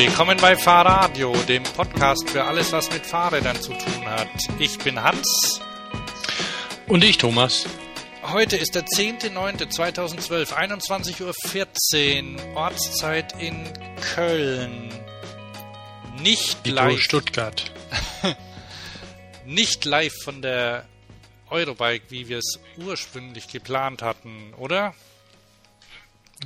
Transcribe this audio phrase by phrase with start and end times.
[0.00, 4.28] Willkommen bei Fahrradio, dem Podcast für alles, was mit Fahrrädern zu tun hat.
[4.60, 5.60] Ich bin Hans.
[6.86, 7.66] Und ich, Thomas.
[8.22, 13.64] Heute ist der 10.09.2012, 21.14 Uhr, Ortszeit in
[14.14, 14.88] Köln.
[16.22, 17.00] Nicht Wie live.
[17.00, 17.72] Stuttgart.
[19.46, 20.84] Nicht live von der
[21.50, 24.94] Eurobike, wie wir es ursprünglich geplant hatten, oder?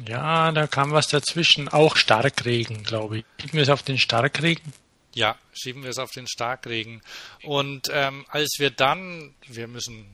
[0.06, 1.68] Ja, da kam was dazwischen.
[1.68, 3.24] Auch Starkregen, glaube ich.
[3.40, 4.72] Schieben wir es auf den Starkregen?
[5.14, 7.02] Ja, schieben wir es auf den Starkregen.
[7.42, 10.06] Und ähm, als wir dann, wir müssen,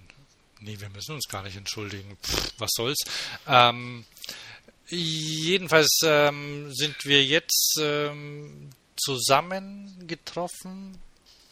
[0.60, 2.16] nee, wir müssen uns gar nicht entschuldigen.
[2.22, 2.98] Pff, was soll's?
[3.46, 4.04] Ähm,
[4.88, 10.98] jedenfalls ähm, sind wir jetzt ähm, zusammengetroffen,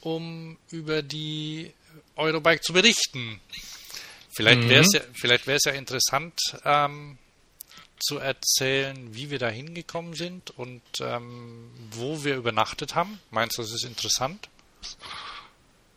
[0.00, 1.72] um über die
[2.16, 3.40] Eurobike zu berichten.
[4.34, 4.68] Vielleicht Mhm.
[4.68, 7.18] wäre es ja, vielleicht wäre es ja interessant, ähm,
[7.98, 13.20] zu erzählen, wie wir da hingekommen sind und ähm, wo wir übernachtet haben.
[13.30, 14.48] Meinst du, das ist interessant?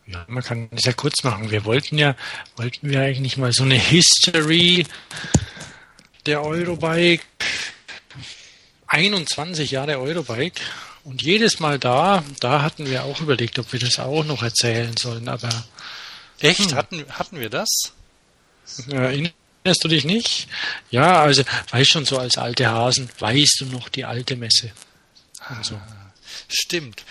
[0.08, 1.52] Ja, man kann das ja kurz machen.
[1.52, 2.16] Wir wollten ja,
[2.56, 4.86] wollten wir eigentlich mal so eine History
[6.26, 7.24] der Eurobike.
[8.88, 10.62] 21 Jahre Eurobike.
[11.04, 14.96] Und jedes Mal da, da hatten wir auch überlegt, ob wir das auch noch erzählen
[14.98, 15.28] sollen.
[15.30, 15.50] Aber
[16.40, 16.72] Echt?
[16.72, 16.76] Hm.
[16.76, 17.68] Hatten, hatten wir das?
[18.92, 19.32] äh,
[19.64, 20.48] erinnerst du dich nicht?
[20.92, 24.72] Ja, also, weißt schon, so als alte Hasen, weißt du noch die alte Messe?
[25.50, 25.80] Und so.
[26.48, 27.04] Stimmt.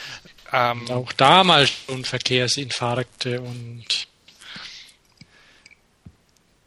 [0.53, 3.85] Ähm, Auch damals schon Verkehrsinfarkte und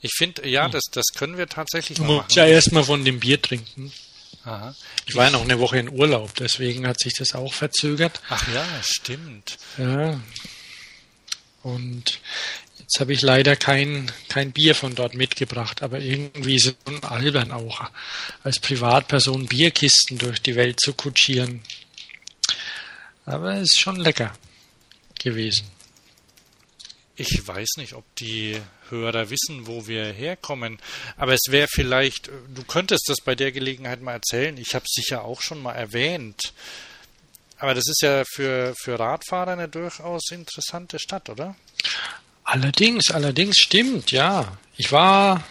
[0.03, 2.31] ich finde, ja, das, das können wir tatsächlich musst machen.
[2.33, 3.91] ja erstmal von dem Bier trinken.
[4.43, 4.73] Aha.
[5.05, 8.19] Ich war ja noch eine Woche in Urlaub, deswegen hat sich das auch verzögert.
[8.29, 9.57] Ach ja, stimmt.
[9.77, 10.19] Ja.
[11.61, 12.19] Und
[12.91, 17.01] jetzt habe ich leider kein, kein Bier von dort mitgebracht, aber irgendwie ist es schon
[17.05, 17.89] albern auch,
[18.43, 21.61] als Privatperson Bierkisten durch die Welt zu kutschieren.
[23.25, 24.33] Aber es ist schon lecker
[25.17, 25.67] gewesen.
[27.15, 30.77] Ich weiß nicht, ob die Hörer wissen, wo wir herkommen,
[31.15, 34.57] aber es wäre vielleicht, du könntest das bei der Gelegenheit mal erzählen.
[34.57, 36.53] Ich habe es sicher auch schon mal erwähnt.
[37.57, 41.55] Aber das ist ja für, für Radfahrer eine durchaus interessante Stadt, oder?
[42.51, 44.57] Allerdings, allerdings stimmt, ja.
[44.75, 45.41] Ich war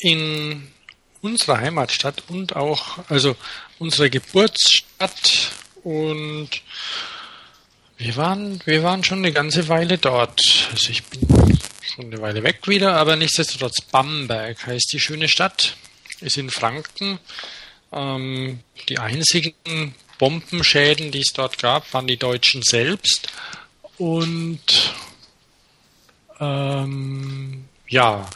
[0.00, 0.66] in
[1.22, 3.36] unserer Heimatstadt und auch, also
[3.78, 5.52] unserer Geburtsstadt
[5.84, 6.50] und
[7.96, 10.40] wir waren, wir waren schon eine ganze Weile dort.
[10.72, 11.60] Also ich bin
[11.94, 15.76] schon eine Weile weg wieder, aber nichtsdestotrotz Bamberg heißt die schöne Stadt,
[16.20, 17.20] ist in Franken.
[17.92, 23.28] Ähm, die einzigen Bombenschäden, die es dort gab, waren die Deutschen selbst.
[23.96, 24.92] Und
[26.40, 28.28] ähm, ja,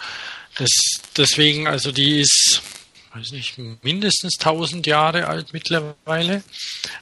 [0.57, 0.71] das,
[1.17, 2.63] deswegen, also die ist,
[3.15, 6.45] weiß nicht, mindestens 1000 Jahre alt mittlerweile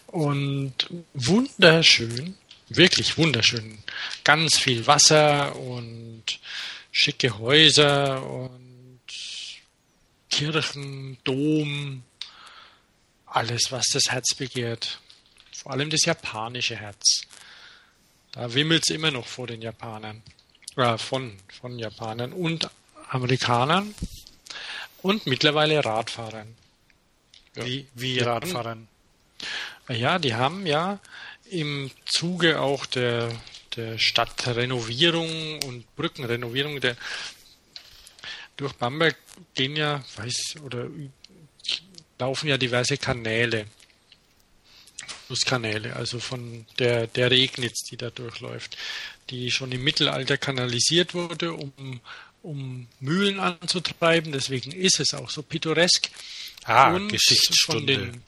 [0.06, 0.74] und
[1.14, 2.36] wunderschön,
[2.68, 3.78] wirklich wunderschön.
[4.24, 6.24] Ganz viel Wasser und
[6.92, 9.00] schicke Häuser und
[10.30, 12.02] Kirchen, Dom,
[13.26, 15.00] alles, was das Herz begehrt.
[15.52, 17.22] Vor allem das japanische Herz.
[18.32, 20.22] Da wimmelt es immer noch vor den Japanern.
[20.76, 22.70] Äh, von, von Japanern und
[23.10, 23.94] Amerikanern
[25.02, 26.54] und mittlerweile Radfahrern.
[27.54, 27.66] Ja.
[27.66, 28.18] Wie, wie.
[28.20, 28.88] Radfahrern.
[29.88, 30.98] Ja, die haben ja
[31.50, 33.30] im Zuge auch der,
[33.76, 36.96] der Stadtrenovierung und Brückenrenovierung der
[38.56, 39.16] durch Bamberg
[39.54, 40.86] gehen ja, weiß oder
[42.18, 43.66] laufen ja diverse Kanäle.
[45.32, 48.76] Flusskanäle, also von der, der Regnitz, die da durchläuft,
[49.30, 52.00] die schon im Mittelalter kanalisiert wurde, um,
[52.42, 54.30] um Mühlen anzutreiben.
[54.30, 56.10] Deswegen ist es auch so pittoresk.
[56.64, 57.98] Ah, Und Geschichtsstunde.
[57.98, 58.22] Von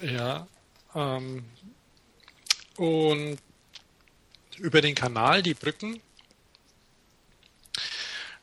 [0.00, 0.46] den, ja.
[0.94, 1.44] Ähm,
[2.76, 3.38] und
[4.58, 6.00] über den Kanal, die Brücken,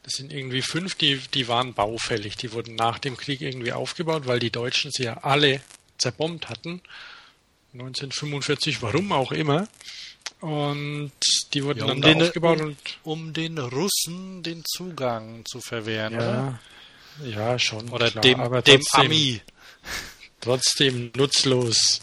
[0.03, 2.35] das sind irgendwie fünf, die, die waren baufällig.
[2.35, 5.61] Die wurden nach dem Krieg irgendwie aufgebaut, weil die Deutschen sie ja alle
[5.97, 6.81] zerbombt hatten.
[7.79, 9.67] 1945, warum auch immer.
[10.41, 11.11] Und
[11.53, 15.61] die wurden Ja, dann um da den- aufgebaut und um den Russen den Zugang zu
[15.61, 16.59] verwehren, oder?
[17.23, 17.89] ja, ja, schon.
[17.89, 19.41] Oder klar, dem, aber dem trotzdem- Ami.
[20.41, 22.01] trotzdem nutzlos.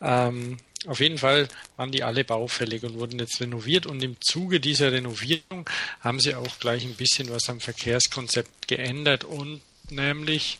[0.00, 4.58] Ähm, auf jeden Fall waren die alle baufällig und wurden jetzt renoviert und im Zuge
[4.58, 5.68] dieser Renovierung
[6.00, 9.60] haben sie auch gleich ein bisschen was am Verkehrskonzept geändert und
[9.90, 10.58] nämlich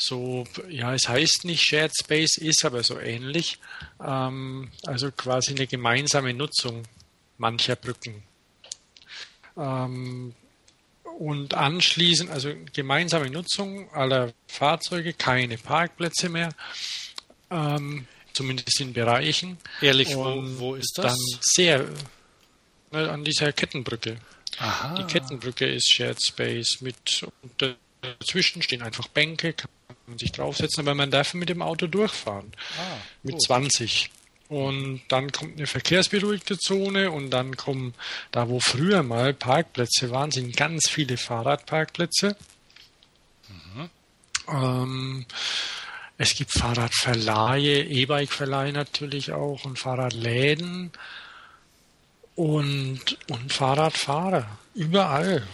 [0.00, 3.58] so, ja, es heißt nicht Shared Space, ist aber so ähnlich,
[4.04, 6.84] ähm, also quasi eine gemeinsame Nutzung
[7.38, 8.22] mancher Brücken.
[9.56, 10.34] Ähm,
[11.18, 16.50] und anschließend, also gemeinsame Nutzung aller Fahrzeuge, keine Parkplätze mehr.
[17.50, 19.58] Ähm, zumindest in Bereichen.
[19.80, 21.12] Ehrlich, wo, wo ist das?
[21.12, 21.88] Dann sehr
[22.90, 24.16] ne, an dieser Kettenbrücke.
[24.58, 24.94] Aha.
[24.94, 27.26] Die Kettenbrücke ist Shared Space mit
[28.02, 29.70] dazwischen stehen einfach Bänke, kann
[30.06, 32.52] man sich draufsetzen, aber man darf mit dem Auto durchfahren.
[32.78, 33.42] Ah, mit gut.
[33.42, 34.10] 20.
[34.48, 37.94] Und dann kommt eine verkehrsberuhigte Zone und dann kommen
[38.32, 42.36] da, wo früher mal Parkplätze waren, sind ganz viele Fahrradparkplätze.
[44.48, 45.26] Ähm,
[46.18, 50.90] es gibt Fahrradverleihe, E-Bike-Verleihe natürlich auch und Fahrradläden
[52.34, 54.58] und, und Fahrradfahrer.
[54.74, 55.46] Überall.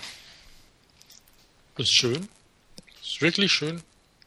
[1.76, 2.28] Das ist schön.
[3.16, 3.82] Ist wirklich schön.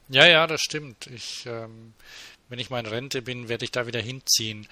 [0.08, 1.06] Ja, ja, das stimmt.
[1.06, 1.94] Ich, ähm,
[2.48, 4.66] wenn ich mal in Rente bin, werde ich da wieder hinziehen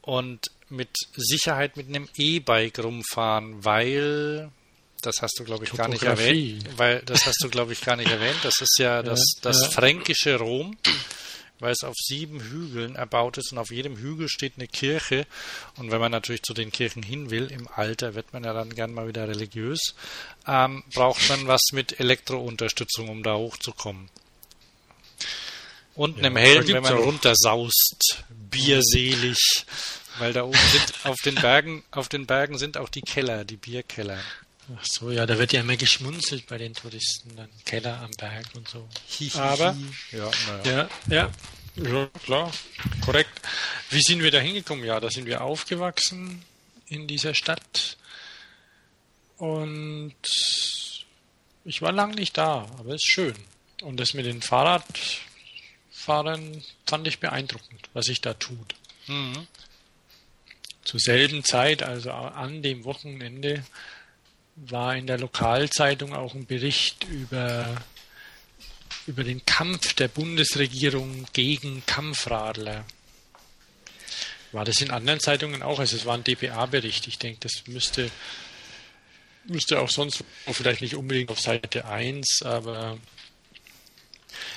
[0.00, 4.52] und mit Sicherheit mit einem E-Bike rumfahren, weil
[5.02, 7.96] das hast du glaube ich gar nicht erwähnt, weil das hast du glaube ich gar
[7.96, 8.38] nicht erwähnt.
[8.44, 10.76] Das ist ja das, das fränkische Rom,
[11.64, 15.26] weil es auf sieben Hügeln erbaut ist und auf jedem Hügel steht eine Kirche.
[15.76, 18.74] Und wenn man natürlich zu den Kirchen hin will, im Alter wird man ja dann
[18.74, 19.94] gern mal wieder religiös,
[20.46, 24.08] ähm, braucht man was mit Elektrounterstützung, um da hochzukommen.
[25.94, 29.64] Und Ja, einem da Helm, wenn man auch- runtersaust, bierselig.
[30.18, 33.56] Weil da oben sind auf den Bergen, auf den Bergen sind auch die Keller, die
[33.56, 34.20] Bierkeller.
[34.76, 38.46] Ach so, ja, da wird ja immer geschmunzelt bei den Touristen, dann Keller am Berg
[38.54, 38.88] und so.
[39.38, 39.76] Aber-
[40.12, 40.30] ja,
[40.64, 40.88] naja.
[41.08, 41.30] Ja, ja,
[41.76, 42.52] ja, klar,
[43.04, 43.40] korrekt.
[43.90, 44.84] Wie sind wir da hingekommen?
[44.84, 46.44] Ja, da sind wir aufgewachsen
[46.88, 47.96] in dieser Stadt
[49.36, 50.14] und
[51.64, 53.34] ich war lange nicht da, aber es ist schön.
[53.82, 58.74] Und das mit den Fahrradfahrern fand ich beeindruckend, was sich da tut.
[59.06, 59.46] Mhm.
[60.84, 63.64] Zur selben Zeit, also an dem Wochenende,
[64.56, 67.76] war in der Lokalzeitung auch ein Bericht über,
[69.06, 72.84] über den Kampf der Bundesregierung gegen Kampfradler.
[74.52, 75.78] War das in anderen Zeitungen auch?
[75.80, 77.08] Also es war ein DPA-Bericht.
[77.08, 78.10] Ich denke, das müsste,
[79.46, 80.22] müsste auch sonst,
[80.52, 82.98] vielleicht nicht unbedingt auf Seite 1, aber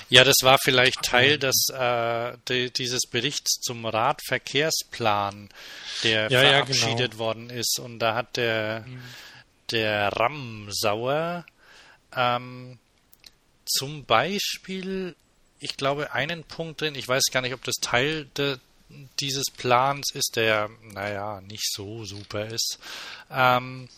[0.10, 5.50] Ja, das war vielleicht Teil des, äh, de, dieses Berichts zum Radverkehrsplan,
[6.04, 7.24] der Ja, ja, verabschiedet genau.
[7.24, 7.80] worden ist.
[7.80, 8.86] Und da hat der,
[9.72, 11.46] der Ramsauer
[12.16, 12.80] ähm,
[13.68, 15.16] zum Beispiel,
[15.60, 18.58] ich glaube, einen Punkt drin, ich weiß gar nicht, ob das Teil de,
[19.19, 22.80] dieses Plans ist, der, naja, nicht so super ist.
[23.30, 23.90] Ähm,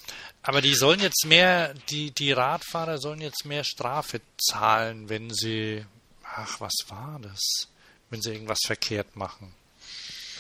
[0.42, 5.86] aber die sollen jetzt mehr, die, die Radfahrer sollen jetzt mehr Strafe zahlen, wenn sie,
[6.24, 7.68] ach, was war das?
[8.10, 9.54] Wenn sie irgendwas verkehrt machen.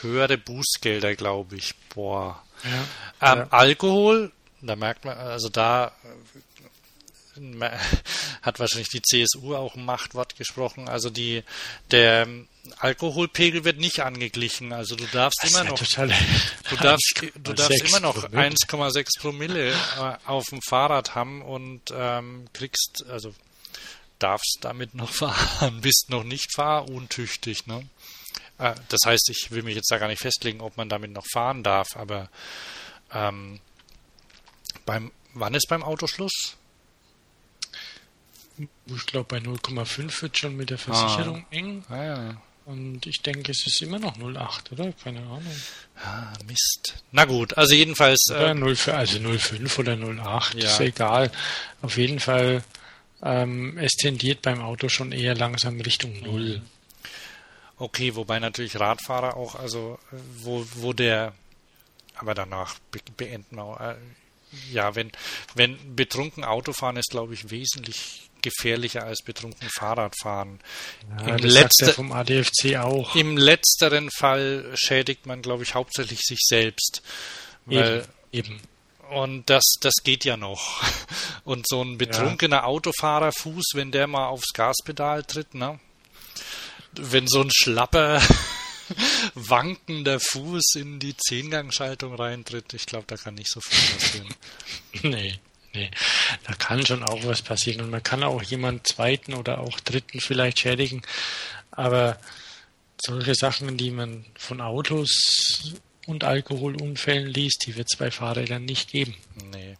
[0.02, 1.75] Höhere Bußgelder, glaube ich.
[1.94, 2.42] Boah.
[2.64, 3.34] ja.
[3.34, 3.48] Ähm, Ja.
[3.52, 5.92] Alkohol, da merkt man, also da
[8.41, 10.88] hat wahrscheinlich die CSU auch ein Machtwort gesprochen.
[10.89, 11.44] Also die,
[11.91, 12.47] der ähm,
[12.77, 14.74] Alkoholpegel wird nicht angeglichen.
[14.74, 16.13] Also du darfst Das immer noch, total
[16.69, 18.50] du darfst, du darfst 1,6 immer noch Promille.
[18.50, 19.75] 1,6 Promille äh,
[20.25, 23.33] auf dem Fahrrad haben und ähm, kriegst, also
[24.19, 27.88] darfst damit noch fahren, bist noch nicht fahruntüchtig, ne?
[28.57, 31.25] Äh, Das heißt, ich will mich jetzt da gar nicht festlegen, ob man damit noch
[31.31, 32.30] fahren darf, aber
[33.13, 33.59] ähm,
[34.86, 36.56] beim wann ist beim Autoschluss?
[38.88, 41.84] Ich glaube, bei 0,5 wird schon mit der Versicherung eng.
[41.89, 42.42] Ah, ja.
[42.66, 44.92] Und ich denke, es ist immer noch 0,8, oder?
[45.04, 45.44] Keine Ahnung.
[46.04, 47.04] ah, Mist.
[47.12, 50.70] Na gut, also jedenfalls Oder äh, 0,5, also 0,5 oder 0,8, Ja.
[50.70, 51.32] ist egal.
[51.82, 52.63] Auf jeden Fall,
[53.24, 56.62] ähm, es tendiert beim Auto schon eher langsam Richtung 0.
[57.78, 61.34] okay, wobei natürlich Radfahrer auch, also äh, wo, wo der
[62.16, 63.98] aber danach be beenden wir.
[63.98, 65.12] Äh, ja, wenn,
[65.56, 70.60] wenn betrunken Autofahren ist, glaube ich, wesentlich gefährlicher als betrunken Fahrradfahren.
[71.19, 73.15] Ja, Im das sagt letzte- der vom ADFC auch.
[73.15, 77.01] Im letzteren Fall schädigt man, glaube ich, hauptsächlich sich selbst.
[77.65, 78.62] Weil, eben, eben.
[79.12, 80.84] und das, das geht ja noch.
[81.43, 85.79] Und so ein betrunkener Autofahrerfuß, wenn der mal aufs Gaspedal tritt, ne?
[86.93, 88.22] Wenn so ein schlapper,
[89.36, 94.27] wankender Fuß in die Zehngangschaltung reintritt, ich glaube, da kann nicht so viel passieren.
[95.03, 95.39] Nee,
[95.74, 95.90] nee.
[96.46, 97.82] Da kann schon auch was passieren.
[97.82, 101.02] Und man kann auch jemanden zweiten oder auch dritten vielleicht schädigen.
[101.72, 102.20] Aber
[103.02, 105.74] solche Sachen, die man von Autos
[106.06, 109.16] und Alkoholunfällen liest, die wird es bei Fahrrädern nicht geben.
[109.52, 109.78] Nee.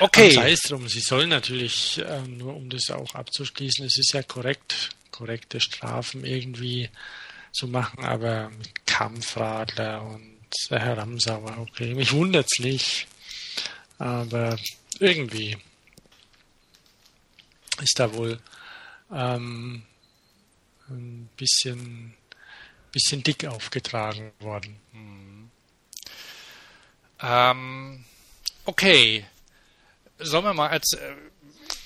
[0.00, 0.30] Okay.
[0.30, 4.22] Sei es drum, sie sollen natürlich, äh, nur um das auch abzuschließen, es ist ja
[4.22, 6.88] korrekt, korrekte Strafen irgendwie
[7.52, 10.38] zu machen, aber mit Kampfradler und
[10.70, 13.06] Herr Ramsauer, okay, mich wundert's nicht,
[13.98, 14.56] aber
[14.98, 15.56] irgendwie
[17.82, 18.40] ist da wohl
[19.12, 19.82] ähm,
[20.88, 22.14] ein bisschen
[22.92, 24.80] bisschen dick aufgetragen worden.
[24.92, 25.50] Hm.
[27.20, 28.04] Ähm,
[28.64, 29.26] okay.
[30.18, 31.14] Sollen wir mal als äh,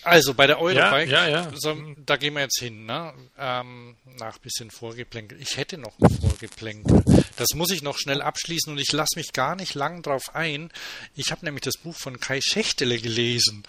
[0.03, 1.53] also bei der Eurobike, ja, ja, ja.
[1.55, 3.13] So, da gehen wir jetzt hin, ne?
[3.39, 5.41] Ähm, nach bisschen Vorgeplänkel.
[5.41, 7.05] Ich hätte noch ein Vorgeplänkel.
[7.37, 10.73] Das muss ich noch schnell abschließen und ich lasse mich gar nicht lang drauf ein.
[11.15, 13.63] Ich habe nämlich das Buch von Kai Schächtele gelesen.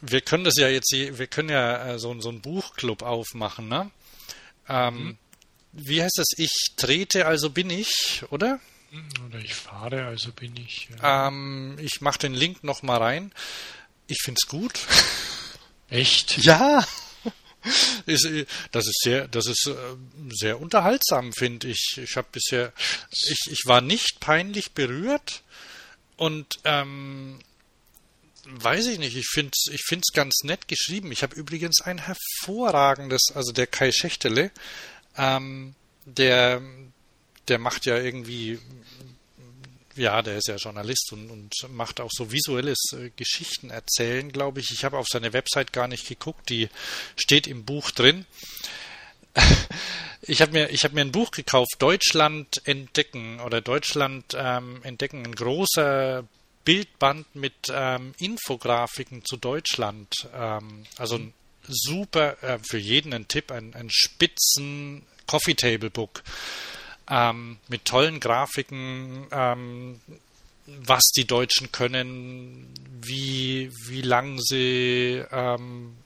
[0.00, 3.90] Wir können das ja jetzt, wir können ja äh, so, so einen Buchclub aufmachen, ne?
[4.68, 5.18] Ähm, mhm.
[5.72, 6.28] Wie heißt das?
[6.36, 8.58] Ich trete, also bin ich, oder?
[9.26, 10.88] Oder ich fahre, also bin ich.
[11.02, 13.32] Ähm, ich mache den Link noch mal rein.
[14.06, 14.80] Ich find's gut.
[15.90, 16.38] Echt?
[16.38, 16.84] Ja.
[18.06, 18.26] Ist,
[18.70, 19.74] das ist sehr, das ist äh,
[20.30, 21.98] sehr unterhaltsam, finde ich.
[22.02, 22.72] Ich habe bisher,
[23.10, 25.42] ich, ich war nicht peinlich berührt
[26.16, 27.40] und ähm,
[28.46, 29.16] weiß ich nicht.
[29.16, 31.12] Ich finde, ich finde es ganz nett geschrieben.
[31.12, 34.50] Ich habe übrigens ein hervorragendes, also der Kai Schächtele,
[35.16, 36.62] ähm, der,
[37.48, 38.58] der macht ja irgendwie
[39.98, 44.60] ja, der ist ja Journalist und, und macht auch so visuelles äh, Geschichten erzählen, glaube
[44.60, 44.70] ich.
[44.70, 46.68] Ich habe auf seine Website gar nicht geguckt, die
[47.16, 48.26] steht im Buch drin.
[50.20, 55.34] Ich habe mir, habe mir ein Buch gekauft, Deutschland entdecken oder Deutschland ähm, entdecken, ein
[55.34, 56.24] großer
[56.64, 60.12] Bildband mit ähm, Infografiken zu Deutschland.
[60.34, 61.32] Ähm, also ein
[61.66, 66.22] super, äh, für jeden ein Tipp, ein, ein spitzen Coffee Table Book
[67.10, 70.00] ähm, mit tollen Grafiken, ähm,
[70.66, 72.68] was die Deutschen können,
[73.00, 75.96] wie, wie lang sie, ähm,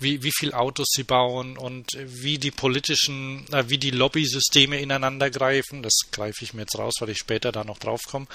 [0.00, 5.30] wie, wie viel Autos sie bauen und wie die politischen, äh, wie die Lobbysysteme ineinander
[5.30, 5.82] greifen.
[5.82, 8.26] Das greife ich mir jetzt raus, weil ich später da noch drauf komme.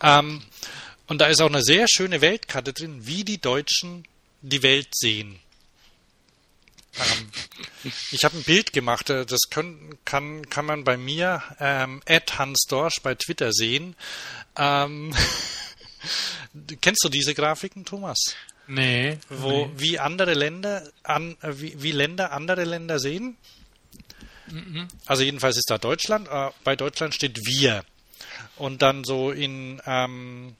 [0.00, 0.42] Ähm,
[1.08, 4.04] und da ist auch eine sehr schöne Weltkarte drin, wie die Deutschen
[4.42, 5.40] die Welt sehen.
[6.98, 12.02] Ähm, ich habe ein Bild gemacht, äh, das können, kann, kann man bei mir, ähm,
[12.06, 13.94] Hans Dorsch bei Twitter sehen.
[14.56, 15.14] Ähm,
[16.80, 18.34] kennst du diese Grafiken, Thomas?
[18.66, 19.18] Nee.
[19.28, 19.72] Wo, nee.
[19.76, 23.36] wie andere Länder, an, äh, wie, wie Länder andere Länder sehen?
[24.48, 24.88] Mhm.
[25.06, 27.84] Also jedenfalls ist da Deutschland, äh, bei Deutschland steht wir.
[28.56, 30.56] Und dann so in, ähm,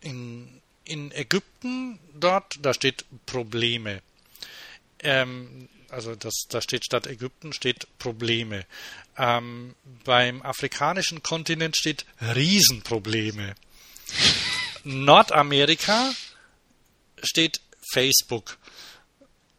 [0.00, 4.00] in, in Ägypten dort, da steht Probleme.
[5.02, 8.64] Ähm, also das, da steht statt Ägypten steht Probleme.
[9.16, 13.54] Ähm, beim afrikanischen Kontinent steht Riesenprobleme.
[14.84, 16.12] Nordamerika
[17.22, 17.60] steht
[17.92, 18.58] Facebook.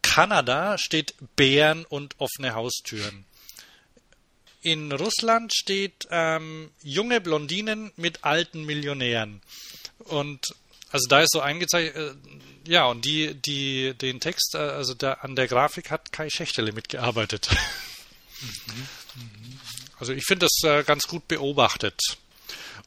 [0.02, 3.24] Kanada steht Bären und offene Haustüren.
[4.62, 9.42] In Russland steht ähm, junge Blondinen mit alten Millionären.
[9.98, 10.40] Und
[10.90, 12.14] also da ist so eingezeichnet, äh,
[12.66, 16.72] ja, und die, die, den Text, äh, also der, an der Grafik hat Kai Schächtele
[16.72, 17.48] mitgearbeitet.
[18.40, 19.58] Mhm.
[19.98, 22.00] Also ich finde das äh, ganz gut beobachtet.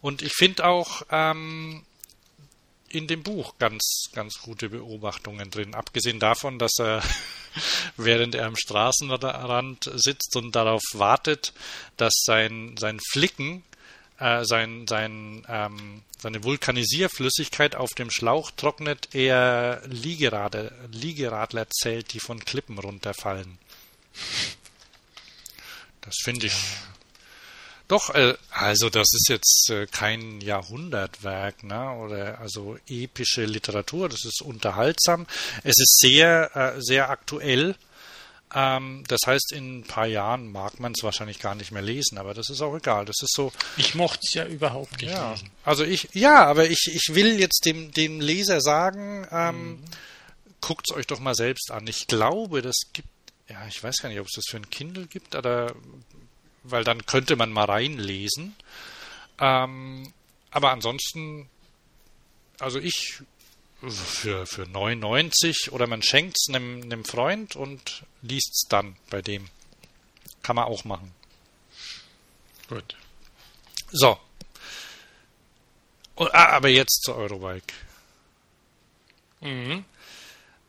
[0.02, 1.86] Und ich finde auch ähm,
[2.90, 5.76] in dem Buch ganz, ganz gute Beobachtungen drin.
[5.76, 7.02] Abgesehen davon, dass er,
[7.98, 11.54] während er am Straßenrand sitzt und darauf wartet,
[11.98, 13.64] dass sein, sein Flicken
[14.20, 22.20] äh, sein, sein, ähm, seine Vulkanisierflüssigkeit auf dem Schlauch trocknet, er Liegerade, Liegeradler zählt, die
[22.20, 23.58] von Klippen runterfallen.
[26.02, 26.56] Das finde ich.
[27.88, 31.92] Doch, äh, also das ist jetzt äh, kein Jahrhundertwerk, ne?
[31.92, 34.10] Oder also epische Literatur.
[34.10, 35.28] Das ist unterhaltsam.
[35.64, 37.76] Es ist sehr, äh, sehr aktuell.
[38.58, 42.18] Ähm, das heißt, in ein paar Jahren mag man es wahrscheinlich gar nicht mehr lesen,
[42.18, 43.04] aber das ist auch egal.
[43.04, 43.52] Das ist so.
[43.76, 45.32] Ich mochte es ja überhaupt nicht ja.
[45.32, 45.50] lesen.
[45.66, 49.84] Also ich, ja, aber ich, ich will jetzt dem, dem Leser sagen, ähm, mhm.
[50.62, 51.86] guckt es euch doch mal selbst an.
[51.88, 53.10] Ich glaube, das gibt,
[53.50, 55.76] ja, ich weiß gar nicht, ob es das für ein Kindle gibt, oder
[56.64, 58.56] weil dann könnte man mal reinlesen.
[59.38, 60.14] Ähm,
[60.50, 61.50] aber ansonsten,
[62.60, 63.20] also ich
[63.90, 69.22] für, für 99 oder man schenkt es einem, einem Freund und liest es dann bei
[69.22, 69.50] dem.
[70.44, 71.12] Kann man auch machen.
[72.68, 72.96] Gut.
[73.92, 74.20] So.
[76.16, 77.74] Und, ah, aber jetzt zur Eurobike.
[79.42, 79.86] Mhm.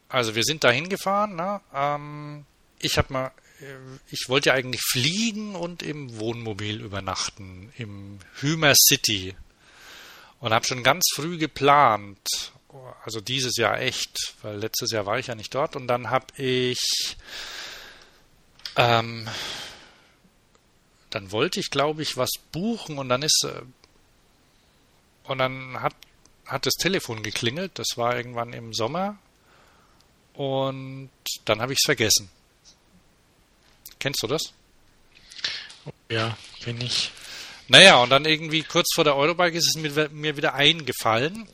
[0.08, 1.36] Also wir sind da hingefahren.
[1.36, 1.60] Ne?
[1.74, 2.46] Ähm,
[2.78, 3.74] ich habe mal, äh,
[4.10, 9.34] ich wollte ja eigentlich fliegen und im Wohnmobil übernachten im Hümer City
[10.40, 12.52] und habe schon ganz früh geplant
[13.04, 16.26] also dieses Jahr echt, weil letztes Jahr war ich ja nicht dort und dann habe
[16.36, 17.16] ich,
[18.76, 19.28] ähm,
[21.10, 23.62] dann wollte ich, glaube ich, was buchen und dann ist, äh,
[25.24, 25.94] und dann hat,
[26.46, 29.18] hat das Telefon geklingelt, das war irgendwann im Sommer
[30.34, 31.10] und
[31.44, 32.30] dann habe ich es vergessen.
[33.98, 34.52] Kennst du das?
[36.08, 37.10] Ja, bin ich.
[37.68, 41.48] Naja, und dann irgendwie kurz vor der Eurobike ist es mir, mir wieder eingefallen.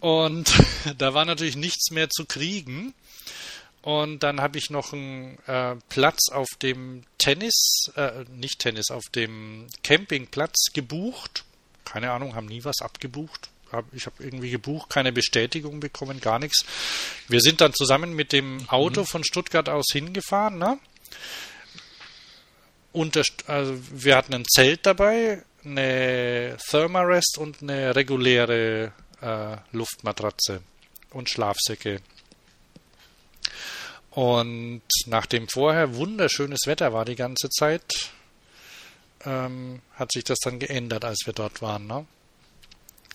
[0.00, 0.52] Und
[0.98, 2.94] da war natürlich nichts mehr zu kriegen.
[3.82, 9.04] Und dann habe ich noch einen äh, Platz auf dem Tennis, äh, nicht Tennis, auf
[9.14, 11.44] dem Campingplatz gebucht.
[11.84, 13.48] Keine Ahnung, haben nie was abgebucht.
[13.92, 16.64] Ich habe irgendwie gebucht, keine Bestätigung bekommen, gar nichts.
[17.28, 20.58] Wir sind dann zusammen mit dem Auto von Stuttgart aus hingefahren.
[20.58, 20.78] Ne?
[22.92, 30.62] Unter, also wir hatten ein Zelt dabei, eine Thermarest und eine reguläre äh, Luftmatratze
[31.10, 32.00] und Schlafsäcke.
[34.10, 38.10] Und nachdem vorher wunderschönes Wetter war die ganze Zeit,
[39.24, 41.86] ähm, hat sich das dann geändert, als wir dort waren.
[41.86, 42.06] Ne?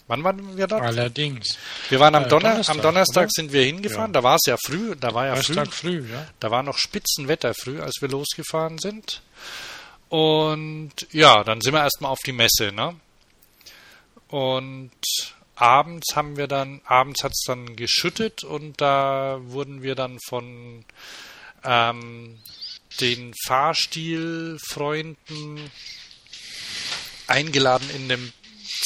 [0.07, 0.81] Wann waren wir dort?
[0.81, 1.57] Allerdings.
[1.89, 3.31] Wir waren am, äh, Donner Donnerstag, am Donnerstag oder?
[3.33, 4.11] sind wir hingefahren.
[4.11, 4.21] Ja.
[4.21, 4.95] Da war es ja früh.
[4.95, 6.27] Da war ja früh, früh ja.
[6.39, 9.21] Da war noch Spitzenwetter früh, als wir losgefahren sind.
[10.09, 12.95] Und ja, dann sind wir erstmal auf die Messe, ne?
[14.27, 14.91] Und
[15.55, 20.85] abends haben wir dann, abends hat es dann geschüttet und da wurden wir dann von
[21.63, 22.39] ähm,
[22.99, 25.71] den Fahrstilfreunden
[27.27, 28.33] eingeladen, in einem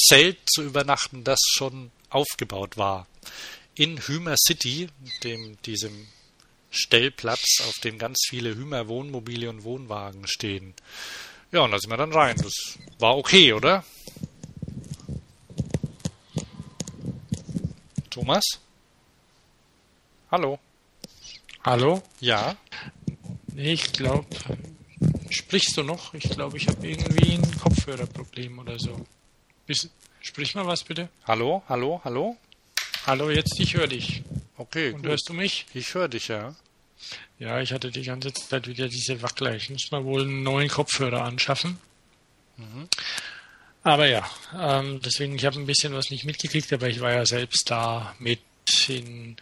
[0.08, 3.08] Zelt zu übernachten, das schon aufgebaut war.
[3.74, 4.88] In Hümer City,
[5.22, 6.08] dem, diesem
[6.70, 10.74] Stellplatz, auf dem ganz viele Hümer Wohnmobile und Wohnwagen stehen.
[11.50, 12.36] Ja, und da sind wir dann rein.
[12.36, 12.52] Das
[12.98, 13.82] war okay, oder?
[18.18, 18.44] Thomas?
[20.32, 20.58] Hallo?
[21.62, 22.02] Hallo?
[22.18, 22.56] Ja?
[23.54, 24.26] Ich glaube,
[25.30, 26.14] sprichst du noch?
[26.14, 29.06] Ich glaube, ich habe irgendwie ein Kopfhörerproblem oder so.
[29.68, 29.88] Bis,
[30.20, 31.08] sprich mal was bitte.
[31.28, 32.36] Hallo, hallo, hallo?
[33.06, 34.24] Hallo, jetzt ich höre dich.
[34.56, 34.90] Okay.
[34.90, 35.10] Und gut.
[35.10, 35.66] hörst du mich?
[35.72, 36.56] Ich höre dich, ja.
[37.38, 39.54] Ja, ich hatte die ganze Zeit wieder diese Wackler.
[39.54, 41.78] Ich muss mal wohl einen neuen Kopfhörer anschaffen.
[42.56, 42.88] Mhm.
[43.82, 47.24] Aber ja, ähm, deswegen, ich habe ein bisschen was nicht mitgekriegt, aber ich war ja
[47.24, 48.40] selbst da mit
[48.88, 49.36] in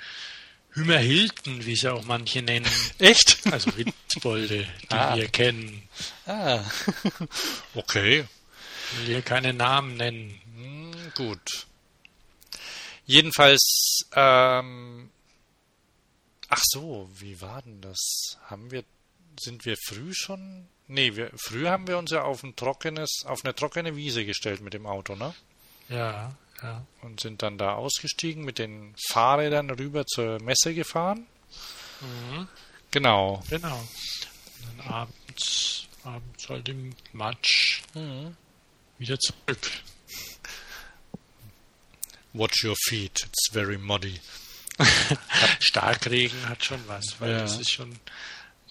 [0.70, 2.66] Hümerhilden, wie sie auch manche nennen.
[2.98, 3.38] Echt?
[3.50, 5.16] Also Witzbolde, die ah.
[5.16, 5.88] wir kennen.
[6.26, 6.62] Ah,
[7.74, 8.24] okay.
[8.92, 10.40] Ich will hier keine Namen nennen.
[10.54, 11.66] Hm, gut.
[13.06, 15.10] Jedenfalls ähm,
[16.48, 18.38] Ach so, wie war denn das?
[18.44, 18.84] Haben wir,
[19.38, 20.68] sind wir früh schon?
[20.88, 24.60] Nee, wir, früh haben wir uns ja auf ein trockenes, auf eine trockene Wiese gestellt
[24.60, 25.34] mit dem Auto, ne?
[25.88, 26.86] Ja, ja.
[27.02, 31.26] Und sind dann da ausgestiegen, mit den Fahrrädern rüber zur Messe gefahren.
[32.00, 32.48] Mhm.
[32.90, 33.42] Genau.
[33.50, 33.76] Genau.
[33.76, 38.36] Und dann abends, abends halt im Matsch mhm.
[38.98, 39.70] wieder zurück.
[42.32, 44.20] Watch your feet, it's very muddy.
[45.60, 47.38] Starkregen hat schon was, weil ja.
[47.40, 47.98] das ist schon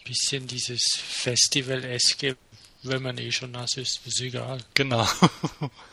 [0.06, 2.38] bisschen dieses Festival-eske,
[2.84, 4.60] wenn man eh schon nass ist, ist egal.
[4.74, 5.08] Genau.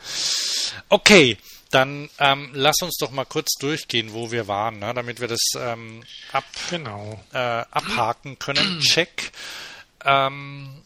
[0.89, 1.37] okay,
[1.71, 5.41] dann ähm, lass uns doch mal kurz durchgehen, wo wir waren, ne, damit wir das
[5.57, 7.19] ähm, ab, genau.
[7.33, 8.79] äh, abhaken können.
[8.93, 9.31] Check.
[10.05, 10.83] Ähm,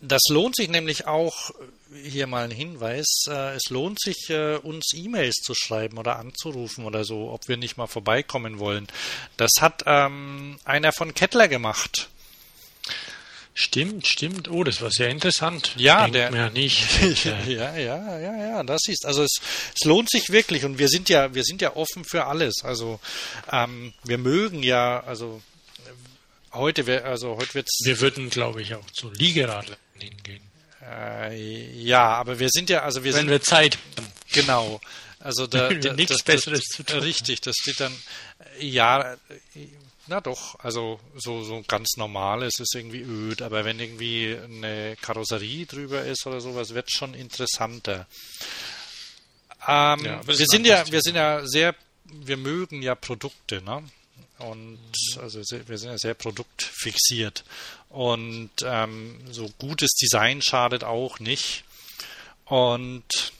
[0.00, 1.50] das lohnt sich nämlich auch,
[2.02, 6.84] hier mal ein Hinweis, äh, es lohnt sich, äh, uns E-Mails zu schreiben oder anzurufen
[6.84, 8.86] oder so, ob wir nicht mal vorbeikommen wollen.
[9.36, 12.08] Das hat ähm, einer von Kettler gemacht.
[13.54, 14.48] Stimmt, stimmt.
[14.48, 15.72] Oh, das war sehr interessant.
[15.76, 16.30] Ja, Denkt der.
[16.30, 16.86] Mir nicht.
[17.24, 19.04] ja, ja, ja, ja, das ist.
[19.04, 19.40] Also es,
[19.74, 22.62] es lohnt sich wirklich und wir sind ja, wir sind ja offen für alles.
[22.62, 23.00] Also
[23.50, 25.42] ähm, wir mögen ja, also
[26.52, 27.80] heute, wär, also heute wird's.
[27.84, 30.47] Wir würden, glaube ich, auch zu Liegeradlern hingehen.
[30.88, 33.30] Äh, ja, aber wir sind ja, also wir Wenn sind.
[33.30, 34.06] wir Zeit haben.
[34.32, 34.80] Genau.
[35.20, 37.00] Also da, da nichts das, Besseres das, zu tun.
[37.00, 37.94] Richtig, das steht dann,
[38.60, 39.16] ja,
[40.06, 44.96] na doch, also so, so ganz normal, es ist irgendwie öd, aber wenn irgendwie eine
[45.00, 48.06] Karosserie drüber ist oder sowas, wird schon interessanter.
[49.66, 51.74] Ähm, ja, wir sind ja, wir sind ja sehr,
[52.04, 53.82] wir mögen ja Produkte, ne?
[54.38, 54.78] Und
[55.20, 57.44] also wir sind ja sehr produktfixiert.
[57.88, 61.64] Und ähm, so gutes Design schadet auch nicht.
[62.44, 63.32] Und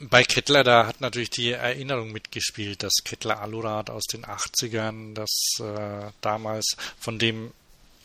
[0.00, 5.30] bei Kettler, da hat natürlich die Erinnerung mitgespielt, das Kettler Alurad aus den 80ern, das
[5.60, 7.52] äh, damals, von dem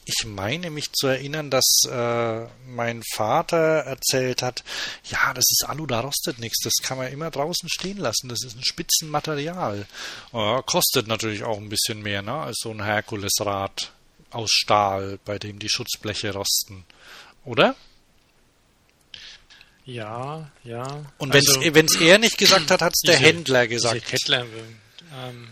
[0.10, 4.64] ich meine mich zu erinnern, dass äh, mein Vater erzählt hat,
[5.06, 8.44] ja, das ist Alu, da rostet nichts, das kann man immer draußen stehen lassen, das
[8.44, 9.86] ist ein Spitzenmaterial.
[10.34, 13.92] Äh, kostet natürlich auch ein bisschen mehr, ne, als so ein Herkulesrad
[14.32, 16.86] aus Stahl, bei dem die Schutzbleche rosten.
[17.46, 17.76] Oder?
[19.86, 21.12] Ja, ja.
[21.18, 21.58] Und wenn es
[21.96, 23.96] also, er nicht gesagt hat, hat es der Händler gesagt.
[23.96, 24.46] Diese Kettler,
[25.16, 25.48] ähm,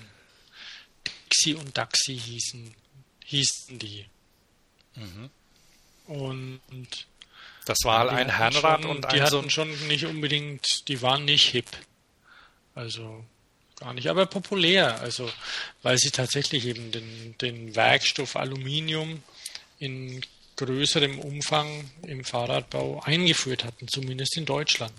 [1.25, 2.75] Dixie und Daxi hießen,
[3.25, 4.05] hießen die.
[4.97, 5.29] Mhm.
[6.07, 7.07] Und
[7.65, 11.49] das war ein Herrenrad und ein Die hatten so schon nicht unbedingt, die waren nicht
[11.49, 11.65] hip.
[12.75, 13.25] Also
[13.79, 14.99] gar nicht, aber populär.
[15.01, 15.29] Also
[15.83, 19.21] weil sie tatsächlich eben den, den Werkstoff Aluminium
[19.79, 20.21] in
[20.55, 24.93] größerem Umfang im Fahrradbau eingeführt hatten, zumindest in Deutschland.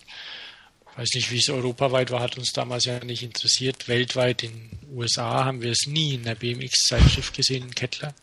[0.92, 3.88] Ich weiß nicht, wie es europaweit war, hat uns damals ja nicht interessiert.
[3.88, 8.14] Weltweit in den USA haben wir es nie in der BMX-Zeitschrift gesehen, in Kettler.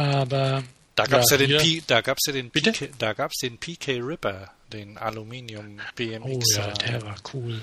[0.00, 3.38] Aber da gab es ja, ja, den P, da gab's ja den PK, da gab's
[3.38, 6.24] den PK Ripper, den Aluminium BMX.
[6.24, 7.60] Oh ja, der war cool.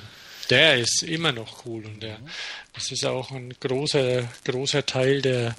[0.49, 2.19] Der ist immer noch cool und der,
[2.73, 5.55] das ist auch ein großer, großer Teil der,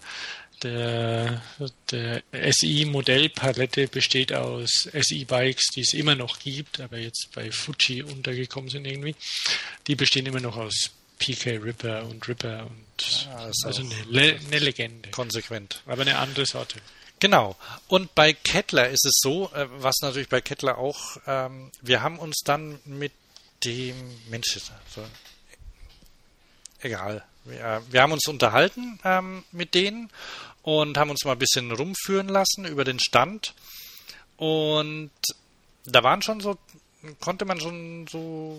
[0.62, 1.43] der,
[1.91, 8.71] der SI-Modellpalette besteht aus SI-Bikes, die es immer noch gibt, aber jetzt bei Fuji untergekommen
[8.71, 9.14] sind irgendwie.
[9.87, 14.58] Die bestehen immer noch aus PK Ripper und Ripper und ja, also eine, Le eine
[14.58, 15.11] Legende.
[15.11, 15.82] Konsequent.
[15.87, 16.78] Aber eine andere Sorte.
[17.20, 17.56] Genau.
[17.88, 22.18] Und bei Kettler ist es so, äh, was natürlich bei Kettler auch, ähm, wir haben
[22.18, 23.12] uns dann mit
[23.64, 23.96] dem
[24.28, 24.56] Mensch,
[24.94, 25.04] so,
[26.80, 27.24] egal.
[27.44, 30.11] Wir, wir, haben uns unterhalten ähm, mit denen
[30.62, 33.54] und haben uns mal ein bisschen rumführen lassen über den Stand.
[34.37, 35.11] Und
[35.84, 36.58] da waren schon so,
[37.20, 38.58] konnte man schon so,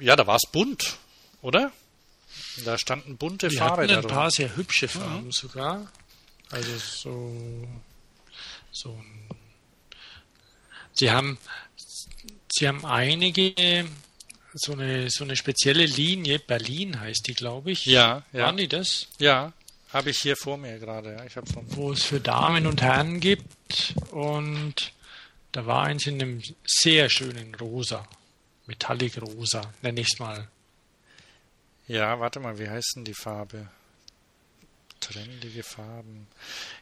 [0.00, 0.98] ja, da war es bunt,
[1.40, 1.72] oder?
[2.64, 3.98] Da standen bunte Wir Fahrräder.
[3.98, 5.32] Ein paar sehr hübsche Farben mhm.
[5.32, 5.90] sogar.
[6.50, 7.68] Also so,
[8.70, 8.96] so
[10.94, 11.38] Sie haben,
[12.48, 13.84] Sie haben einige,
[14.54, 17.84] so eine, so eine spezielle Linie, Berlin heißt die, glaube ich.
[17.86, 18.44] Ja, ja.
[18.44, 19.08] Waren die das?
[19.18, 19.52] Ja,
[19.92, 21.12] habe ich hier vor mir gerade.
[21.12, 21.24] Ja.
[21.24, 21.34] Ich
[21.76, 24.92] Wo es für Damen und Herren gibt und
[25.50, 28.06] da war eins in einem sehr schönen Rosa,
[28.66, 30.48] Metallic Rosa, nenne ich es mal.
[31.86, 33.68] Ja, warte mal, wie heißt denn die Farbe?
[35.04, 36.26] trendige Farben.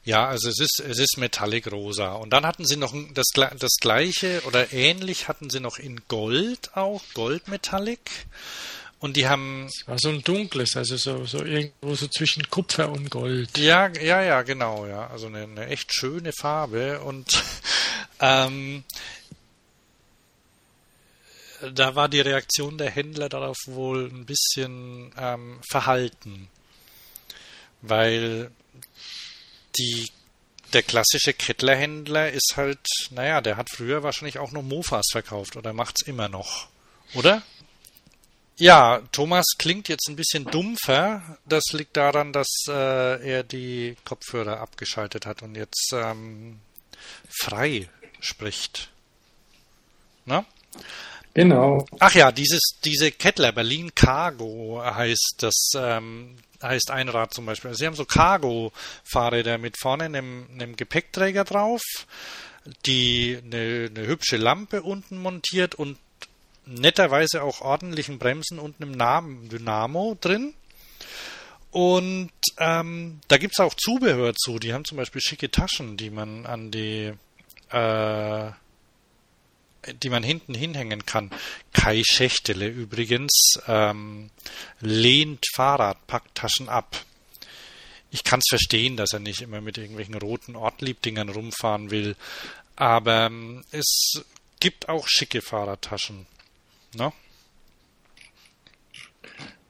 [0.05, 2.13] Ja, also es ist, es ist Metallic Rosa.
[2.13, 6.77] Und dann hatten sie noch das, das gleiche oder ähnlich hatten sie noch in Gold
[6.77, 8.27] auch, Gold Metallic.
[9.01, 9.67] Und die haben.
[9.67, 13.59] Es war so ein dunkles, also so, so irgendwo so zwischen Kupfer und Gold.
[13.59, 15.09] Ja, ja, ja, genau, ja.
[15.09, 17.01] Also eine, eine echt schöne Farbe.
[17.01, 17.27] Und
[18.21, 18.85] ähm,
[21.75, 26.49] da war die Reaktion der Händler darauf wohl ein bisschen ähm, verhalten
[27.83, 28.51] weil
[29.77, 30.11] die
[30.73, 35.75] der klassische Kettlerhändler ist halt, naja, der hat früher wahrscheinlich auch noch Mofas verkauft oder
[35.75, 36.69] macht's immer noch,
[37.13, 37.43] oder?
[38.57, 41.39] Ja, Thomas klingt jetzt ein bisschen dumpfer.
[41.45, 46.61] Das liegt daran, dass äh, er die Kopfhörer abgeschaltet hat und jetzt ähm,
[47.29, 47.89] frei
[48.21, 48.91] spricht.
[50.25, 50.47] Na?
[51.35, 51.87] Genau.
[51.99, 57.75] Ach ja, dieses, diese Kettler Berlin Cargo heißt das, ähm, heißt ein Rad zum Beispiel.
[57.75, 61.83] Sie haben so Cargo-Fahrräder mit vorne einem, einem Gepäckträger drauf,
[62.87, 65.99] die eine, eine hübsche Lampe unten montiert und
[66.67, 70.55] netterweise auch ordentlichen Bremsen und einem Dynamo drin.
[71.71, 74.59] Und ähm, da gibt es auch Zubehör zu.
[74.59, 77.13] Die haben zum Beispiel schicke Taschen, die man an die
[77.71, 78.51] äh,
[80.03, 81.31] die man hinten hinhängen kann.
[81.73, 84.31] Kai Schächtele übrigens ähm,
[84.81, 87.05] lehnt Fahrradpacktaschen ab.
[88.11, 92.15] Ich kann es verstehen, dass er nicht immer mit irgendwelchen roten Ortliebdingern rumfahren will,
[92.77, 94.23] aber ähm, es
[94.61, 96.27] gibt auch schicke Fahrradtaschen.
[96.95, 97.13] Ne?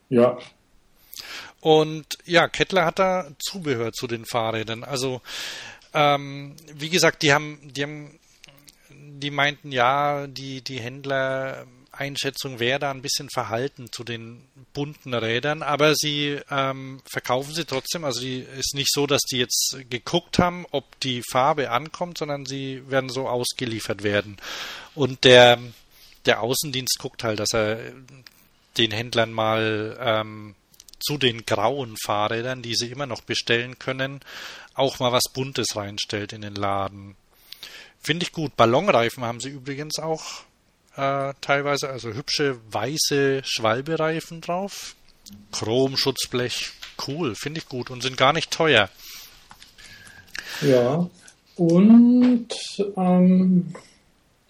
[0.09, 0.39] Ja.
[1.61, 4.83] Und ja, Kettler hat da Zubehör zu den Fahrrädern.
[4.83, 5.23] Also
[5.95, 8.19] ähm, wie gesagt, die haben, die haben
[9.23, 15.13] die meinten, ja, die, die Händler Einschätzung wäre da ein bisschen verhalten zu den bunten
[15.13, 18.05] Rädern, aber sie ähm, verkaufen sie trotzdem.
[18.05, 22.47] Also die ist nicht so, dass die jetzt geguckt haben, ob die Farbe ankommt, sondern
[22.47, 24.39] sie werden so ausgeliefert werden.
[24.95, 25.59] Und der,
[26.25, 27.79] der Außendienst guckt halt, dass er
[28.79, 30.55] den Händlern mal ähm,
[30.99, 34.21] zu den grauen Fahrrädern, die sie immer noch bestellen können,
[34.75, 37.17] auch mal was Buntes reinstellt in den Laden.
[38.03, 38.57] Finde ich gut.
[38.57, 40.43] Ballonreifen haben sie übrigens auch
[40.97, 44.97] äh, teilweise, also hübsche weiße Schwalbereifen drauf.
[45.53, 46.73] Chromschutzblech,
[47.07, 48.91] cool, finde ich gut und sind gar nicht teuer.
[50.61, 51.09] Ja,
[51.57, 52.49] und
[52.97, 53.73] ähm,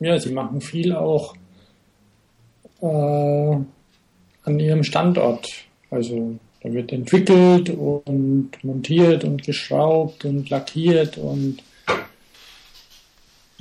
[0.01, 1.35] ja, sie machen viel auch
[2.81, 2.87] äh,
[4.45, 5.49] an ihrem Standort.
[5.91, 11.62] Also da wird entwickelt und montiert und geschraubt und lackiert und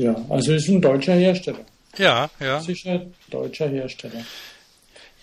[0.02, 1.66] ja, also ist ein deutscher Hersteller.
[1.98, 2.60] Ja, ja.
[2.60, 4.24] Sicher deutscher Hersteller.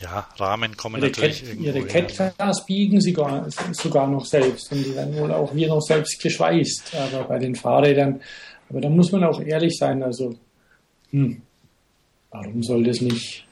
[0.00, 4.84] Ja, Rahmen kommen ihre natürlich Cat, Ihre Catcars biegen sie sogar, sogar noch selbst und
[4.84, 6.94] die werden wohl auch hier noch selbst geschweißt.
[6.94, 8.20] Aber bei den Fahrrädern,
[8.68, 10.36] aber da muss man auch ehrlich sein, also
[11.10, 11.42] hm,
[12.30, 13.44] warum soll das nicht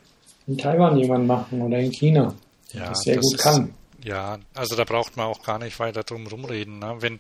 [0.46, 2.32] in Taiwan jemand machen oder in China,
[2.72, 3.74] ja, das sehr das gut ist, kann?
[4.04, 6.78] Ja, also da braucht man auch gar nicht weiter drum rumreden.
[6.78, 6.96] Ne?
[7.00, 7.18] Wenn,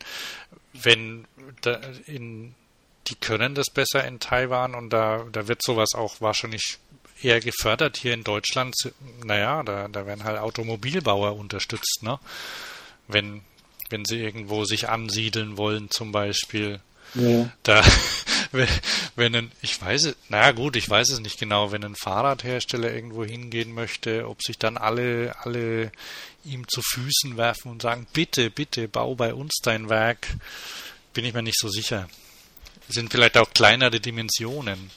[0.72, 1.24] wenn
[2.06, 2.54] in,
[3.08, 6.78] die können das besser in Taiwan und da, da wird sowas auch wahrscheinlich
[7.22, 8.74] eher gefördert hier in Deutschland.
[9.24, 12.18] Naja, da, da werden halt Automobilbauer unterstützt, ne?
[13.08, 13.42] Wenn,
[13.90, 16.80] wenn sie irgendwo sich ansiedeln wollen, zum Beispiel.
[17.14, 17.50] Ja.
[17.62, 17.84] Da,
[19.16, 22.92] wenn ein, ich weiß es, naja gut, ich weiß es nicht genau, wenn ein Fahrradhersteller
[22.92, 25.92] irgendwo hingehen möchte, ob sich dann alle, alle
[26.44, 30.26] ihm zu Füßen werfen und sagen, bitte, bitte, bau bei uns dein Werk,
[31.14, 32.08] bin ich mir nicht so sicher.
[32.88, 34.90] Sind vielleicht auch kleinere Dimensionen.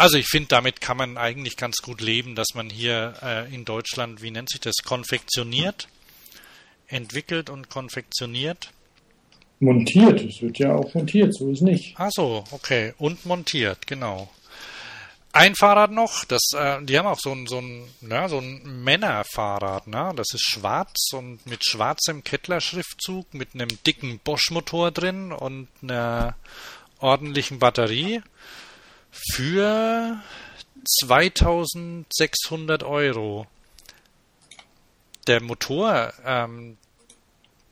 [0.00, 3.66] Also ich finde, damit kann man eigentlich ganz gut leben, dass man hier äh, in
[3.66, 5.88] Deutschland, wie nennt sich das, konfektioniert,
[6.88, 8.70] entwickelt und konfektioniert.
[9.58, 11.94] Montiert, es wird ja auch montiert, so ist nicht.
[11.98, 12.94] Ach so, okay.
[12.96, 14.30] Und montiert, genau.
[15.32, 18.82] Ein Fahrrad noch, das, äh, die haben auch so ein, so ein, ja, so ein
[18.82, 20.12] Männerfahrrad, ne?
[20.16, 26.36] Das ist schwarz und mit schwarzem Kettler-Schriftzug, mit einem dicken Bosch-Motor drin und einer
[27.00, 28.22] ordentlichen Batterie
[29.12, 30.20] für
[30.84, 33.46] 2600 Euro.
[35.26, 36.78] Der Motor, ähm,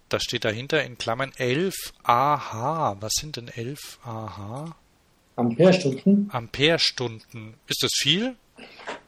[0.09, 2.97] da steht dahinter in Klammern 11 AH.
[3.01, 4.75] Was sind denn 11 AH?
[5.37, 6.29] Amperestunden?
[6.33, 7.55] Amperestunden.
[7.67, 8.37] Ist das viel?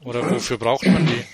[0.04, 1.24] Oder wofür braucht man die?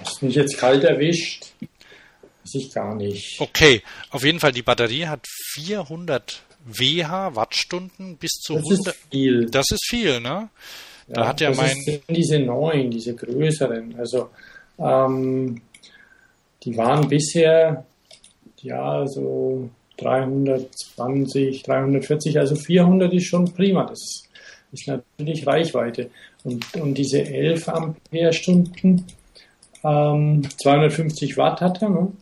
[0.00, 1.52] Hast mich jetzt kalt erwischt?
[1.60, 3.40] Weiß ich gar nicht.
[3.40, 8.86] Okay, auf jeden Fall, die Batterie hat 400 WH, Wattstunden, bis zu Das 100.
[8.86, 9.46] ist viel.
[9.50, 10.48] Das ist viel, ne?
[11.08, 11.76] Da hat ja das mein.
[11.82, 13.94] sind diese neuen, diese größeren.
[13.96, 14.30] Also
[14.78, 15.60] ähm,
[16.64, 17.84] die waren bisher
[18.60, 23.84] ja so 320, 340, also 400 ist schon prima.
[23.84, 24.24] Das
[24.72, 26.10] ist natürlich Reichweite.
[26.44, 29.06] Und, und diese 11 Ampere-Stunden,
[29.84, 32.12] ähm, 250 Watt hat er, ne?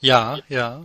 [0.00, 0.84] Ja, ja.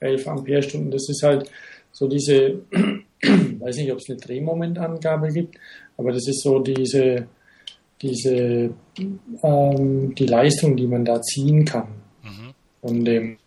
[0.00, 1.50] 11 Ampere-Stunden, das ist halt
[1.92, 2.60] so diese,
[3.22, 5.56] weiß nicht, ob es eine Drehmomentangabe gibt,
[5.96, 7.26] aber das ist so diese,
[8.02, 8.72] diese,
[9.42, 11.88] ähm, die Leistung, die man da ziehen kann
[12.22, 12.54] Mhm.
[12.80, 13.38] von dem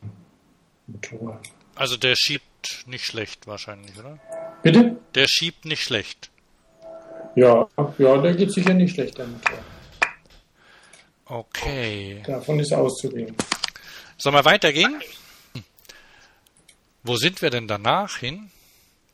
[0.88, 1.39] Motor.
[1.75, 4.19] Also der schiebt nicht schlecht wahrscheinlich, oder?
[4.62, 4.97] Bitte?
[5.15, 6.29] Der schiebt nicht schlecht.
[7.36, 9.58] Ja, ja, der geht sicher nicht schlecht, der Motor.
[11.25, 12.21] Okay.
[12.27, 13.36] Davon ist auszugehen.
[14.17, 15.01] Sollen wir weitergehen?
[17.04, 18.50] Wo sind wir denn danach hin?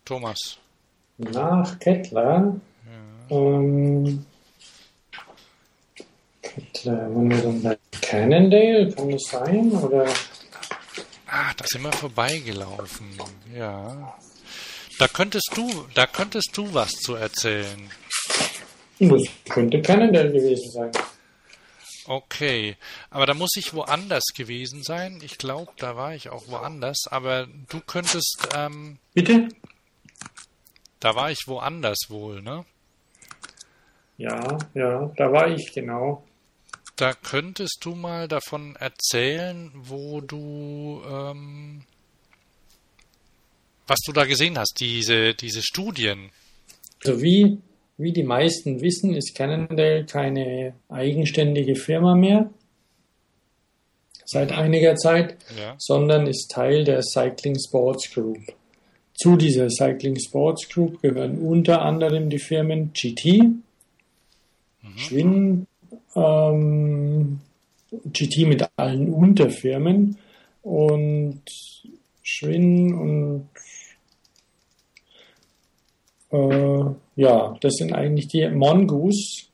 [0.05, 0.57] Thomas.
[1.17, 2.55] Nach Kettler,
[3.29, 4.25] ähm,
[6.41, 9.71] Kettler, waren wir dann bei Cannondale, kann das sein?
[9.71, 10.05] Oder?
[11.27, 13.07] Ah, da sind wir vorbeigelaufen.
[13.55, 14.17] Ja.
[14.97, 17.89] Da könntest du, da könntest du was zu erzählen.
[18.99, 20.91] Das könnte Cannondale gewesen sein.
[22.09, 22.75] Okay,
[23.11, 25.19] aber da muss ich woanders gewesen sein.
[25.21, 27.03] Ich glaube, da war ich auch woanders.
[27.05, 29.49] Aber du könntest, ähm, Bitte?
[30.99, 32.65] da war ich woanders wohl, ne?
[34.17, 36.25] Ja, ja, da war ich genau.
[36.95, 41.83] Da könntest du mal davon erzählen, wo du, ähm,
[43.85, 46.31] was du da gesehen hast, diese, diese Studien.
[47.05, 47.61] Also wie,
[47.99, 52.49] wie die meisten wissen, ist Cannondale keine eigenständige Firma mehr
[54.25, 55.75] seit einiger Zeit, Ja.
[55.77, 58.37] sondern ist Teil der Cycling Sports Group.
[59.15, 63.41] Zu dieser Cycling Sports Group gehören unter anderem die Firmen GT,
[64.95, 65.67] Schwinn,
[66.15, 67.41] ähm,
[68.13, 70.17] GT mit allen Unterfirmen
[70.61, 71.41] und
[72.23, 73.49] Schwinn und
[76.31, 76.85] äh,
[77.19, 79.47] ja, das sind eigentlich die Mongoose.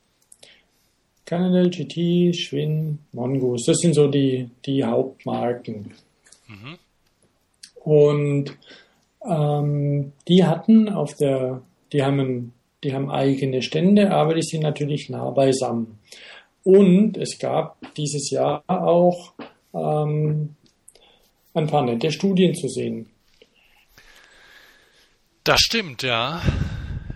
[1.25, 3.71] Cannondale, GT, Schwinn, Mongoose.
[3.71, 5.95] Das sind so die, die Hauptmarken.
[6.47, 6.77] Mhm.
[7.83, 8.57] Und
[9.27, 15.09] ähm, die hatten auf der, die haben, die haben eigene Stände, aber die sind natürlich
[15.09, 15.97] nah beisammen.
[16.63, 19.33] Und es gab dieses Jahr auch
[19.73, 20.55] ähm,
[21.55, 23.09] ein paar nette Studien zu sehen.
[25.43, 26.43] Das stimmt, ja.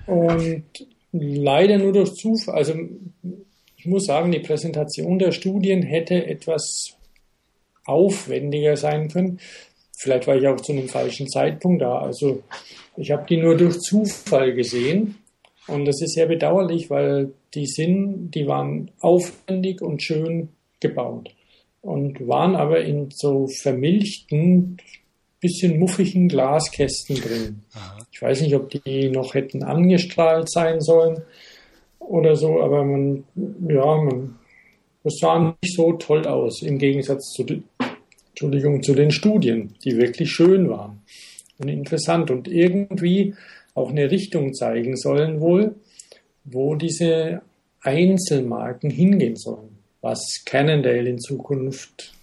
[0.09, 0.63] Und
[1.11, 2.73] leider nur durch Zufall, also
[3.77, 6.97] ich muss sagen, die Präsentation der Studien hätte etwas
[7.85, 9.39] aufwendiger sein können.
[9.97, 11.99] Vielleicht war ich auch zu einem falschen Zeitpunkt da.
[11.99, 12.43] Also
[12.97, 15.15] ich habe die nur durch Zufall gesehen.
[15.67, 21.29] Und das ist sehr bedauerlich, weil die sind, die waren aufwendig und schön gebaut
[21.81, 24.77] und waren aber in so vermilchten,
[25.39, 27.63] bisschen muffigen Glaskästen drin.
[27.73, 27.97] Aha.
[28.11, 31.21] Ich weiß nicht, ob die noch hätten angestrahlt sein sollen
[31.99, 34.35] oder so, aber man, ja, man,
[35.03, 37.45] das sah nicht so toll aus im Gegensatz zu,
[38.29, 41.01] Entschuldigung, zu den Studien, die wirklich schön waren
[41.57, 43.35] und interessant und irgendwie
[43.75, 45.75] auch eine Richtung zeigen sollen wohl,
[46.43, 47.41] wo diese
[47.81, 49.77] Einzelmarken hingehen sollen.
[50.01, 52.13] Was Cannondale in Zukunft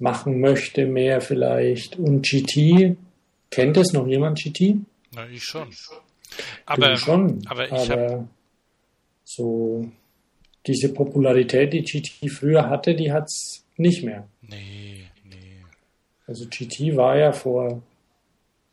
[0.00, 1.96] machen möchte, mehr vielleicht.
[1.96, 2.96] Und GT,
[3.50, 4.76] kennt es noch jemand GT?
[5.14, 5.68] Na, ich schon.
[6.66, 8.28] Aber, du schon, aber, ich aber
[9.24, 9.90] so
[10.66, 14.28] diese Popularität, die GT früher hatte, die hat es nicht mehr.
[14.42, 15.62] Nee, nee.
[16.26, 17.82] Also GT war ja vor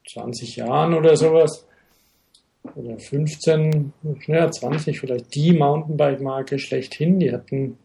[0.10, 1.66] 20 Jahren oder sowas
[2.76, 3.94] oder 15,
[4.28, 7.20] ja 20 vielleicht die Mountainbike-Marke schlechthin.
[7.20, 7.78] Die hatten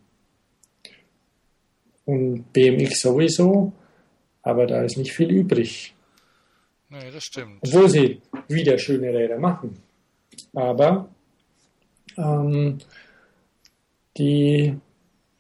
[2.09, 3.71] und BMX sowieso,
[4.43, 5.95] aber da ist nicht viel übrig.
[6.89, 7.59] Nee, das stimmt.
[7.61, 9.77] Obwohl sie wieder schöne Räder machen.
[10.55, 11.11] Aber
[12.17, 12.79] ähm,
[14.17, 14.75] die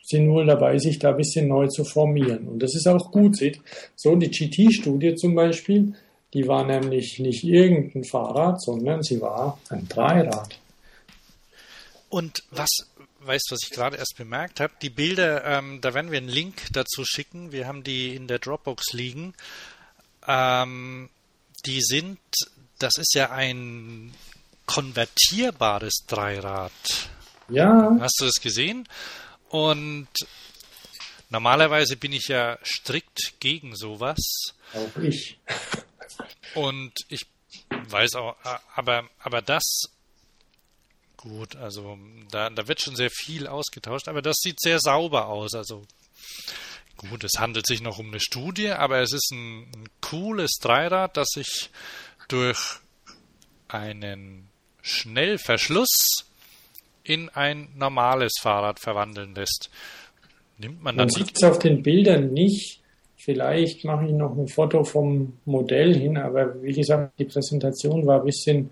[0.02, 2.46] sind wohl dabei, sich da ein bisschen neu zu formieren.
[2.46, 3.36] Und das ist auch gut.
[3.36, 3.60] Seht,
[3.96, 5.94] so die GT-Studie zum Beispiel,
[6.34, 10.60] die war nämlich nicht irgendein Fahrrad, sondern sie war ein Dreirad.
[12.10, 12.87] Und was,
[13.20, 14.72] weißt du, was ich gerade erst bemerkt habe?
[14.82, 17.52] Die Bilder, ähm, da werden wir einen Link dazu schicken.
[17.52, 19.34] Wir haben die in der Dropbox liegen.
[20.26, 21.10] Ähm,
[21.66, 22.18] die sind,
[22.78, 24.14] das ist ja ein
[24.66, 26.72] konvertierbares Dreirad.
[27.48, 27.96] Ja.
[28.00, 28.86] Hast du das gesehen?
[29.48, 30.08] Und
[31.30, 34.18] normalerweise bin ich ja strikt gegen sowas.
[34.74, 35.38] Auch ich.
[36.54, 37.26] Und ich
[37.70, 38.36] weiß auch,
[38.74, 39.90] aber, aber das,
[41.18, 41.98] gut, also
[42.30, 45.54] da, da wird schon sehr viel ausgetauscht, aber das sieht sehr sauber aus.
[45.54, 45.82] Also
[46.96, 51.16] gut, es handelt sich noch um eine Studie, aber es ist ein, ein cooles Dreirad,
[51.18, 51.70] das sich
[52.28, 52.80] durch
[53.68, 54.48] einen
[54.80, 56.24] Schnellverschluss
[57.04, 59.70] in ein normales Fahrrad verwandeln lässt.
[60.56, 61.08] Nimmt man dann.
[61.08, 62.80] Man sieht es auf den Bildern nicht,
[63.20, 68.20] Vielleicht mache ich noch ein Foto vom Modell hin, aber wie gesagt, die Präsentation war
[68.20, 68.70] ein bisschen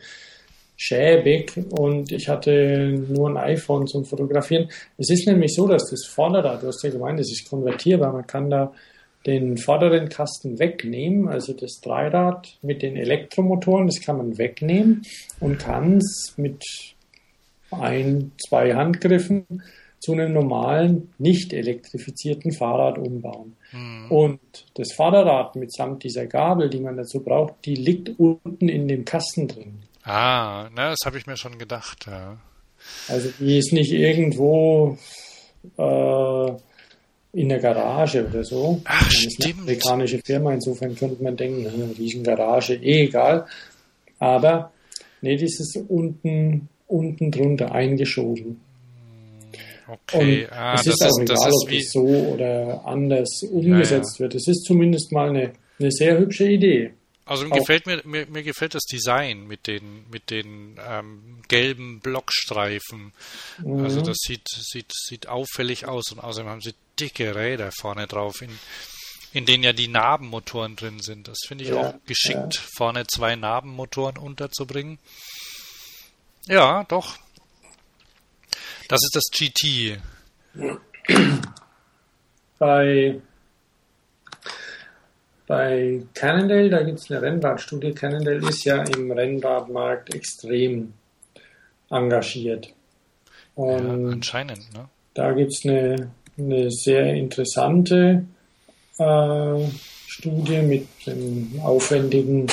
[0.76, 4.68] schäbig und ich hatte nur ein iPhone zum Fotografieren.
[4.98, 8.26] Es ist nämlich so, dass das Vorderrad, du hast ja gemeint, das ist konvertierbar, man
[8.26, 8.72] kann da
[9.26, 15.02] den vorderen Kasten wegnehmen, also das Dreirad mit den Elektromotoren, das kann man wegnehmen
[15.40, 16.62] und kann es mit
[17.72, 19.44] ein, zwei Handgriffen
[19.98, 23.56] zu einem normalen, nicht elektrifizierten Fahrrad umbauen.
[23.72, 24.10] Mhm.
[24.10, 24.40] Und
[24.74, 29.48] das Vorderrad mitsamt dieser Gabel, die man dazu braucht, die liegt unten in dem Kasten
[29.48, 29.85] drin.
[30.06, 32.36] Ah, na, das habe ich mir schon gedacht, ja.
[33.08, 34.96] Also die ist nicht irgendwo
[35.76, 36.52] äh,
[37.32, 38.80] in der Garage oder so.
[38.84, 43.46] Ach, das ist eine amerikanische Firma, insofern könnte man denken, eine riesen Garage, eh egal.
[44.20, 44.70] Aber
[45.22, 48.60] nee, die ist unten, unten drunter eingeschoben.
[49.88, 54.30] Okay, ah, es ist auch ist, egal, ob es so oder anders umgesetzt ja, ja.
[54.30, 54.34] wird.
[54.36, 56.92] Es ist zumindest mal eine, eine sehr hübsche Idee.
[57.26, 61.98] Also mir gefällt mir, mir, mir, gefällt das Design mit den mit den ähm, gelben
[61.98, 63.12] Blockstreifen.
[63.58, 63.84] Mhm.
[63.84, 68.42] Also das sieht sieht sieht auffällig aus und außerdem haben sie dicke Räder vorne drauf,
[68.42, 68.56] in,
[69.32, 71.26] in denen ja die Nabenmotoren drin sind.
[71.26, 72.60] Das finde ich ja, auch geschickt, ja.
[72.76, 74.98] vorne zwei Nabenmotoren unterzubringen.
[76.46, 77.18] Ja, doch.
[78.88, 80.00] Das ist das GT.
[82.58, 83.20] Bei,
[85.46, 87.92] bei Cannondale, da gibt es eine Rennradstudie.
[87.92, 90.92] Cannondale ist ja im Rennradmarkt extrem
[91.90, 92.72] engagiert.
[93.54, 94.88] Und ja, anscheinend, ne?
[95.14, 98.24] Da gibt es eine, eine sehr interessante
[98.98, 99.58] äh,
[100.06, 102.46] Studie mit einem aufwendigen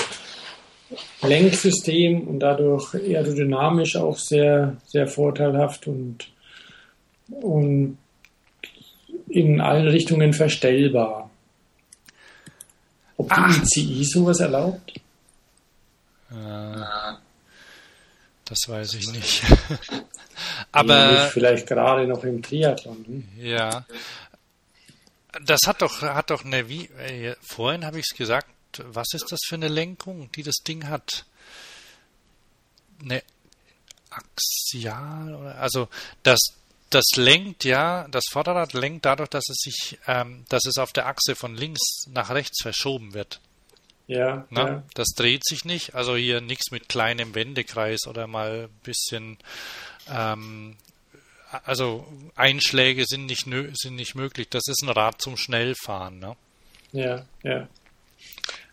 [1.21, 6.29] Lenksystem und dadurch aerodynamisch auch sehr, sehr vorteilhaft und,
[7.29, 7.97] und
[9.29, 11.22] in allen Richtungen verstellbar.
[13.17, 13.49] Ob die ah.
[13.49, 14.91] ICI sowas erlaubt?
[16.31, 16.83] Äh,
[18.45, 19.43] das weiß ich nicht.
[20.71, 23.05] Aber vielleicht gerade noch im Triathlon.
[23.05, 23.27] Hm?
[23.37, 23.85] Ja.
[25.45, 28.47] Das hat doch hat doch eine wie äh, vorhin habe ich es gesagt,
[28.77, 31.25] was ist das für eine Lenkung, die das Ding hat?
[33.01, 33.23] Eine
[34.09, 35.87] Axial oder also
[36.21, 36.39] das
[36.93, 41.07] das lenkt ja, das Vorderrad lenkt dadurch, dass es sich, ähm, dass es auf der
[41.07, 43.39] Achse von links nach rechts verschoben wird.
[44.07, 44.83] Ja, Na, ja.
[44.93, 45.95] Das dreht sich nicht.
[45.95, 49.37] Also hier nichts mit kleinem Wendekreis oder mal ein bisschen.
[50.13, 50.75] Ähm,
[51.65, 54.49] also Einschläge sind nicht, sind nicht möglich.
[54.49, 56.19] Das ist ein Rad zum Schnellfahren.
[56.19, 56.35] Ne?
[56.91, 57.67] Ja, ja.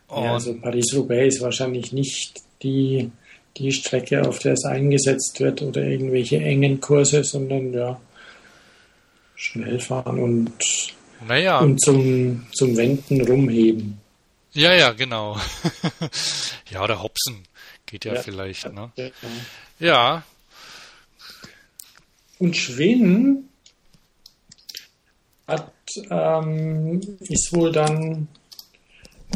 [0.07, 3.11] Und, ja also Paris-Roubaix ist wahrscheinlich nicht die,
[3.57, 8.01] die Strecke, auf der es eingesetzt wird oder irgendwelche engen Kurse, sondern ja,
[9.41, 10.51] schnell fahren und,
[11.27, 13.99] naja, und zum, zum Wenden rumheben.
[14.53, 15.35] ja, ja, genau.
[16.69, 17.43] ja, oder Hopsen
[17.87, 18.21] geht ja, Ja.
[18.21, 18.71] vielleicht.
[18.71, 18.91] Ne?
[18.97, 19.09] Ja.
[19.79, 20.23] Ja,
[22.37, 23.49] Und Schwinn
[25.47, 25.71] hat,
[26.11, 28.27] ähm, ist wohl dann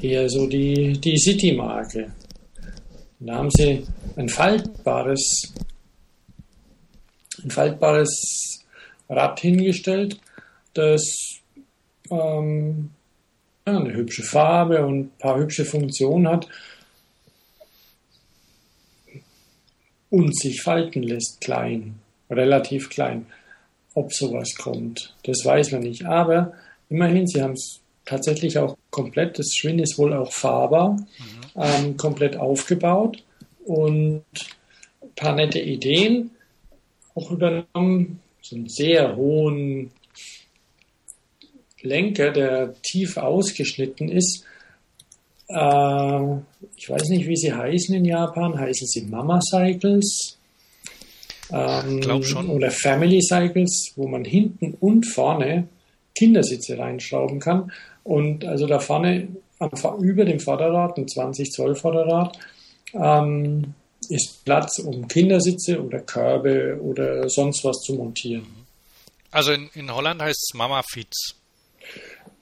[0.01, 2.13] eher so die, die City-Marke.
[3.19, 3.85] Da haben sie
[4.17, 5.51] ein faltbares,
[7.43, 8.63] ein faltbares
[9.09, 10.19] Rad hingestellt,
[10.73, 11.03] das
[12.09, 12.91] ähm,
[13.67, 16.47] ja, eine hübsche Farbe und ein paar hübsche Funktionen hat
[20.09, 21.99] und sich falten lässt, klein,
[22.29, 23.25] relativ klein.
[23.93, 26.05] Ob sowas kommt, das weiß man nicht.
[26.05, 26.53] Aber
[26.89, 30.97] immerhin, sie haben es tatsächlich auch komplett, das Schwinn ist wohl auch fahrbar,
[31.55, 33.23] ähm, komplett aufgebaut
[33.65, 34.23] und
[35.01, 36.31] ein paar nette Ideen
[37.15, 38.21] auch übernommen.
[38.47, 39.89] So einen sehr hohen
[41.81, 44.43] Lenker, der tief ausgeschnitten ist.
[45.47, 46.35] Äh,
[46.77, 48.59] ich weiß nicht, wie sie heißen in Japan.
[48.59, 50.37] Heißen sie Mama Cycles?
[51.51, 52.49] Ähm, Glaub schon.
[52.49, 55.67] Oder Family Cycles, wo man hinten und vorne
[56.13, 57.71] Kindersitze reinschrauben kann.
[58.03, 59.27] Und also da vorne
[59.57, 59.71] am,
[60.03, 62.37] über dem Vorderrad, ein 20 Zoll Vorderrad,
[62.93, 63.73] ähm,
[64.11, 68.45] ist Platz, um Kindersitze oder Körbe oder sonst was zu montieren.
[69.31, 71.35] also in, in Holland heißt es Mama Fiets.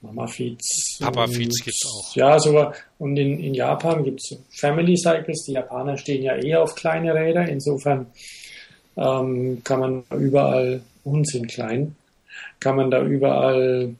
[0.00, 0.98] Mama Feeds.
[1.00, 2.14] Papa und- Feeds gibt's auch.
[2.14, 2.74] Ja, sogar.
[2.98, 5.44] Und in, in Japan gibt es Family Cycles.
[5.46, 7.48] Die Japaner stehen ja eh auf kleine Räder.
[7.48, 8.06] Insofern
[8.96, 11.96] ähm, kann man überall, und sind klein,
[12.60, 13.94] kann man da überall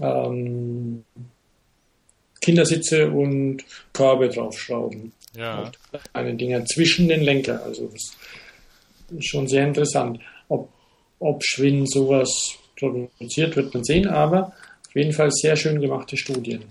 [0.00, 1.04] ähm,
[2.40, 5.12] Kindersitze und Körbe draufschrauben.
[5.36, 5.70] Ja,
[6.12, 7.62] Kleine Dinger zwischen den Lenker.
[7.62, 8.16] Also das
[9.10, 10.20] ist schon sehr interessant.
[10.48, 10.70] Ob,
[11.18, 14.52] ob Schwinn sowas produziert, wird man sehen, aber
[14.86, 16.64] auf jeden Fall sehr schön gemachte Studien.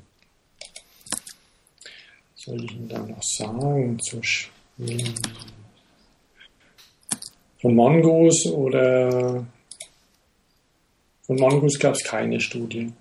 [2.33, 5.13] Was soll ich Ihnen da noch sagen zu Schwinn?
[7.61, 9.45] Von Mongoose oder
[11.25, 12.91] von Mongoose gab es keine Studie.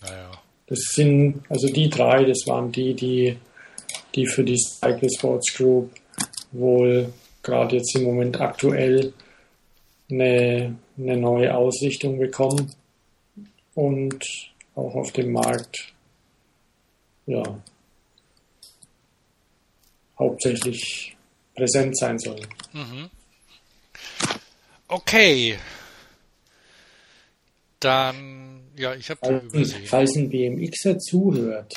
[0.00, 0.30] naja.
[0.68, 3.36] Das sind, also die drei, das waren die, die,
[4.16, 5.90] die für die Cycle Sports Group
[6.52, 7.12] wohl
[7.42, 9.12] gerade jetzt im Moment aktuell
[10.10, 12.72] eine, eine neue Ausrichtung bekommen
[13.74, 14.24] und
[14.74, 15.92] auch auf dem Markt,
[17.26, 17.42] ja,
[20.18, 21.16] hauptsächlich
[21.54, 22.46] präsent sein sollen.
[24.88, 25.58] Okay.
[27.80, 31.74] Dann, ja, ich habe Falls, falls ein BMXer zuhört,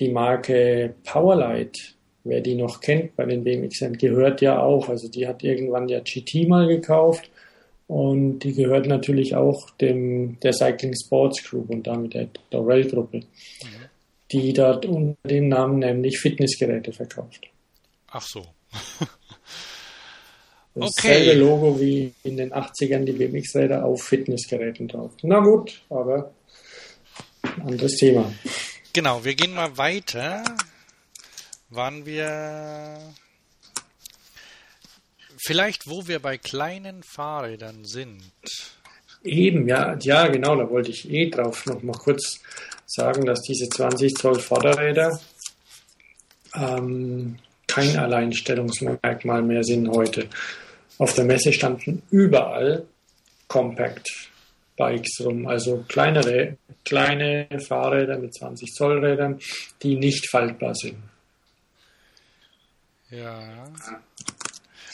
[0.00, 1.76] die Marke Powerlight,
[2.24, 4.88] wer die noch kennt bei den BMXern, gehört ja auch.
[4.88, 7.30] Also die hat irgendwann ja GT mal gekauft
[7.86, 13.20] und die gehört natürlich auch dem der Cycling Sports Group und damit der Dorel Gruppe,
[14.32, 17.46] die dort unter dem Namen nämlich Fitnessgeräte verkauft.
[18.08, 18.42] Ach so.
[20.78, 21.24] Das Okay.
[21.24, 25.12] selbe Logo wie in den 80ern die BMX-Räder auf Fitnessgeräten drauf.
[25.22, 26.32] Na gut, aber
[27.42, 28.30] ein anderes Thema.
[28.96, 30.42] Genau, wir gehen mal weiter.
[31.68, 32.96] Waren wir
[35.36, 38.22] vielleicht, wo wir bei kleinen Fahrrädern sind.
[39.22, 42.40] Eben, ja, ja, genau, da wollte ich eh drauf noch mal kurz
[42.86, 45.20] sagen, dass diese 20 Zoll Vorderräder
[46.54, 47.36] ähm,
[47.66, 50.26] kein Alleinstellungsmerkmal mehr sind heute.
[50.96, 52.86] Auf der Messe standen überall
[53.46, 54.08] Compact
[54.76, 59.40] Bikes rum, also kleinere, kleine Fahrräder mit 20 Zoll Rädern,
[59.82, 60.98] die nicht faltbar sind.
[63.10, 63.64] Ja.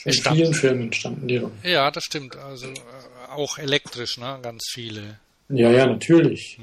[0.05, 1.51] In Stand- vielen Firmen standen die rum.
[1.63, 2.35] Ja, das stimmt.
[2.35, 2.79] Also äh,
[3.29, 4.39] auch elektrisch, ne?
[4.41, 5.19] Ganz viele.
[5.49, 6.57] Ja, ja, natürlich.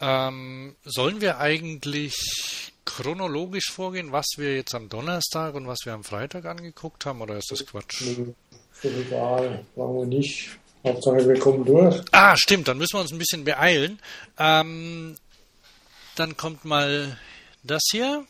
[0.00, 2.14] Ähm, sollen wir eigentlich
[2.84, 7.36] chronologisch vorgehen, was wir jetzt am Donnerstag und was wir am Freitag angeguckt haben, oder
[7.36, 8.02] ist das Quatsch?
[8.82, 10.50] Ist egal, brauchen wir nicht.
[10.84, 12.00] Hauptsache, wir kommen durch.
[12.12, 14.00] Ah, stimmt, dann müssen wir uns ein bisschen beeilen.
[14.38, 15.16] Ähm,
[16.14, 17.18] dann kommt mal
[17.62, 18.24] das hier.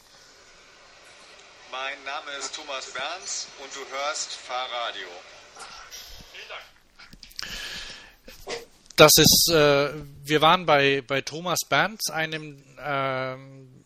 [1.71, 5.09] Mein Name ist Thomas Berns und du hörst Fahrradio.
[8.97, 9.93] das ist, äh,
[10.25, 13.85] wir waren bei, bei Thomas Bernds, einem ähm,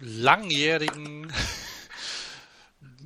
[0.00, 1.32] langjährigen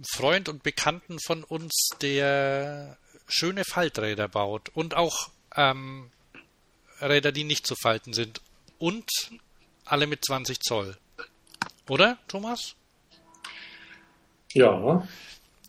[0.08, 2.96] Freund und Bekannten von uns, der
[3.28, 6.10] schöne Falträder baut und auch ähm,
[7.00, 8.40] Räder, die nicht zu falten sind
[8.78, 9.08] und
[9.84, 10.96] alle mit 20 Zoll.
[11.88, 12.74] Oder, Thomas?
[14.52, 15.06] Ja.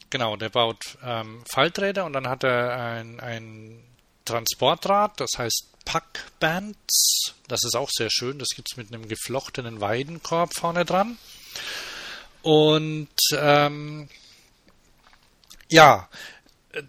[0.10, 3.84] Genau, der baut ähm, Falträder und dann hat er ein, ein
[4.26, 7.34] Transportrad, das heißt Packbands.
[7.48, 8.40] Das ist auch sehr schön.
[8.40, 11.18] Das gibt es mit einem geflochtenen Weidenkorb vorne dran.
[12.42, 14.10] Und ähm,
[15.72, 16.10] ja,
[16.74, 16.84] äh,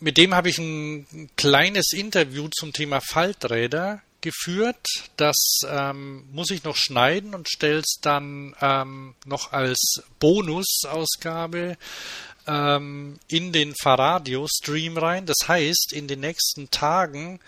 [0.00, 4.86] mit dem habe ich ein kleines Interview zum Thema Falträder geführt.
[5.16, 5.36] Das
[5.68, 11.76] ähm, muss ich noch schneiden und stelle es dann ähm, noch als Bonusausgabe
[12.46, 15.26] ähm, in den Fahrradio-Stream rein.
[15.26, 17.40] Das heißt, in den nächsten Tagen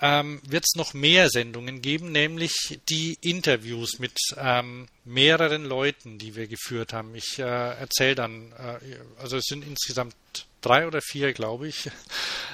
[0.00, 6.34] ähm, wird es noch mehr Sendungen geben, nämlich die Interviews mit ähm, mehreren Leuten, die
[6.34, 7.14] wir geführt haben.
[7.14, 10.14] Ich äh, erzähle dann, äh, also es sind insgesamt
[10.62, 11.90] drei oder vier, glaube ich.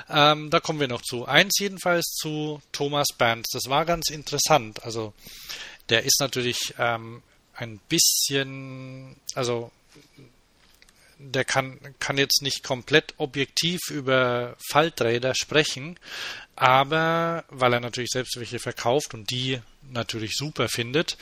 [0.09, 1.25] Ähm, da kommen wir noch zu.
[1.27, 3.51] Eins jedenfalls zu Thomas Bands.
[3.51, 4.85] Das war ganz interessant.
[4.85, 5.13] Also
[5.89, 7.25] der ist natürlich ähm,
[7.55, 9.73] ein bisschen, also
[11.19, 15.99] der kann, kann jetzt nicht komplett objektiv über Falträder sprechen,
[16.55, 21.17] aber weil er natürlich selbst welche verkauft und die natürlich super findet.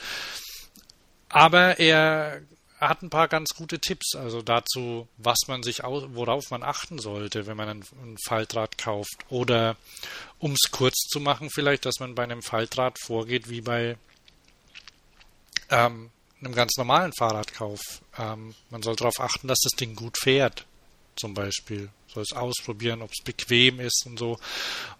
[1.29, 2.41] Aber er
[2.79, 7.47] hat ein paar ganz gute Tipps, also dazu, was man sich worauf man achten sollte,
[7.47, 9.25] wenn man ein Faltrad kauft.
[9.29, 9.77] Oder
[10.39, 13.97] um es kurz zu machen, vielleicht, dass man bei einem Faltrad vorgeht wie bei
[15.69, 16.11] ähm,
[16.45, 17.79] einem ganz normalen Fahrradkauf.
[18.17, 20.65] Ähm, man soll darauf achten, dass das Ding gut fährt,
[21.15, 21.89] zum Beispiel.
[22.07, 24.39] Soll es ausprobieren, ob es bequem ist und so.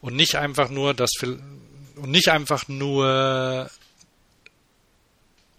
[0.02, 1.12] Und nicht einfach nur das
[1.96, 3.70] und nicht einfach nur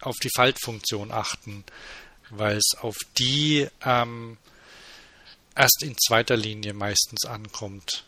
[0.01, 1.65] auf die Faltfunktion achten,
[2.31, 4.37] weil es auf die ähm,
[5.57, 8.05] erst in zweiter Linie meistens ankommt.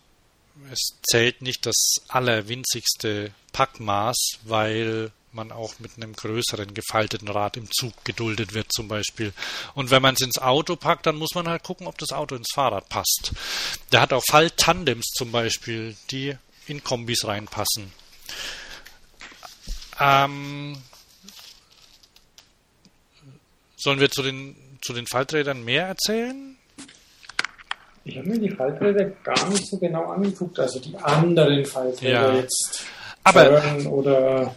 [0.70, 7.70] Es zählt nicht das allerwinzigste Packmaß, weil man auch mit einem größeren gefalteten Rad im
[7.70, 9.32] Zug geduldet wird zum Beispiel.
[9.74, 12.34] Und wenn man es ins Auto packt, dann muss man halt gucken, ob das Auto
[12.34, 13.32] ins Fahrrad passt.
[13.92, 17.92] Der hat auch Falttandems zum Beispiel, die in Kombis reinpassen.
[20.00, 20.76] Ähm,
[23.76, 26.56] sollen wir zu den, zu den Falträdern mehr erzählen?
[28.04, 32.34] Ich habe mir die Falträder gar nicht so genau angeguckt, also die anderen Falträder ja.
[32.36, 32.84] jetzt.
[33.22, 34.54] Aber oder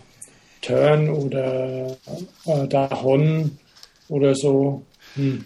[0.62, 1.98] Turn oder
[2.46, 3.58] äh, Dahon
[4.08, 4.86] oder so.
[5.16, 5.46] Hm.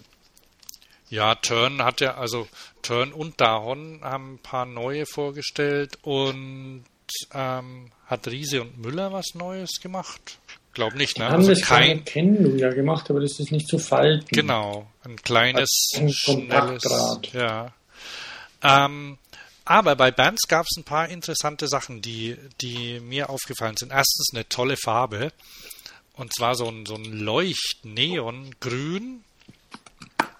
[1.08, 2.48] Ja, Turn hat ja, also
[2.82, 6.84] Turn und Dahon haben ein paar neue vorgestellt und
[7.32, 10.38] ähm, hat Riese und Müller was Neues gemacht?
[10.72, 11.24] Glaub nicht, ne?
[11.24, 14.26] Die haben also das kein Kennung ja gemacht, aber das ist nicht zu falten.
[14.30, 16.82] Genau, ein kleines, ein schnelles,
[17.32, 17.72] ja.
[18.62, 19.16] Ähm,
[19.66, 23.90] aber bei Bands gab es ein paar interessante Sachen, die, die mir aufgefallen sind.
[23.92, 25.32] Erstens eine tolle Farbe.
[26.14, 29.24] Und zwar so ein, so ein Leucht-Neon-Grün.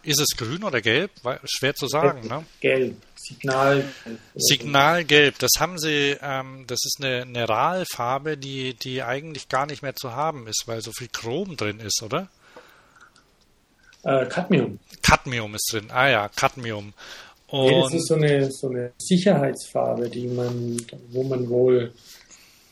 [0.05, 1.11] Ist es grün oder gelb?
[1.45, 2.47] Schwer zu sagen, ne?
[2.61, 2.97] Gelb.
[3.17, 3.93] Signal.
[4.37, 5.41] Signalgelb.
[5.41, 9.97] Das haben sie, ähm, das ist eine, eine RAL-Farbe, die, die eigentlich gar nicht mehr
[9.97, 12.29] zu haben ist, weil so viel Chrom drin ist, oder?
[14.05, 14.79] Äh, Cadmium.
[15.03, 15.91] Cadmium ist drin.
[15.91, 16.95] Ah ja, Cadmium.
[17.49, 20.77] Und nee, das ist so eine, so eine Sicherheitsfarbe, die man,
[21.11, 21.93] wo man wohl,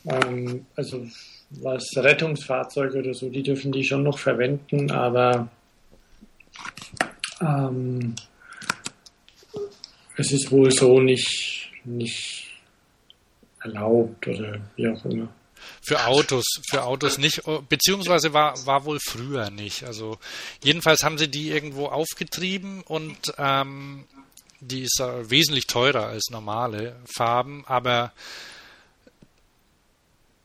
[0.05, 1.05] ähm, also
[1.49, 5.47] was Rettungsfahrzeuge oder so, die dürfen die schon noch verwenden, aber
[7.41, 8.15] ähm,
[10.17, 12.47] es ist wohl so nicht, nicht
[13.63, 15.29] erlaubt oder wie auch immer.
[15.81, 19.83] Für Autos, für Autos nicht, beziehungsweise war, war wohl früher nicht.
[19.83, 20.17] Also
[20.63, 24.05] jedenfalls haben sie die irgendwo aufgetrieben und ähm,
[24.67, 28.13] die ist wesentlich teurer als normale Farben, aber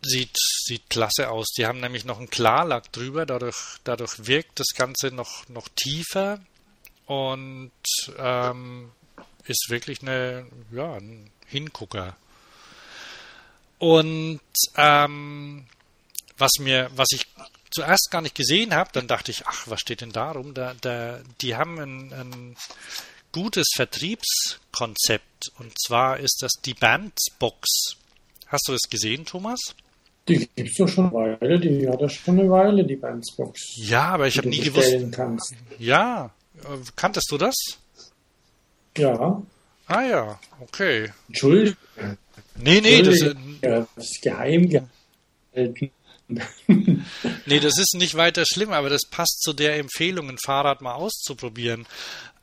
[0.03, 1.49] sieht, sieht klasse aus.
[1.57, 6.41] Die haben nämlich noch einen Klarlack drüber, dadurch, dadurch wirkt das Ganze noch, noch tiefer
[7.07, 7.73] und
[8.19, 8.93] ähm,
[9.45, 12.17] ist wirklich eine, ja, ein Hingucker.
[13.79, 14.41] Und
[14.77, 15.67] ähm,
[16.37, 17.27] was mir, was ich
[17.71, 20.55] zuerst gar nicht gesehen habe, dann dachte ich, ach, was steht denn da rum?
[20.55, 22.57] Da, da, die haben ein, ein
[23.33, 25.51] gutes Vertriebskonzept.
[25.59, 27.97] Und zwar ist das die Bandbox.
[28.47, 29.59] Hast du das gesehen, Thomas?
[30.29, 33.77] Die gibt es doch schon eine Weile, die hat das schon eine Weile, die Bandsbox.
[33.77, 34.95] Ja, aber ich habe nie gewusst.
[35.13, 35.55] Kannst.
[35.79, 36.31] Ja,
[36.95, 37.55] kanntest du das?
[38.97, 39.43] Ja.
[39.87, 41.11] Ah ja, okay.
[41.29, 41.77] Entschuldigung.
[42.57, 45.91] Nee, nee, das, ja, das ist geheim gehalten.
[47.47, 50.95] nee, das ist nicht weiter schlimm, aber das passt zu der Empfehlung, ein Fahrrad mal
[50.95, 51.87] auszuprobieren.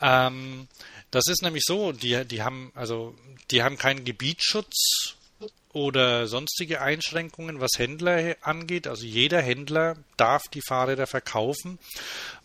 [0.01, 0.67] Ähm,
[1.11, 3.15] das ist nämlich so, die, die haben, also,
[3.51, 5.15] die haben keinen Gebietsschutz
[5.71, 8.87] oder sonstige Einschränkungen, was Händler angeht.
[8.87, 11.77] Also jeder Händler darf die Fahrräder verkaufen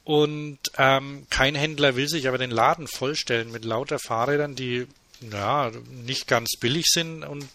[0.04, 4.86] und ähm, kein Händler will sich aber den Laden vollstellen mit lauter Fahrrädern, die
[5.30, 7.48] ja, nicht ganz billig sind und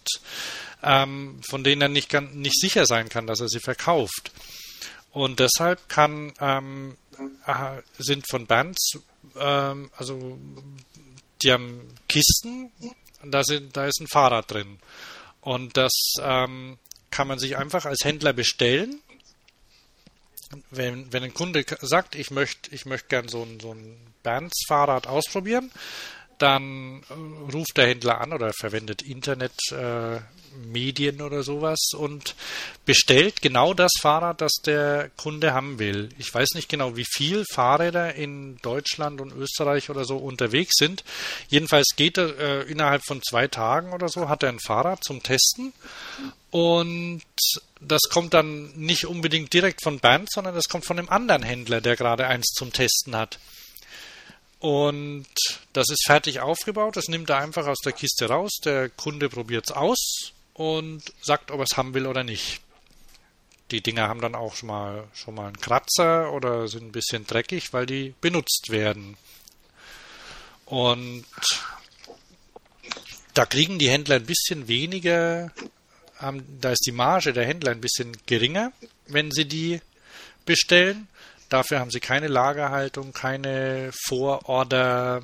[0.83, 4.31] ähm, von denen er nicht, nicht sicher sein kann, dass er sie verkauft.
[5.11, 6.97] Und deshalb kann, ähm,
[7.45, 8.99] äh, sind von Bands,
[9.35, 10.37] ähm, also
[11.41, 12.71] die haben Kisten,
[13.23, 14.79] da, sind, da ist ein Fahrrad drin.
[15.41, 16.77] Und das ähm,
[17.09, 19.01] kann man sich einfach als Händler bestellen.
[20.71, 25.07] Wenn, wenn ein Kunde sagt, ich möchte ich möchte gern so ein, so ein Bands-Fahrrad
[25.07, 25.71] ausprobieren,
[26.37, 27.13] dann äh,
[27.51, 32.35] ruft der Händler an oder verwendet Internetmedien äh, oder sowas und
[32.85, 36.09] bestellt genau das Fahrrad, das der Kunde haben will.
[36.17, 41.03] Ich weiß nicht genau, wie viel Fahrräder in Deutschland und Österreich oder so unterwegs sind.
[41.49, 45.23] Jedenfalls geht er äh, innerhalb von zwei Tagen oder so, hat er ein Fahrrad zum
[45.23, 45.73] Testen
[46.51, 47.23] und
[47.81, 51.81] das kommt dann nicht unbedingt direkt von Bernd, sondern das kommt von einem anderen Händler,
[51.81, 53.39] der gerade eins zum Testen hat.
[54.59, 55.27] Und
[55.73, 56.95] das ist fertig aufgebaut.
[56.95, 58.57] Das nimmt er einfach aus der Kiste raus.
[58.63, 62.61] Der Kunde probiert es aus und sagt, ob er es haben will oder nicht.
[63.69, 67.27] Die Dinger haben dann auch schon mal, schon mal einen Kratzer oder sind ein bisschen
[67.27, 69.17] dreckig, weil die benutzt werden.
[70.65, 71.25] Und
[73.33, 75.51] da kriegen die Händler ein bisschen weniger,
[76.19, 78.71] da ist die Marge der Händler ein bisschen geringer,
[79.07, 79.81] wenn sie die
[80.45, 81.07] bestellen.
[81.49, 85.23] Dafür haben sie keine Lagerhaltung, keine Vororder,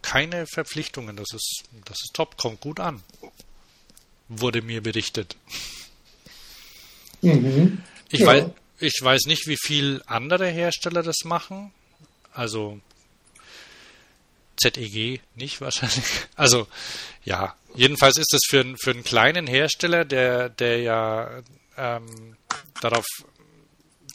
[0.00, 1.16] keine Verpflichtungen.
[1.16, 3.02] Das ist, das ist top, kommt gut an.
[4.28, 5.36] Wurde mir berichtet.
[7.20, 7.82] Mhm.
[8.10, 8.26] Ich, ja.
[8.26, 8.44] weiß,
[8.78, 11.72] ich weiß nicht, wie viel andere Hersteller das machen.
[12.32, 12.80] Also
[14.56, 16.04] ZEG nicht wahrscheinlich.
[16.36, 16.66] Also
[17.24, 21.42] ja, jedenfalls ist es für, für einen kleinen Hersteller, der, der ja
[21.76, 22.36] ähm,
[22.80, 23.06] darauf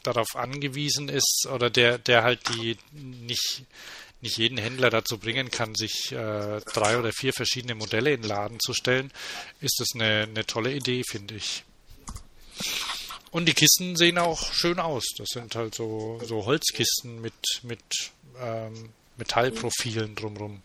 [0.07, 3.63] darauf angewiesen ist oder der, der halt die nicht,
[4.21, 8.29] nicht jeden Händler dazu bringen kann, sich äh, drei oder vier verschiedene Modelle in den
[8.29, 9.11] Laden zu stellen,
[9.61, 11.63] ist das eine, eine tolle Idee, finde ich.
[13.31, 15.03] Und die Kisten sehen auch schön aus.
[15.17, 17.33] Das sind halt so, so Holzkisten mit,
[17.63, 17.81] mit
[18.39, 20.61] ähm, Metallprofilen drumrum.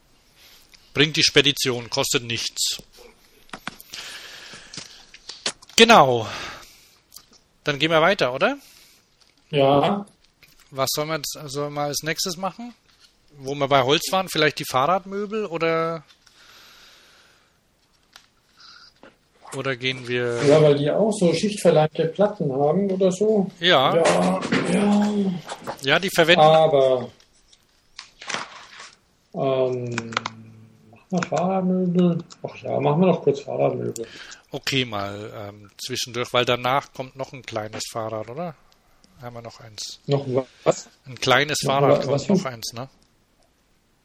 [0.95, 2.83] Bringt die Spedition, kostet nichts.
[5.77, 6.29] Genau.
[7.65, 8.59] Dann gehen wir weiter, oder?
[9.53, 10.07] Ja.
[10.71, 12.75] Was soll man, soll man als nächstes machen?
[13.39, 16.03] Wo wir bei Holz waren, vielleicht die Fahrradmöbel oder
[19.55, 20.43] oder gehen wir.
[20.45, 23.51] Ja, weil die auch so schichtverleimte Platten haben oder so.
[23.61, 23.95] Ja.
[23.95, 24.41] Ja,
[24.73, 25.13] ja.
[25.83, 26.41] ja die verwenden.
[26.41, 27.09] Aber
[29.35, 29.91] ähm,
[30.91, 32.19] machen wir Fahrradmöbel?
[32.43, 34.07] Ach ja, machen wir noch kurz Fahrradmöbel.
[34.51, 38.55] Okay, mal ähm, zwischendurch, weil danach kommt noch ein kleines Fahrrad, oder?
[39.23, 40.01] Haben wir noch eins.
[40.07, 40.27] Noch
[40.65, 40.89] was?
[41.07, 42.89] Ein kleines noch Fahrrad was kommt noch eins, ne?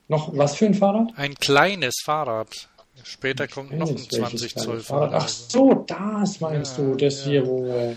[0.08, 1.10] Noch was für ein Fahrrad?
[1.18, 2.70] Ein kleines Fahrrad.
[3.04, 5.14] Später ein kommt noch ein 20 Zoll Fahrrad.
[5.14, 7.32] Ach so, das meinst Ja, du, das ja.
[7.32, 7.96] hier, wo.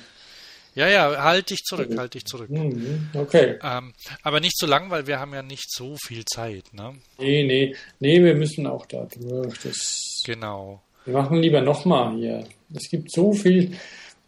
[0.75, 2.49] Ja, ja, halt dich zurück, halt dich zurück.
[2.51, 3.59] Mhm, okay.
[3.63, 3.93] Ähm,
[4.23, 6.95] aber nicht so lang, weil wir haben ja nicht so viel Zeit, ne?
[7.19, 9.59] Nee, nee, nee, wir müssen auch da durch.
[9.63, 10.81] Das, Genau.
[11.07, 12.45] wir machen lieber nochmal hier.
[12.75, 13.77] Es gibt so viel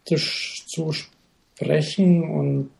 [0.05, 2.71] zu, zu sprechen und,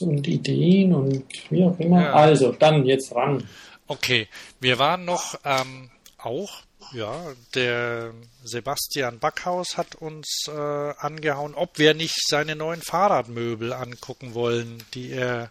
[0.00, 2.02] und Ideen und wie auch immer.
[2.02, 2.12] Ja.
[2.12, 3.46] Also, dann jetzt ran.
[3.86, 4.28] Okay,
[4.60, 6.62] wir waren noch ähm, auch,
[6.92, 8.14] ja, der
[8.44, 15.10] Sebastian Backhaus hat uns äh, angehauen, ob wir nicht seine neuen Fahrradmöbel angucken wollen, die
[15.10, 15.50] er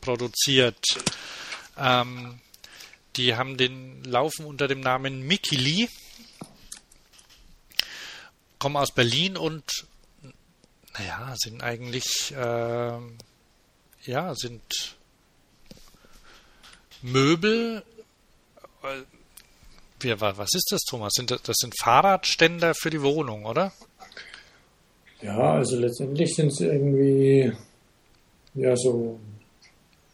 [0.00, 0.84] produziert.
[1.78, 2.40] Ähm,
[3.16, 5.88] die haben den laufen unter dem Namen Mikili,
[8.58, 9.64] kommen aus Berlin und
[10.98, 13.18] naja, sind eigentlich ähm,
[14.06, 14.96] ja sind
[17.02, 17.82] Möbel.
[20.00, 21.12] Wie, wa- was ist das, Thomas?
[21.14, 23.72] Sind das, das sind Fahrradständer für die Wohnung, oder?
[25.22, 27.52] Ja, also letztendlich sind es irgendwie
[28.54, 29.40] ja so ein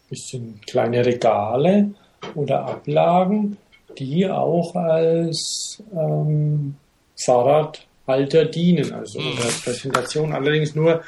[0.08, 1.92] bisschen kleine Regale
[2.34, 3.56] oder Ablagen,
[3.98, 6.76] die auch als ähm,
[7.24, 8.92] Fahrradhalter dienen.
[8.92, 11.02] Also als Präsentation allerdings nur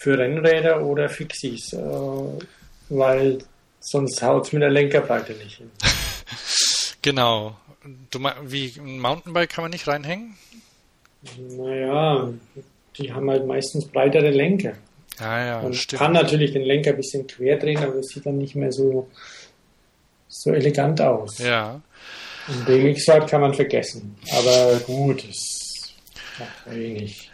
[0.00, 1.78] für Rennräder oder Fixis, äh,
[2.88, 3.38] weil
[3.80, 5.70] sonst haut es mit der Lenkerbreite nicht hin.
[7.00, 7.56] Genau.
[8.10, 10.34] Du, wie ein Mountainbike kann man nicht reinhängen?
[11.38, 12.28] Naja,
[12.96, 14.72] die haben halt meistens breitere Lenker.
[15.20, 16.00] Ja, ja, Man stimmt.
[16.02, 19.08] kann natürlich den Lenker ein bisschen quer drehen, aber das sieht dann nicht mehr so,
[20.28, 21.38] so elegant aus.
[21.38, 21.80] Ja.
[22.48, 24.16] Und den Mixrad kann man vergessen.
[24.32, 25.94] Aber gut, es
[26.38, 27.27] macht wenig.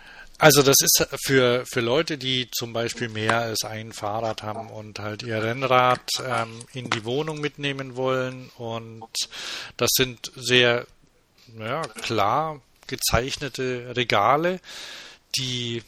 [0.45, 4.99] Also das ist für, für Leute, die zum Beispiel mehr als ein Fahrrad haben und
[4.99, 8.51] halt ihr Rennrad ähm, in die Wohnung mitnehmen wollen.
[8.59, 9.09] Und
[9.79, 10.87] das sind sehr
[11.59, 14.61] ja, klar gezeichnete Regale,
[15.39, 15.83] die,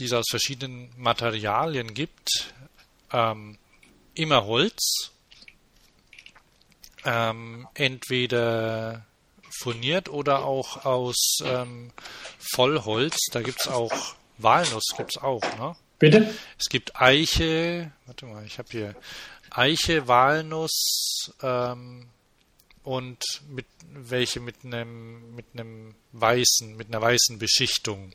[0.00, 2.52] die es aus verschiedenen Materialien gibt.
[3.12, 3.58] Ähm,
[4.14, 5.12] immer Holz,
[7.04, 9.06] ähm, entweder
[9.64, 11.90] furniert oder auch aus ähm,
[12.38, 13.16] Vollholz.
[13.32, 15.74] Da gibt's auch Walnuss, gibt's auch, ne?
[15.98, 16.34] Bitte?
[16.58, 18.94] Es gibt Eiche, warte mal, ich habe hier
[19.50, 22.06] Eiche, Walnuss ähm,
[22.82, 28.12] und mit welche mit einem mit einem weißen, mit einer weißen Beschichtung.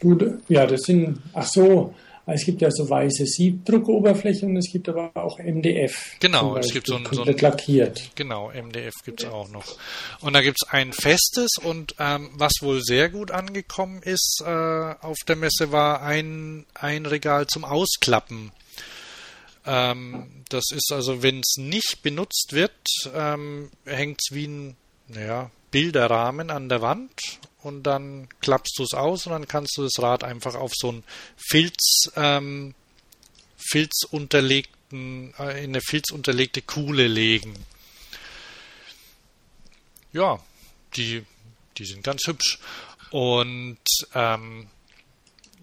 [0.00, 1.94] Gut, ja, das sind, ach so,
[2.26, 6.16] es gibt ja so weiße Siebdruckoberflächen und es gibt aber auch MDF.
[6.20, 8.10] Genau, es gibt so ein- so ein- lackiert.
[8.14, 9.76] Genau, MDF gibt's auch noch.
[10.20, 15.16] Und da gibt's ein festes und ähm, was wohl sehr gut angekommen ist äh, auf
[15.26, 18.52] der Messe war ein, ein Regal zum Ausklappen.
[19.66, 22.72] Ähm, das ist also, wenn es nicht benutzt wird,
[23.14, 24.76] ähm, hängt's wie ein
[25.08, 27.12] naja, Bilderrahmen an der Wand
[27.62, 30.92] und dann klappst du es aus und dann kannst du das Rad einfach auf so
[30.92, 31.04] ein
[31.36, 32.74] Filz, ähm,
[33.56, 37.54] filzunterlegten, äh, in eine filzunterlegte Kuhle legen.
[40.12, 40.40] Ja,
[40.96, 41.24] die,
[41.76, 42.58] die sind ganz hübsch.
[43.10, 43.78] Und
[44.14, 44.68] ähm,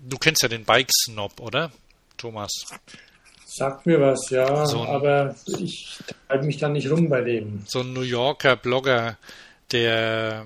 [0.07, 1.71] du kennst ja den Bike Snob, oder?
[2.17, 2.51] Thomas.
[3.45, 7.63] Sagt mir was, ja, So ein- aber ich treibe mich da nicht rum bei dem.
[7.67, 9.17] so ein New Yorker Blogger,
[9.71, 10.45] der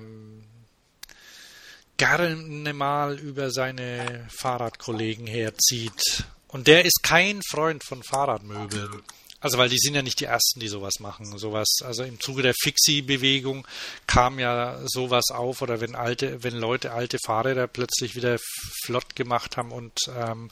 [2.02, 6.24] gerne mal über seine Fahrradkollegen herzieht.
[6.48, 9.02] Und der ist kein Freund von Fahrradmöbeln.
[9.38, 11.38] Also weil die sind ja nicht die ersten, die sowas machen.
[11.38, 13.68] Sowas, also im Zuge der Fixie-Bewegung
[14.08, 18.36] kam ja sowas auf oder wenn alte, wenn Leute alte Fahrräder plötzlich wieder
[18.84, 20.50] flott gemacht haben und ähm,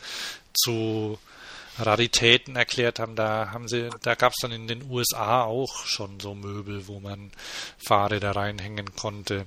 [0.55, 1.19] zu
[1.81, 3.67] Raritäten erklärt haben, da haben
[4.03, 7.33] da gab es dann in den USA auch schon so Möbel, wo man
[7.85, 9.47] Fahrräder reinhängen konnte.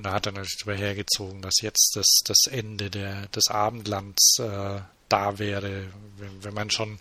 [0.00, 4.38] Und da hat er natürlich drüber hergezogen, dass jetzt das, das Ende der, des Abendlands
[4.38, 4.80] äh,
[5.10, 6.98] da wäre, wenn, wenn man schon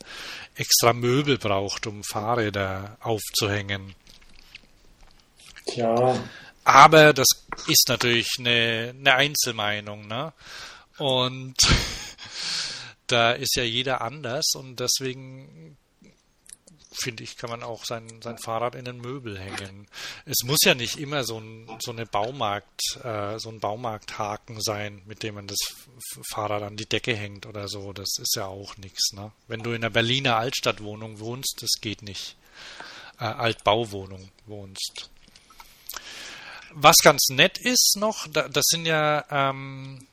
[0.55, 3.95] extra Möbel braucht, um Fahrräder aufzuhängen.
[5.65, 6.21] Tja,
[6.65, 7.27] Aber das
[7.67, 10.33] ist natürlich eine, eine Einzelmeinung, ne?
[10.97, 11.55] Und
[13.07, 15.77] da ist ja jeder anders und deswegen
[17.01, 19.87] finde ich, kann man auch sein, sein Fahrrad in ein Möbel hängen.
[20.25, 25.01] Es muss ja nicht immer so ein, so eine Baumarkt, äh, so ein Baumarkthaken sein,
[25.05, 25.59] mit dem man das
[26.29, 27.93] Fahrrad an die Decke hängt oder so.
[27.93, 29.31] Das ist ja auch nichts, ne?
[29.47, 32.35] Wenn du in einer Berliner Altstadtwohnung wohnst, das geht nicht.
[33.19, 35.09] Äh, Altbauwohnung wohnst.
[36.71, 40.05] Was ganz nett ist noch, da, das sind ja ähm,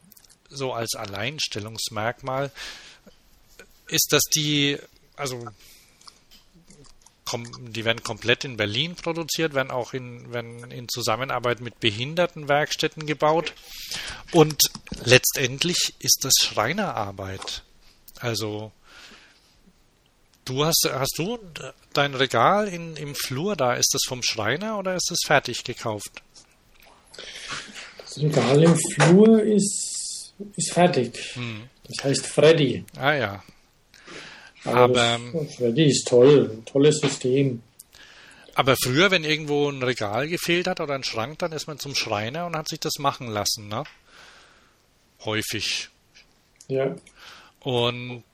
[0.49, 2.51] so als Alleinstellungsmerkmal,
[3.89, 4.79] ist, dass die,
[5.17, 5.47] also
[7.61, 13.53] die werden komplett in Berlin produziert, werden auch in, werden in Zusammenarbeit mit Behindertenwerkstätten gebaut.
[14.33, 14.61] Und
[15.05, 17.63] letztendlich ist das Schreinerarbeit.
[18.21, 18.73] Also
[20.45, 21.39] du hast, hast du
[21.93, 26.23] dein Regal in, im Flur da, ist das vom Schreiner oder ist das fertig gekauft?
[27.99, 31.19] das Regal im Flur ist, ist fertig.
[31.35, 31.69] Hm.
[31.85, 32.85] Das heißt Freddy.
[32.97, 33.45] Ah ja.
[34.67, 37.63] Aber, Aber, Freddy ist toll, ein tolles System.
[38.55, 41.95] Aber früher, wenn irgendwo ein Regal gefehlt hat oder ein Schrank, dann ist man zum
[41.95, 43.85] Schreiner und hat sich das machen lassen, ne?
[45.25, 45.91] Häufig.
[46.69, 46.97] Ja,
[47.61, 48.25] Und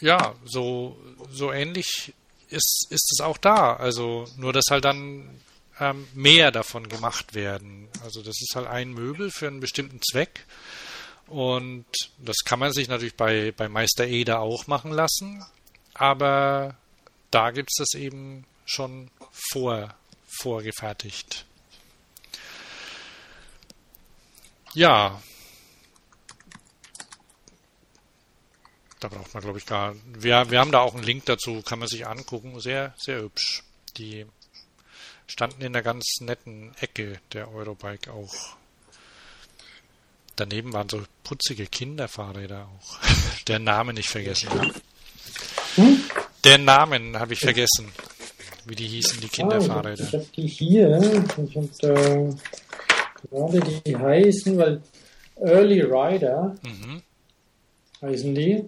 [0.00, 0.96] ja, so,
[1.30, 2.12] so ähnlich
[2.48, 3.76] ist, ist es auch da.
[3.76, 5.28] Also nur, dass halt dann
[5.80, 7.88] ähm, mehr davon gemacht werden.
[8.04, 10.46] Also das ist halt ein Möbel für einen bestimmten Zweck.
[11.26, 11.86] Und
[12.18, 15.44] das kann man sich natürlich bei, bei Meister Eder auch machen lassen.
[15.94, 16.76] Aber
[17.30, 19.10] da gibt es das eben schon
[19.50, 19.94] vor,
[20.26, 21.46] vorgefertigt.
[24.74, 25.20] Ja,
[29.02, 29.96] Da braucht man, glaube ich, gar.
[30.06, 32.60] Wir, wir haben da auch einen Link dazu, kann man sich angucken.
[32.60, 33.64] Sehr, sehr hübsch.
[33.96, 34.26] Die
[35.26, 38.32] standen in einer ganz netten Ecke der Eurobike auch.
[40.36, 42.98] Daneben waren so putzige Kinderfahrräder auch.
[43.48, 44.48] Der Name nicht vergessen.
[45.76, 46.00] Hm?
[46.44, 47.90] Der Namen habe ich vergessen.
[48.64, 50.06] Wie die hießen, die Ah, ich Kinderfahrräder.
[50.06, 50.98] habe die hier.
[51.48, 52.36] Ich habe
[53.30, 54.82] gerade, die heißen, weil
[55.40, 57.02] Early Rider Mhm.
[58.00, 58.64] heißen die.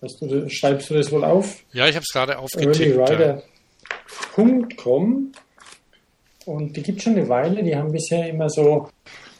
[0.00, 1.58] Hast du, schreibst du das wohl auf?
[1.72, 3.08] Ja, ich habe es gerade aufgetippt.
[3.10, 3.42] ja.
[6.48, 8.88] Und die gibt schon eine Weile, die haben bisher immer so,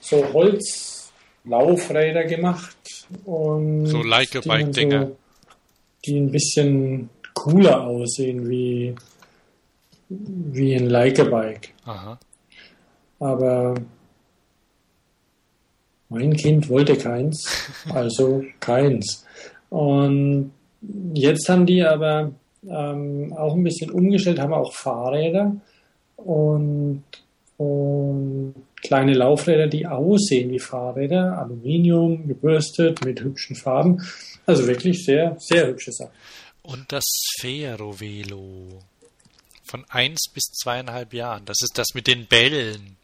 [0.00, 2.76] so Holzlaufräder gemacht
[3.24, 5.06] und So die Like-a-Bike-Dinger.
[5.06, 5.16] so-
[6.04, 8.94] die ein bisschen cooler aussehen wie,
[10.08, 11.70] wie ein Like-a-Bike.
[11.84, 12.18] Aha.
[13.20, 13.74] Aber
[16.08, 19.24] mein Kind wollte keins, also keins.
[19.70, 20.52] Und
[21.14, 22.30] jetzt haben die aber
[22.66, 25.56] ähm, auch ein bisschen umgestellt, haben auch Fahrräder
[26.18, 27.04] und,
[27.56, 34.02] und kleine Laufräder, die aussehen wie Fahrräder, Aluminium, gebürstet, mit hübschen Farben.
[34.46, 36.10] Also wirklich sehr, sehr hübsche Sache.
[36.62, 38.80] Und das Sphero-Velo.
[39.64, 41.44] Von eins bis zweieinhalb Jahren.
[41.44, 42.96] Das ist das mit den Bällen.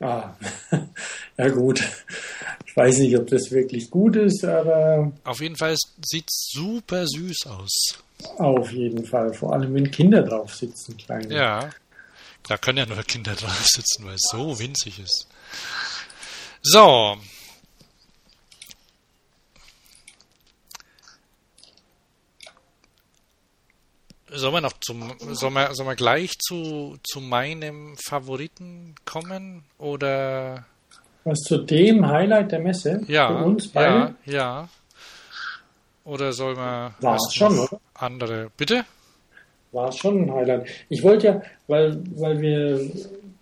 [0.00, 0.34] Ah,
[1.36, 1.82] ja gut.
[2.64, 5.74] Ich weiß nicht, ob das wirklich gut ist, aber Auf jeden Fall
[6.04, 7.98] sieht super süß aus.
[8.36, 11.34] Auf jeden Fall, vor allem wenn Kinder drauf sitzen, kleine.
[11.34, 11.70] Ja.
[12.48, 15.28] Da können ja nur Kinder drauf sitzen, weil es so winzig ist.
[16.62, 17.16] So.
[24.30, 29.64] Sollen wir noch zum, sollen wir, sollen wir gleich zu, zu meinem Favoriten kommen?
[29.78, 30.66] Oder,
[31.24, 34.68] Was zu dem Highlight der Messe ja, für uns beide ja, ja.
[36.04, 37.80] Oder soll man War schon, oder?
[37.94, 38.84] andere, bitte?
[39.72, 40.66] War es schon ein Highlight.
[40.88, 42.90] Ich wollte ja, weil, weil wir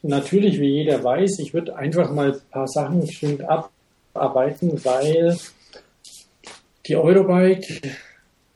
[0.02, 5.36] natürlich, wie jeder weiß, ich würde einfach mal ein paar Sachen bestimmt abarbeiten, weil
[6.86, 7.80] die Eurobike,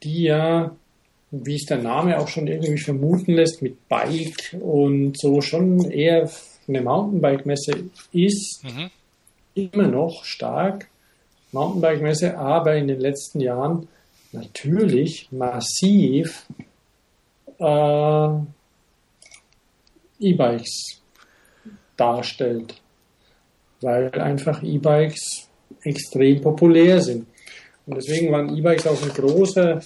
[0.03, 0.75] die ja,
[1.33, 6.29] wie es der Name auch schon irgendwie vermuten lässt, mit Bike und so schon eher
[6.69, 8.91] eine Mountainbike-Messe ist, Mhm.
[9.55, 10.89] immer noch stark
[11.53, 13.89] Mountainbike-Messe, aber in den letzten Jahren
[14.33, 16.47] natürlich massiv
[17.61, 18.29] äh,
[20.19, 21.03] E-Bikes
[21.97, 22.81] darstellt,
[23.81, 25.49] weil einfach E-Bikes
[25.83, 27.27] extrem populär sind.
[27.87, 29.81] Und deswegen waren E-Bikes auch ein großer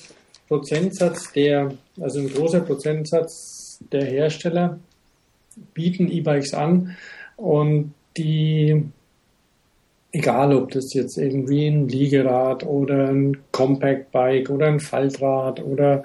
[0.49, 4.79] Prozentsatz der, also ein großer Prozentsatz der Hersteller
[5.73, 6.97] bieten E-Bikes an
[7.37, 8.85] und die
[10.15, 16.05] egal ob das jetzt irgendwie ein Liegerad oder ein Compact Bike oder ein Faltrad oder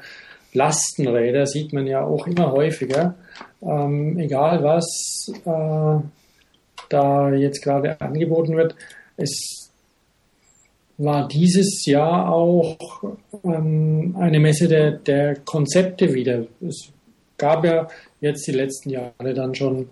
[0.54, 3.16] Lastenräder sieht man ja auch immer häufiger.
[3.62, 6.04] Ähm, egal was äh,
[6.90, 8.76] da jetzt gerade angeboten wird,
[9.18, 9.70] es
[10.98, 12.78] war dieses Jahr auch
[13.44, 16.46] ähm, eine Messe der, der Konzepte wieder.
[16.62, 16.92] Es
[17.38, 17.88] gab ja
[18.20, 19.90] jetzt die letzten Jahre dann schon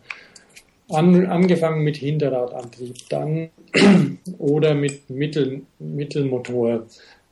[0.89, 3.49] an, angefangen mit Hinterradantrieb, dann
[4.37, 6.85] oder mit Mittel, Mittelmotor,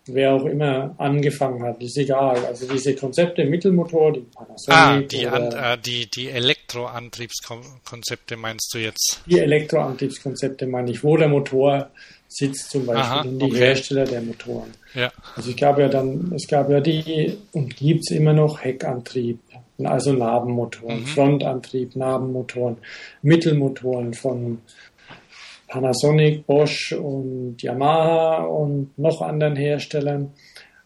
[0.07, 2.43] wer auch immer angefangen hat, ist egal.
[2.45, 8.73] Also diese Konzepte Mittelmotor, die Panasonic Ah, die, oder An, äh, die, die Elektroantriebskonzepte meinst
[8.73, 9.21] du jetzt?
[9.25, 11.89] die Elektroantriebskonzepte meine ich, wo der Motor
[12.27, 13.57] sitzt zum Beispiel Aha, und die okay.
[13.57, 14.71] Hersteller der Motoren.
[14.93, 15.11] Ja.
[15.35, 19.39] Also es gab ja dann, es gab ja die und gibt's immer noch Heckantrieb,
[19.83, 21.05] also Nabenmotoren, Mhm.
[21.07, 22.77] Frontantrieb, Nabenmotoren,
[23.21, 24.59] Mittelmotoren von
[25.75, 30.31] Panasonic, Bosch und Yamaha und noch anderen Herstellern.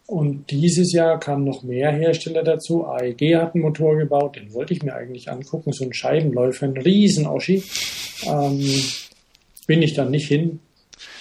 [0.06, 2.84] Und dieses Jahr kamen noch mehr Hersteller dazu.
[2.84, 6.76] AEG hat einen Motor gebaut, den wollte ich mir eigentlich angucken, so ein Scheibenläufer, ein
[6.76, 7.62] Riesen-Oschi.
[8.24, 8.82] Ähm,
[9.68, 10.58] bin ich dann nicht hin,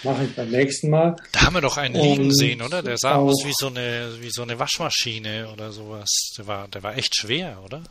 [0.01, 1.15] mache ich beim nächsten Mal.
[1.31, 2.81] Da haben wir doch einen liegen Und sehen, oder?
[2.81, 6.09] Der sah aus wie so eine, wie so eine Waschmaschine oder sowas.
[6.39, 7.83] Der war, der war echt schwer, oder?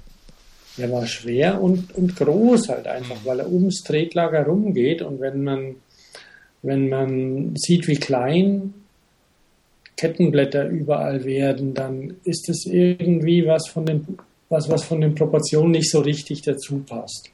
[0.78, 5.42] Der war schwer und, und groß halt einfach, weil er ums Tretlager rumgeht und wenn
[5.42, 5.74] man,
[6.62, 8.74] wenn man sieht, wie klein
[9.96, 14.06] Kettenblätter überall werden, dann ist es irgendwie was von den,
[14.48, 17.30] was, was von den Proportionen nicht so richtig dazu passt.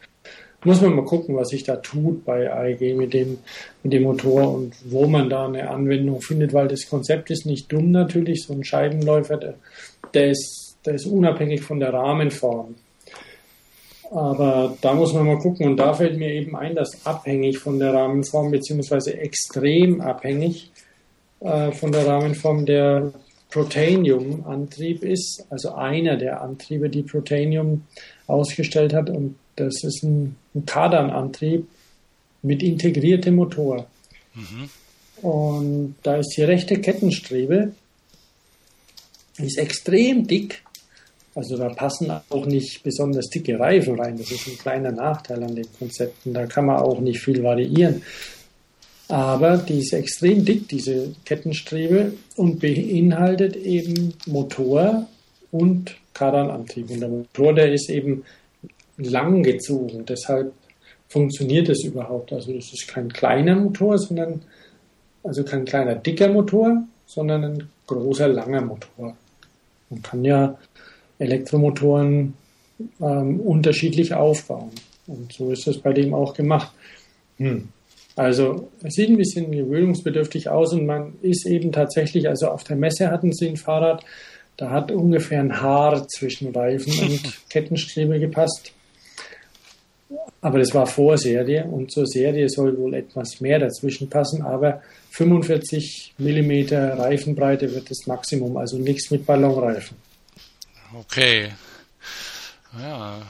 [0.65, 3.37] Muss man mal gucken, was sich da tut bei AEG mit dem,
[3.83, 7.71] mit dem Motor und wo man da eine Anwendung findet, weil das Konzept ist nicht
[7.71, 9.55] dumm natürlich, so ein Scheibenläufer, der,
[10.15, 12.77] der ist, der ist unabhängig von der Rahmenform.
[14.11, 15.67] Aber da muss man mal gucken.
[15.67, 20.71] Und da fällt mir eben ein, dass abhängig von der Rahmenform beziehungsweise extrem abhängig
[21.41, 23.13] äh, von der Rahmenform der
[23.51, 27.85] Protanium-Antrieb ist, also einer der Antriebe, die Protanium
[28.27, 29.11] ausgestellt hat.
[29.11, 31.67] Und das ist ein, ein Kardan-Antrieb
[32.43, 33.87] mit integriertem Motor.
[35.23, 37.73] Und da ist die rechte Kettenstrebe,
[39.39, 40.64] die ist extrem dick
[41.35, 44.17] Also da passen auch nicht besonders dicke Reifen rein.
[44.17, 46.33] Das ist ein kleiner Nachteil an den Konzepten.
[46.33, 48.03] Da kann man auch nicht viel variieren.
[49.09, 55.07] Aber die ist extrem dick, diese Kettenstrebe, und beinhaltet eben Motor
[55.51, 56.91] und Kardanantrieb.
[56.91, 58.25] Und der Motor, der ist eben
[58.97, 60.07] lang gezogen.
[60.07, 60.53] Deshalb
[61.09, 62.33] funktioniert es überhaupt.
[62.33, 64.43] Also es ist kein kleiner Motor, sondern
[65.23, 69.17] also kein kleiner dicker Motor, sondern ein großer langer Motor.
[69.91, 70.59] Man kann ja
[71.19, 72.35] Elektromotoren
[73.01, 74.71] ähm, unterschiedlich aufbauen.
[75.07, 76.73] Und so ist es bei dem auch gemacht.
[77.37, 77.69] Hm.
[78.17, 82.77] Also es sieht ein bisschen gewöhnungsbedürftig aus und man ist eben tatsächlich, also auf der
[82.77, 84.05] Messe hatten sie ein Fahrrad,
[84.57, 88.73] da hat ungefähr ein Haar zwischen Reifen und Kettenstrebe gepasst.
[90.41, 94.83] Aber das war vor Serie und zur Serie soll wohl etwas mehr dazwischen passen, aber
[95.11, 99.97] 45 mm Reifenbreite wird das Maximum, also nichts mit Ballonreifen.
[101.01, 101.53] Okay.
[102.79, 103.23] Ja,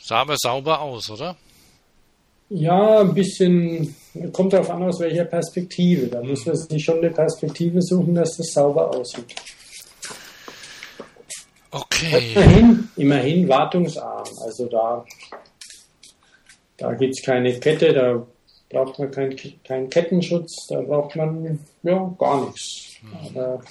[0.00, 1.36] sah aber sauber aus, oder?
[2.48, 3.94] Ja, ein bisschen,
[4.32, 6.06] kommt darauf an, aus welcher Perspektive.
[6.06, 9.34] Da muss man sich schon eine Perspektive suchen, dass das sauber aussieht.
[11.70, 12.32] Okay.
[12.34, 14.28] Immerhin, immerhin wartungsarm.
[14.44, 15.04] Also da,
[16.76, 18.26] da gibt es keine Kette, da
[18.68, 22.96] braucht man keinen kein Kettenschutz, da braucht man ja gar nichts.
[23.24, 23.62] Aber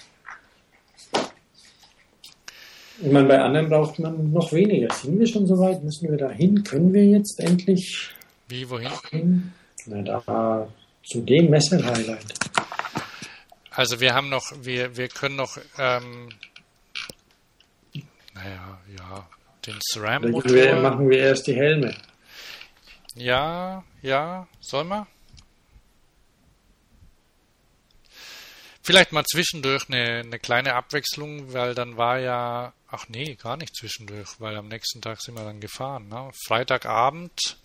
[3.04, 4.94] ich meine, bei anderen braucht man noch weniger.
[4.94, 5.84] Sind wir schon so weit?
[5.84, 6.64] Müssen wir da hin?
[6.64, 8.10] Können wir jetzt endlich
[8.48, 8.92] Wie, wohin?
[9.10, 9.54] hin?
[9.88, 10.68] Na, da
[11.04, 12.34] zu dem Messer-Highlight.
[13.72, 16.30] Also wir haben noch, wir, wir können noch, ähm,
[18.36, 19.28] naja, ja,
[19.66, 20.76] den SRAM-Motor.
[20.82, 21.96] machen wir erst die Helme.
[23.16, 25.08] Ja, ja, soll man?
[28.92, 33.74] Vielleicht mal zwischendurch eine, eine kleine Abwechslung, weil dann war ja, ach nee, gar nicht
[33.74, 36.10] zwischendurch, weil am nächsten Tag sind wir dann gefahren.
[36.10, 36.30] Ne?
[36.46, 37.56] Freitagabend,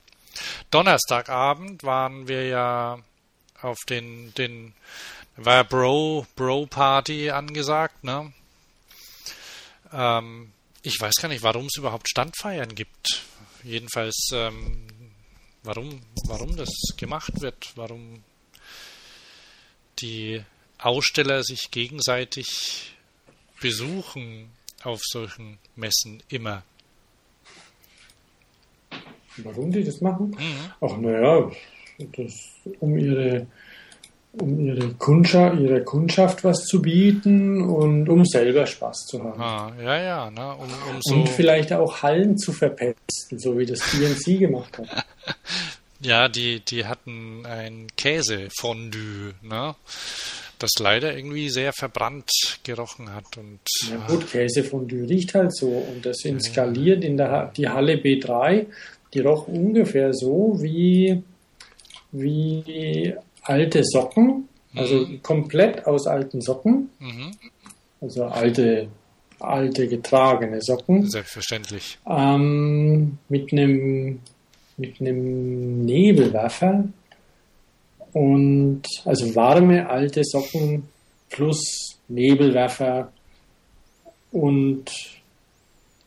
[0.71, 3.01] Donnerstagabend waren wir ja
[3.61, 4.73] auf den, den,
[5.35, 8.33] war ja Bro, Bro Party angesagt, ne?
[9.93, 10.53] Ähm,
[10.83, 13.25] ich weiß gar nicht, warum es überhaupt Standfeiern gibt.
[13.65, 14.87] Jedenfalls, ähm,
[15.65, 18.23] warum, warum das gemacht wird, warum
[19.99, 20.45] die
[20.79, 22.95] Aussteller sich gegenseitig
[23.61, 24.51] besuchen
[24.83, 26.63] auf solchen Messen immer.
[29.39, 30.31] Warum die das machen?
[30.31, 30.73] Mhm.
[30.81, 31.51] Ach naja,
[32.81, 33.47] um ihre
[34.41, 39.41] um ihre Kundschaft, ihrer Kundschaft was zu bieten und um selber Spaß zu haben.
[39.41, 40.55] Ah, ja, ja, ne?
[40.57, 45.07] um, um so, Und vielleicht auch Hallen zu verpesten, so wie das DNC gemacht hat.
[46.01, 49.75] ja, die, die hatten ein Käsefondue, ne?
[50.59, 52.31] Das leider irgendwie sehr verbrannt
[52.65, 55.69] gerochen hat und Na gut, Käsefondue riecht halt so.
[55.69, 58.67] Und das installiert in der die Halle B3,
[59.13, 61.23] die roch ungefähr so wie,
[62.13, 67.33] wie alte Socken, also komplett aus alten Socken, mhm,
[68.01, 68.89] also alte,
[69.39, 71.09] alte getragene Socken.
[71.09, 71.99] selbstverständlich.
[72.09, 74.21] ähm, mit einem
[74.79, 76.85] mit einem Nebelwerfer
[78.17, 80.89] und also warme alte Socken
[81.29, 83.13] plus Nebelwerfer
[84.33, 84.87] und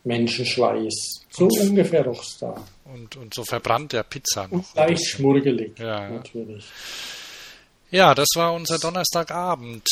[0.05, 1.25] Menschenschweiß.
[1.29, 2.55] So ungefähr roch's da.
[2.91, 4.75] Und, und so verbrannt der Pizza Und noch.
[4.75, 6.65] leicht schmurgelig, Ja, natürlich.
[7.91, 9.83] Ja, das war unser Donnerstagabend.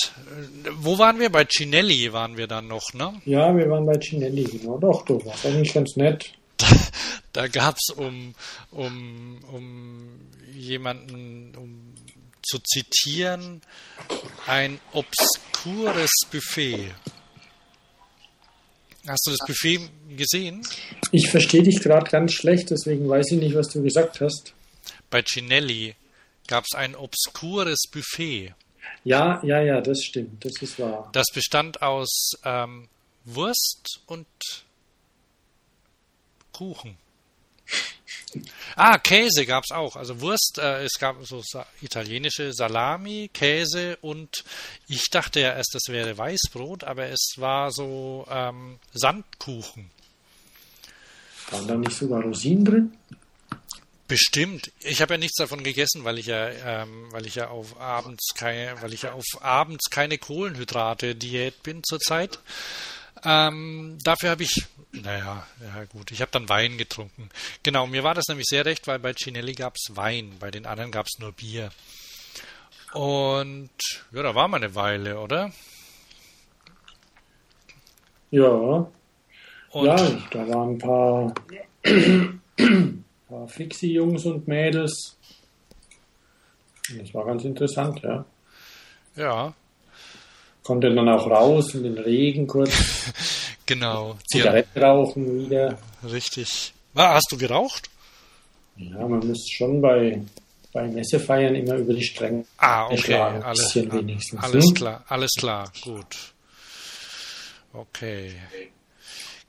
[0.73, 1.29] Wo waren wir?
[1.31, 3.13] Bei Cinelli waren wir dann noch, ne?
[3.25, 4.79] Ja, wir waren bei Cinelli, genau.
[4.79, 6.31] Doch, du warst eigentlich ganz nett.
[7.37, 8.33] Da gab's um,
[8.71, 10.19] um, um
[10.55, 11.93] jemanden um
[12.41, 13.61] zu zitieren,
[14.47, 16.95] ein obskures Buffet.
[19.07, 20.67] Hast du das Buffet gesehen?
[21.11, 24.55] Ich verstehe dich gerade ganz schlecht, deswegen weiß ich nicht, was du gesagt hast.
[25.11, 25.93] Bei Cinelli
[26.47, 28.55] gab's ein obskures Buffet.
[29.03, 31.07] Ja, ja, ja, das stimmt, das ist wahr.
[31.13, 32.89] Das bestand aus ähm,
[33.25, 34.25] Wurst und
[36.51, 36.97] Kuchen.
[38.75, 39.95] Ah, Käse gab's auch.
[39.95, 44.43] Also Wurst, äh, es gab so sa italienische Salami, Käse und
[44.87, 49.89] ich dachte ja erst, das wäre Weißbrot, aber es war so ähm, Sandkuchen.
[51.49, 52.97] Waren da nicht sogar Rosinen drin?
[54.07, 54.71] Bestimmt.
[54.81, 58.33] Ich habe ja nichts davon gegessen, weil ich ja, ähm, weil ich ja auf abends
[58.35, 62.39] keine, weil ich ja auf abends keine Kohlenhydrate Diät bin zurzeit.
[63.23, 67.29] Ähm, dafür habe ich, naja, ja gut, ich habe dann Wein getrunken.
[67.63, 70.65] Genau, mir war das nämlich sehr recht, weil bei Cinelli gab es Wein, bei den
[70.65, 71.69] anderen gab es nur Bier.
[72.93, 73.69] Und
[74.11, 75.51] ja, da war mal eine Weile, oder?
[78.31, 78.49] Ja,
[79.71, 79.95] Und ja,
[80.31, 81.33] da waren ein paar,
[83.27, 85.17] paar Fixie-Jungs und Mädels.
[86.97, 88.25] Das war ganz interessant, ja.
[89.15, 89.53] Ja.
[90.63, 93.13] Konnte dann auch raus in den Regen kurz.
[93.67, 94.17] genau.
[94.27, 95.77] Zigaretten rauchen wieder.
[96.03, 96.73] Richtig.
[96.95, 97.89] Ah, hast du geraucht?
[98.77, 100.21] Ja, man muss schon bei,
[100.73, 102.97] bei Messefeiern immer über die Stränge ah, okay.
[102.97, 103.43] schlagen.
[103.43, 104.43] Alles, wenigstens.
[104.43, 104.73] alles hm?
[104.73, 106.33] klar, alles klar, gut.
[107.73, 108.33] Okay.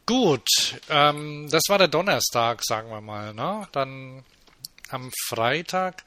[0.04, 0.48] Gut,
[0.88, 3.34] ähm, das war der Donnerstag, sagen wir mal.
[3.34, 3.68] Ne?
[3.72, 4.24] Dann
[4.88, 6.02] am Freitag.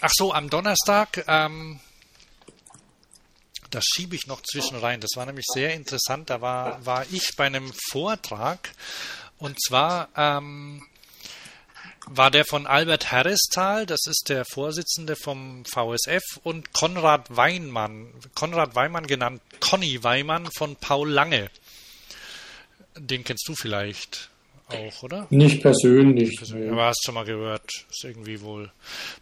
[0.00, 1.24] Ach so, am Donnerstag.
[1.28, 1.78] Ähm,
[3.70, 5.00] das schiebe ich noch zwischen rein.
[5.00, 6.30] Das war nämlich sehr interessant.
[6.30, 8.72] Da war, war ich bei einem Vortrag.
[9.38, 10.82] Und zwar ähm,
[12.06, 18.74] war der von Albert Harristal, das ist der Vorsitzende vom VSF, und Konrad Weinmann, Konrad
[18.74, 21.50] Weinmann genannt Conny Weinmann von Paul Lange.
[22.96, 24.30] Den kennst du vielleicht
[24.68, 25.26] auch, oder?
[25.30, 26.28] Nicht persönlich.
[26.30, 27.70] Nicht persönlich aber hast schon mal gehört.
[27.90, 28.70] Ist irgendwie wohl.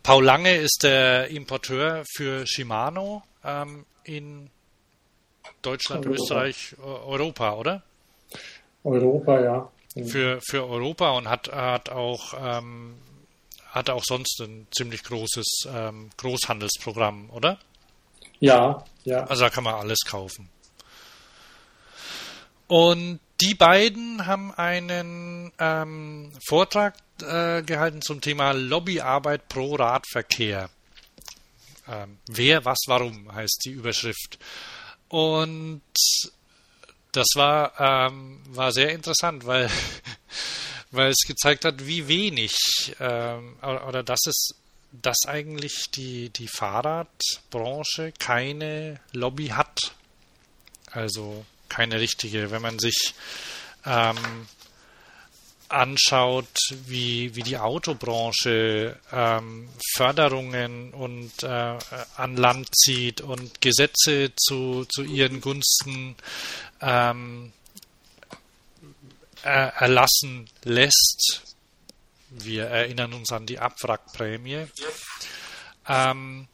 [0.03, 4.51] Paul Lange ist der Importeur für Shimano ähm, in
[5.63, 6.23] Deutschland, Europa.
[6.23, 7.83] Österreich, Europa, oder?
[8.85, 9.71] Europa, ja.
[10.07, 12.97] Für, für Europa und hat, hat auch ähm,
[13.77, 17.59] hat auch sonst ein ziemlich großes ähm, Großhandelsprogramm, oder?
[18.41, 19.25] Ja, ja.
[19.25, 20.49] Also da kann man alles kaufen.
[22.69, 30.71] Und die beiden haben einen ähm, Vortrag äh, gehalten zum Thema Lobbyarbeit pro Radverkehr.
[31.89, 34.39] Ähm, wer, was, warum heißt die Überschrift.
[35.09, 35.83] Und
[37.13, 39.71] das war, ähm, war sehr interessant, weil,
[40.91, 42.57] weil es gezeigt hat, wie wenig
[43.01, 44.55] ähm, oder dass es
[45.03, 49.95] dass eigentlich die, die Fahrradbranche keine Lobby hat.
[50.91, 52.51] Also keine richtige.
[52.51, 53.15] Wenn man sich
[53.85, 54.17] ähm,
[55.69, 56.49] anschaut,
[56.87, 61.79] wie, wie die Autobranche ähm, Förderungen und äh,
[62.17, 66.17] an Land zieht und Gesetze zu, zu ihren Gunsten
[66.81, 67.53] ähm,
[69.43, 71.57] er, erlassen lässt.
[72.31, 74.67] Wir erinnern uns an die Abwrackprämie.
[75.89, 76.49] Ähm,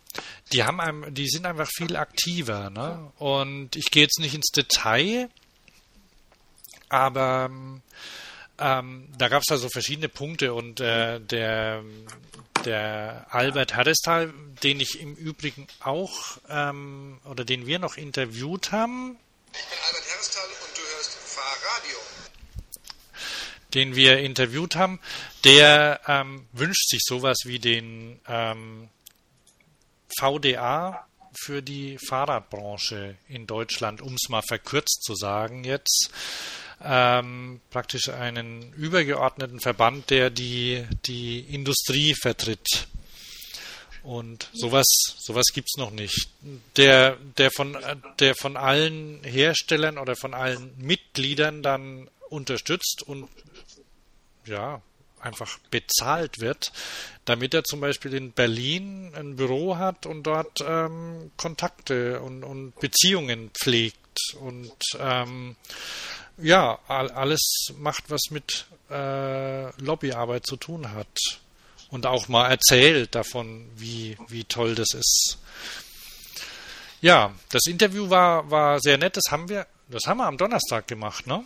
[0.52, 3.10] die haben einem, die sind einfach viel aktiver, ne?
[3.18, 5.30] Und ich gehe jetzt nicht ins Detail,
[6.90, 7.50] aber
[8.62, 11.82] ähm, da gab es da so verschiedene Punkte und äh, der,
[12.64, 14.32] der Albert Harristal,
[14.62, 19.18] den ich im Übrigen auch ähm, oder den wir noch interviewt haben.
[19.52, 21.98] Ich bin Albert Harristal und du hörst Fahrradio.
[23.74, 25.00] Den wir interviewt haben,
[25.44, 28.88] der ähm, wünscht sich sowas wie den ähm,
[30.18, 36.10] VDA für die Fahrradbranche in Deutschland, um es mal verkürzt zu sagen jetzt.
[36.84, 42.88] Ähm, praktisch einen übergeordneten Verband, der die, die Industrie vertritt.
[44.02, 44.86] Und sowas,
[45.18, 46.28] sowas gibt's noch nicht.
[46.76, 47.78] Der, der von,
[48.18, 53.28] der von allen Herstellern oder von allen Mitgliedern dann unterstützt und
[54.44, 54.82] ja,
[55.20, 56.72] einfach bezahlt wird,
[57.24, 62.78] damit er zum Beispiel in Berlin ein Büro hat und dort ähm, Kontakte und, und,
[62.80, 65.56] Beziehungen pflegt und ähm,
[66.42, 71.40] ja, alles macht, was mit äh, Lobbyarbeit zu tun hat
[71.90, 75.38] und auch mal erzählt davon, wie, wie toll das ist.
[77.00, 80.86] Ja, das Interview war, war sehr nett, das haben wir, das haben wir am Donnerstag
[80.86, 81.44] gemacht, ne?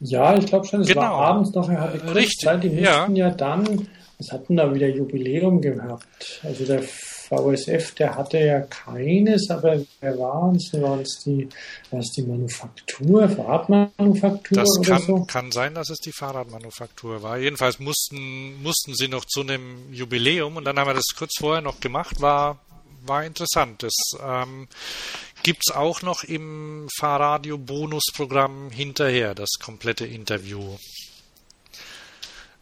[0.00, 1.00] Ja, ich glaube schon, es genau.
[1.02, 3.28] war abends noch, er hatte kurz Richtig, Zeit, die mussten ja.
[3.28, 3.88] ja dann,
[4.18, 6.40] es hatten da wieder Jubiläum gehabt.
[6.42, 6.82] Also der
[7.28, 10.72] VSF, der hatte ja keines, aber wer waren es?
[10.72, 11.48] War es die,
[11.90, 15.24] war es die Manufaktur, Fahrradmanufaktur das oder kann, so?
[15.24, 17.38] kann sein, dass es die Fahrradmanufaktur war.
[17.38, 21.62] Jedenfalls mussten, mussten sie noch zu einem Jubiläum und dann haben wir das kurz vorher
[21.62, 22.58] noch gemacht, war,
[23.04, 23.82] war interessant.
[23.82, 24.68] Das ähm,
[25.42, 30.76] gibt es auch noch im Fahrradio-Bonusprogramm hinterher, das komplette Interview.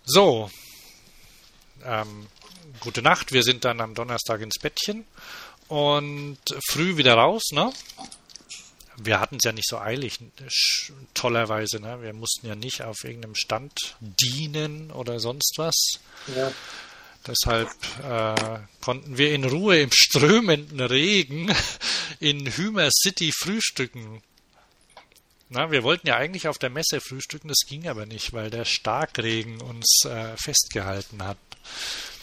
[0.04, 0.50] So,
[1.84, 2.26] ähm,
[2.80, 3.32] gute Nacht.
[3.32, 5.04] Wir sind dann am Donnerstag ins Bettchen
[5.68, 6.38] und
[6.68, 7.72] früh wieder raus, ne?
[8.96, 10.18] Wir hatten es ja nicht so eilig,
[11.14, 12.00] tollerweise, ne?
[12.02, 15.98] Wir mussten ja nicht auf irgendeinem Stand dienen oder sonst was.
[16.34, 16.52] Ja.
[17.26, 17.70] Deshalb
[18.02, 21.54] äh, konnten wir in Ruhe im strömenden Regen
[22.20, 24.22] in Hümer City frühstücken.
[25.48, 28.64] Na, wir wollten ja eigentlich auf der Messe frühstücken, das ging aber nicht, weil der
[28.64, 31.38] Starkregen uns äh, festgehalten hat.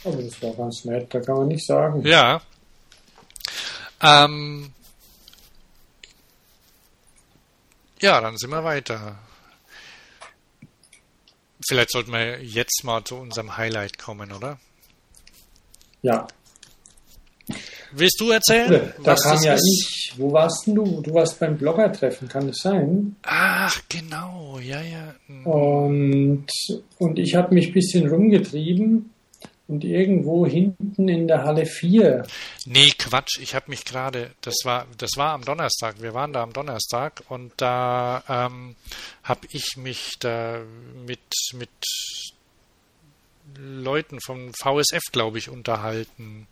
[0.04, 2.06] Aber das war ganz nett, da kann man nicht sagen.
[2.06, 2.42] Ja.
[4.02, 4.72] Ähm,
[8.02, 9.20] ja, dann sind wir weiter.
[11.68, 14.58] Vielleicht sollten wir jetzt mal zu unserem Highlight kommen, oder?
[16.02, 16.28] Ja.
[17.92, 18.94] Willst du erzählen?
[19.04, 19.68] Da kam ja ist?
[19.68, 20.14] ich.
[20.18, 21.02] Wo warst denn du?
[21.02, 23.16] Du warst beim Bloggertreffen, kann das sein?
[23.24, 25.14] Ach, genau, ja, ja.
[25.46, 26.48] Und,
[26.98, 29.12] und ich habe mich ein bisschen rumgetrieben
[29.72, 32.28] und irgendwo hinten in der Halle 4.
[32.66, 36.44] Nee, Quatsch, ich habe mich gerade, das war, das war am Donnerstag, wir waren da
[36.44, 38.76] am Donnerstag und da ähm,
[39.24, 40.60] habe ich mich da
[41.06, 41.20] mit,
[41.54, 41.70] mit
[43.58, 46.48] Leuten vom VSF, glaube ich, unterhalten.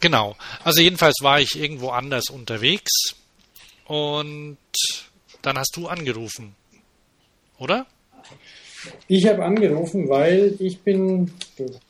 [0.00, 0.36] Genau.
[0.64, 2.90] Also jedenfalls war ich irgendwo anders unterwegs
[3.84, 4.58] und
[5.42, 6.56] dann hast du angerufen,
[7.58, 7.86] oder?
[9.08, 11.30] Ich habe angerufen, weil ich bin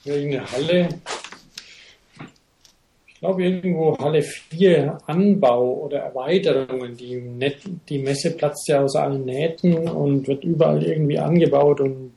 [0.05, 0.89] in der Halle,
[3.07, 6.97] ich glaube irgendwo Halle 4 Anbau oder Erweiterungen.
[6.97, 7.59] Die, Net,
[7.89, 12.13] die Messe platzt ja aus allen Nähten und wird überall irgendwie angebaut und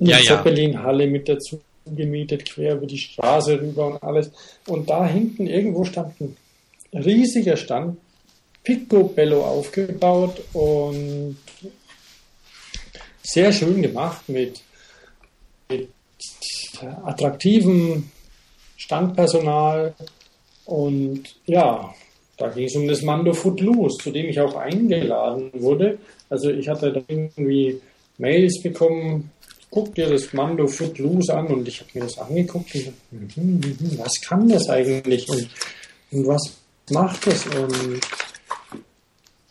[0.00, 1.60] eine ja, Zeppelin-Halle mit dazu
[1.96, 4.30] gemietet, quer über die Straße rüber und alles.
[4.66, 6.36] Und da hinten irgendwo stand ein
[6.92, 7.96] riesiger Stand,
[8.62, 11.36] Picobello aufgebaut und
[13.22, 14.62] sehr schön gemacht mit,
[15.68, 15.88] mit
[17.04, 18.10] attraktivem
[18.76, 19.94] Standpersonal
[20.64, 21.94] und ja,
[22.36, 25.98] da ging es um das Mando Footloose, zu dem ich auch eingeladen wurde.
[26.30, 27.80] Also ich hatte da irgendwie
[28.18, 29.30] Mails bekommen,
[29.70, 33.62] guck dir das Mando Footloose an und ich habe mir das angeguckt und hm, hm,
[33.62, 35.48] hm, was kann das eigentlich und,
[36.12, 36.52] und was
[36.90, 37.46] macht das?
[37.46, 38.00] Und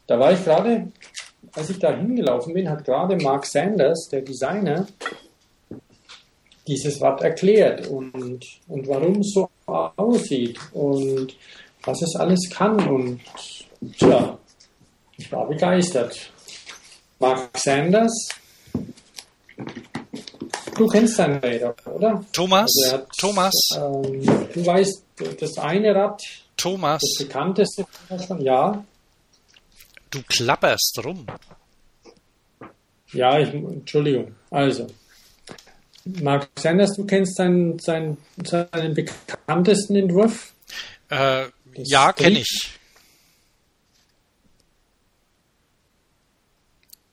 [0.08, 0.88] da war ich gerade,
[1.58, 4.88] als ich da hingelaufen bin, hat gerade Mark Sanders, der Designer,
[6.68, 11.36] dieses Rad erklärt und, und warum es so aussieht und
[11.84, 13.22] was es alles kann und
[13.98, 14.38] tja,
[15.18, 16.32] ich war begeistert.
[17.20, 18.30] Mark Sanders
[20.78, 22.24] Du kennst seine Räder, oder?
[22.32, 22.70] Thomas?
[22.84, 23.54] Also hat, Thomas?
[23.76, 25.04] Ähm, du weißt,
[25.40, 26.22] das eine Rad,
[26.56, 27.02] Thomas.
[27.02, 27.86] das bekannteste
[28.40, 28.84] ja.
[30.12, 31.26] Du klapperst rum.
[33.14, 34.36] Ja, ich, Entschuldigung.
[34.50, 34.88] Also,
[36.06, 40.54] Mark Sanders, du kennst seinen, seinen, seinen bekanntesten Entwurf?
[41.10, 42.80] Äh, ja, kenne ich.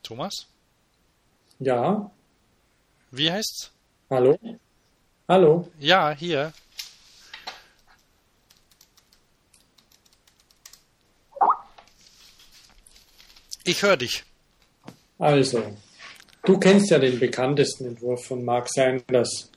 [0.03, 0.47] Thomas?
[1.59, 2.11] Ja.
[3.11, 3.71] Wie heißt's?
[4.11, 4.39] Hallo?
[5.29, 5.69] Hallo?
[5.79, 6.53] Ja, hier.
[13.65, 14.25] Ich höre dich.
[15.19, 15.63] Also,
[16.45, 19.51] du kennst ja den bekanntesten Entwurf von Mark Sanders.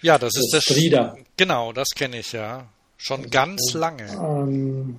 [0.00, 0.64] Ja, das, das ist das.
[0.64, 1.16] Frieda.
[1.36, 2.68] Genau, das kenne ich ja.
[2.96, 4.06] Schon ganz lange.
[4.06, 4.96] Ähm,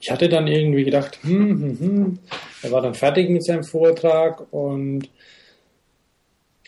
[0.00, 2.18] ich hatte dann irgendwie gedacht, hm, hm, hm.
[2.62, 5.08] Er war dann fertig mit seinem Vortrag und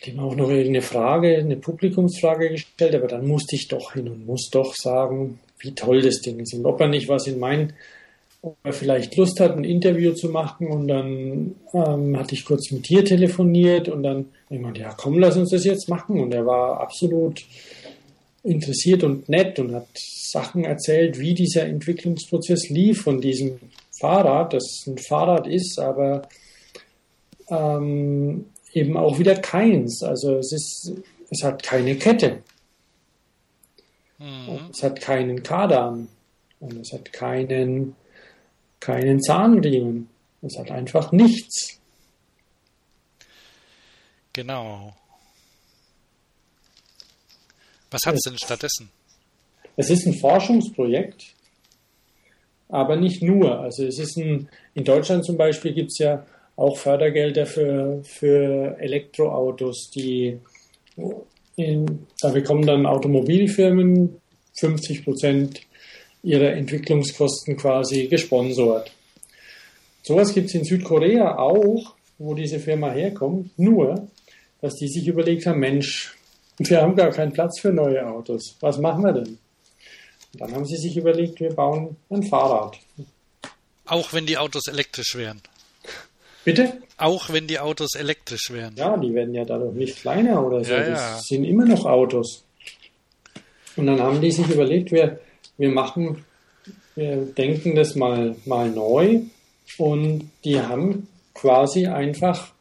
[0.06, 4.26] dem auch noch irgendeine Frage, eine Publikumsfrage gestellt, aber dann musste ich doch hin und
[4.26, 6.54] muss doch sagen, wie toll das Ding ist.
[6.54, 7.72] Und ob er nicht was in meinen,
[8.42, 12.70] ob er vielleicht Lust hat, ein Interview zu machen und dann ähm, hatte ich kurz
[12.70, 16.20] mit dir telefoniert und dann ich meinte, ja komm, lass uns das jetzt machen.
[16.20, 17.44] Und er war absolut
[18.42, 23.58] interessiert und nett und hat Sachen erzählt, wie dieser Entwicklungsprozess lief von diesem
[24.00, 26.28] Fahrrad, das ein Fahrrad ist, aber
[27.50, 30.02] ähm, eben auch wieder keins.
[30.02, 30.92] Also es ist,
[31.30, 32.38] es hat keine Kette.
[34.18, 34.70] Mhm.
[34.72, 36.08] Es hat keinen Kardan.
[36.60, 37.96] Und es hat keinen,
[38.86, 40.08] keinen Zahnriemen.
[40.42, 41.80] Es hat einfach nichts.
[44.32, 44.94] Genau.
[47.90, 48.90] Was hat es denn stattdessen?
[49.76, 51.34] Es ist ein Forschungsprojekt,
[52.68, 53.58] aber nicht nur.
[53.60, 58.76] Also es ist ein, in Deutschland zum Beispiel gibt es ja auch Fördergelder für, für
[58.78, 60.38] Elektroautos, die
[61.56, 64.20] in, da bekommen dann Automobilfirmen
[64.54, 65.66] 50 Prozent
[66.26, 68.90] ihrer Entwicklungskosten quasi gesponsert.
[70.02, 74.08] Sowas gibt es in Südkorea auch, wo diese Firma herkommt, nur,
[74.60, 76.16] dass die sich überlegt haben, Mensch,
[76.58, 78.56] wir haben gar keinen Platz für neue Autos.
[78.60, 79.38] Was machen wir denn?
[80.32, 82.76] Und dann haben sie sich überlegt, wir bauen ein Fahrrad.
[83.84, 85.40] Auch wenn die Autos elektrisch wären.
[86.44, 86.78] Bitte?
[86.96, 88.74] Auch wenn die Autos elektrisch wären.
[88.76, 90.72] Ja, die werden ja dadurch nicht kleiner oder so.
[90.72, 91.18] Ja, das ja.
[91.22, 92.42] sind immer noch Autos.
[93.76, 95.20] Und dann haben die sich überlegt, wir,
[95.58, 96.24] wir machen,
[96.94, 99.20] wir denken das mal, mal neu.
[99.78, 102.52] Und die haben quasi einfach,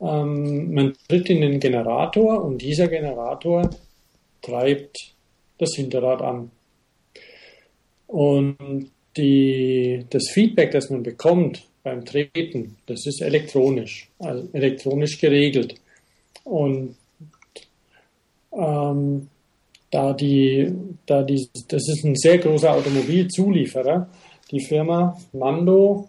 [0.00, 3.70] ähm, man tritt in den Generator und dieser Generator
[4.42, 4.96] treibt
[5.58, 6.50] das Hinterrad an.
[8.06, 12.76] Und die, das Feedback, das man bekommt, beim Treten.
[12.86, 15.74] Das ist elektronisch, also elektronisch geregelt.
[16.44, 16.96] Und
[18.52, 19.28] ähm,
[19.92, 20.74] da die,
[21.06, 24.08] da die, das ist ein sehr großer Automobilzulieferer.
[24.50, 26.08] Die Firma Mando,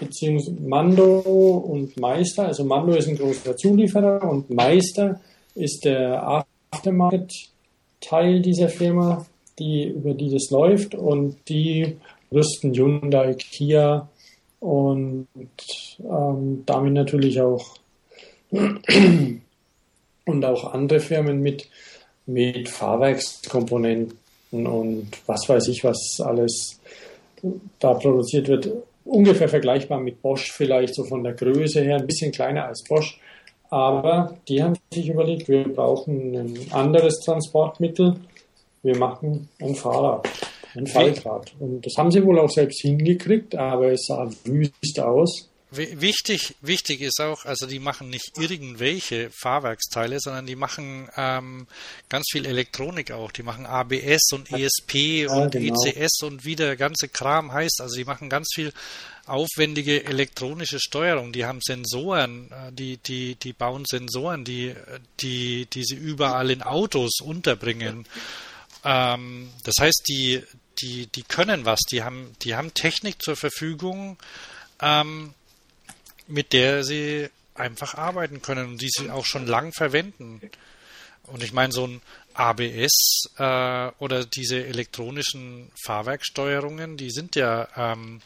[0.00, 2.46] beziehungsweise Mando und Meister.
[2.46, 5.20] Also Mando ist ein großer Zulieferer und Meister
[5.54, 9.26] ist der Aftermarket-Teil dieser Firma,
[9.58, 11.96] die, über die das läuft und die
[12.30, 14.08] rüsten Hyundai, Kia
[14.60, 15.26] und
[15.98, 17.78] ähm, damit natürlich auch
[18.50, 21.68] und auch andere Firmen mit,
[22.28, 24.16] mit Fahrwerkskomponenten
[24.66, 26.78] und was weiß ich, was alles
[27.78, 28.70] da produziert wird.
[29.04, 33.18] Ungefähr vergleichbar mit Bosch vielleicht so von der Größe her, ein bisschen kleiner als Bosch.
[33.70, 38.16] Aber die haben sich überlegt, wir brauchen ein anderes Transportmittel.
[38.82, 40.28] Wir machen ein Fahrrad,
[40.74, 41.52] ein Faltrad.
[41.58, 45.48] Und das haben sie wohl auch selbst hingekriegt, aber es sah wüst aus.
[45.70, 51.66] Wichtig, wichtig ist auch, also die machen nicht irgendwelche Fahrwerksteile, sondern die machen ähm,
[52.08, 53.32] ganz viel Elektronik auch.
[53.32, 55.84] Die machen ABS und ESP ja, und genau.
[55.84, 57.82] ECS und wie der ganze Kram heißt.
[57.82, 58.72] Also die machen ganz viel
[59.26, 61.32] aufwendige elektronische Steuerung.
[61.32, 64.74] Die haben Sensoren, äh, die, die, die bauen Sensoren, die,
[65.20, 68.06] die, die sie überall in Autos unterbringen.
[68.84, 70.42] Ähm, das heißt, die,
[70.80, 74.16] die, die können was, die haben, die haben Technik zur Verfügung.
[74.80, 75.34] Ähm,
[76.28, 80.40] mit der sie einfach arbeiten können und die sie auch schon lang verwenden.
[81.24, 82.00] Und ich meine, so ein
[82.34, 88.20] ABS äh, oder diese elektronischen Fahrwerksteuerungen, die sind ja, ähm,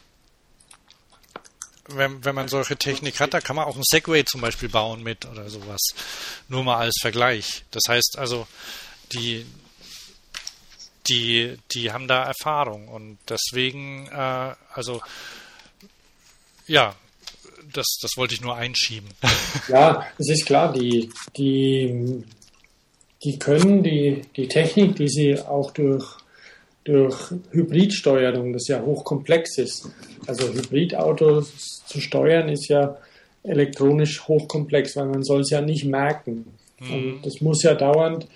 [1.87, 5.03] wenn, wenn man solche Technik hat, da kann man auch ein Segway zum Beispiel bauen
[5.03, 5.81] mit oder sowas.
[6.47, 7.65] Nur mal als Vergleich.
[7.71, 8.47] Das heißt also,
[9.11, 9.45] die,
[11.07, 15.01] die, die haben da Erfahrung und deswegen, äh, also,
[16.67, 16.95] ja,
[17.73, 19.09] das, das wollte ich nur einschieben.
[19.69, 22.23] Ja, es ist klar, die, die,
[23.23, 26.05] die können die, die Technik, die sie auch durch,
[26.83, 27.15] durch
[27.51, 29.89] Hybridsteuerung, das ja hochkomplex ist,
[30.27, 32.97] also Hybridautos zu steuern, ist ja
[33.43, 36.45] elektronisch hochkomplex, weil man soll es ja nicht merken.
[36.79, 36.93] Mhm.
[36.93, 38.27] Und das muss ja dauernd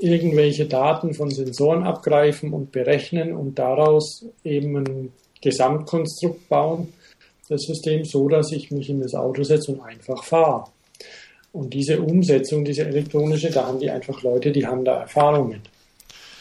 [0.00, 6.92] irgendwelche Daten von Sensoren abgreifen und berechnen und daraus eben ein Gesamtkonstrukt bauen,
[7.48, 10.64] das System so, dass ich mich in das Auto setze und einfach fahre.
[11.52, 15.60] Und diese Umsetzung, diese elektronische, da haben die einfach Leute, die haben da Erfahrung mit.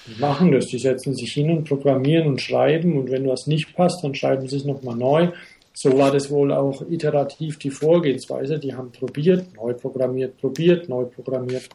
[0.07, 3.73] Die machen das, die setzen sich hin und programmieren und schreiben und wenn was nicht
[3.75, 5.29] passt, dann schreiben sie es nochmal neu.
[5.73, 8.59] So war das wohl auch iterativ die Vorgehensweise.
[8.59, 11.69] Die haben probiert, neu programmiert, probiert, neu programmiert.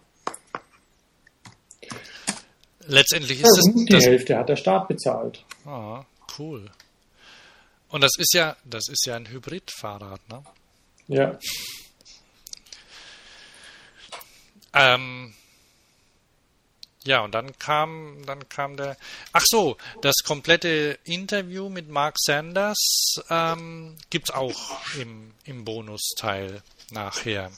[2.87, 3.85] Letztendlich ist ja, es.
[3.87, 5.45] Die Hälfte hat der Staat bezahlt.
[5.65, 6.05] Ah,
[6.39, 6.65] cool.
[7.89, 10.45] Und das ist ja, das ist ja ein Hybridfahrrad, ne?
[11.09, 11.39] Ja.
[14.75, 15.35] Ähm,
[17.05, 18.97] ja, und dann kam, dann kam der.
[19.33, 24.55] Ach so, das komplette Interview mit Mark Sanders ähm, gibt es auch
[25.01, 27.51] im, im Bonusteil nachher.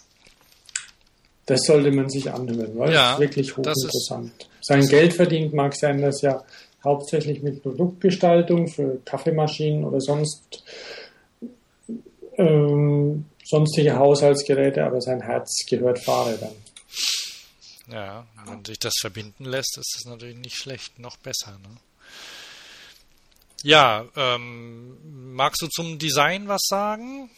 [1.47, 4.49] Das sollte man sich anhören, weil ja, es ist wirklich hochinteressant.
[4.61, 6.45] Sein Geld verdient Mark Sanders ja
[6.85, 10.65] hauptsächlich mit Produktgestaltung für Kaffeemaschinen oder sonst
[12.37, 16.55] ähm, sonstige Haushaltsgeräte, aber sein Herz gehört Fahrrädern.
[17.91, 21.59] Ja, wenn sich das verbinden lässt, ist es natürlich nicht schlecht, noch besser.
[21.63, 21.77] Ne?
[23.63, 27.29] Ja, ähm, magst du zum Design was sagen?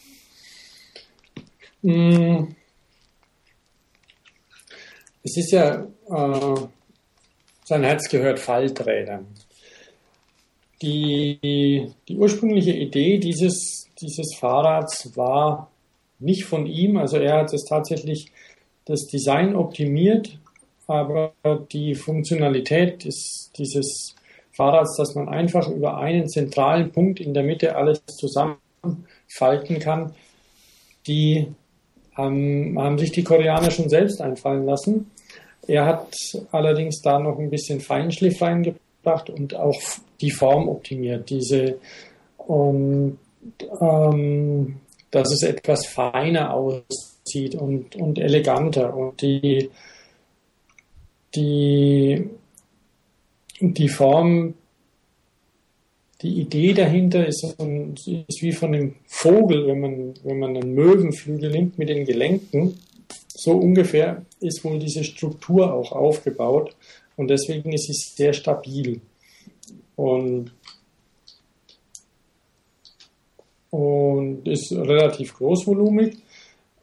[1.80, 2.54] Mm.
[5.24, 6.68] Es ist ja äh,
[7.72, 9.26] sein Herz gehört Falträdern.
[10.82, 15.70] Die, die ursprüngliche Idee dieses, dieses Fahrrads war
[16.18, 18.30] nicht von ihm, also er hat es tatsächlich
[18.84, 20.38] das Design optimiert,
[20.86, 21.32] aber
[21.72, 24.16] die Funktionalität des, dieses
[24.50, 30.12] Fahrrads, dass man einfach über einen zentralen Punkt in der Mitte alles zusammenfalten kann,
[31.06, 31.46] die
[32.14, 35.10] haben, haben sich die Koreaner schon selbst einfallen lassen.
[35.66, 36.14] Er hat
[36.50, 39.80] allerdings da noch ein bisschen Feinschliff reingebracht und auch
[40.20, 41.30] die Form optimiert.
[41.30, 41.78] Diese
[42.38, 43.18] und
[43.80, 44.76] ähm,
[45.10, 49.70] dass es etwas feiner aussieht und, und eleganter und die
[51.34, 52.28] die
[53.60, 54.54] die Form
[56.22, 61.50] die Idee dahinter ist, ist wie von einem Vogel, wenn man, wenn man einen Möwenflügel
[61.50, 62.78] nimmt mit den Gelenken
[63.36, 66.76] so ungefähr ist wohl diese Struktur auch aufgebaut
[67.16, 69.00] und deswegen ist sie sehr stabil.
[69.96, 70.52] Und
[73.72, 76.18] und ist relativ großvolumig,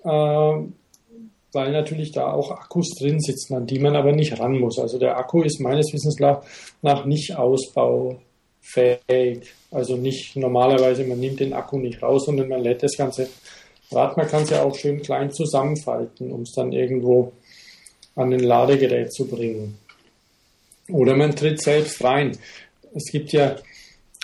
[0.04, 4.80] äh, weil natürlich da auch Akkus drin sitzen, an die man aber nicht ran muss.
[4.80, 6.18] Also der Akku ist meines Wissens
[6.82, 8.20] nach nicht ausbaufähig.
[9.70, 13.30] Also nicht normalerweise, man nimmt den Akku nicht raus, sondern man lädt das ganze
[13.92, 14.18] Rad.
[14.18, 17.34] Man kann es ja auch schön klein zusammenfalten, um es dann irgendwo
[18.16, 19.78] an ein Ladegerät zu bringen.
[20.90, 22.38] Oder man tritt selbst rein.
[22.94, 23.56] Es gibt ja,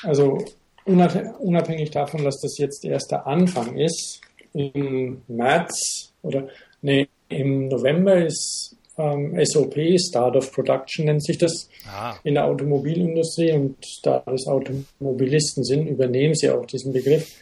[0.03, 0.43] also
[0.85, 4.21] unabhängig davon, dass das jetzt erst der Anfang ist,
[4.53, 6.47] im März oder
[6.81, 12.15] nee, im November ist ähm, SOP, Start of Production nennt sich das, ah.
[12.23, 17.35] in der Automobilindustrie und da es Automobilisten sind, übernehmen sie auch diesen Begriff.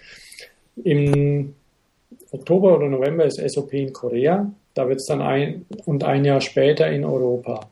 [0.84, 1.54] Im
[2.34, 6.42] Oktober oder November ist SOP in Korea, da wird es dann ein und ein Jahr
[6.42, 7.70] später in Europa.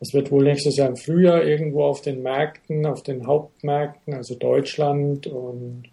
[0.00, 4.36] Es wird wohl nächstes Jahr im Frühjahr irgendwo auf den Märkten, auf den Hauptmärkten, also
[4.36, 5.84] Deutschland und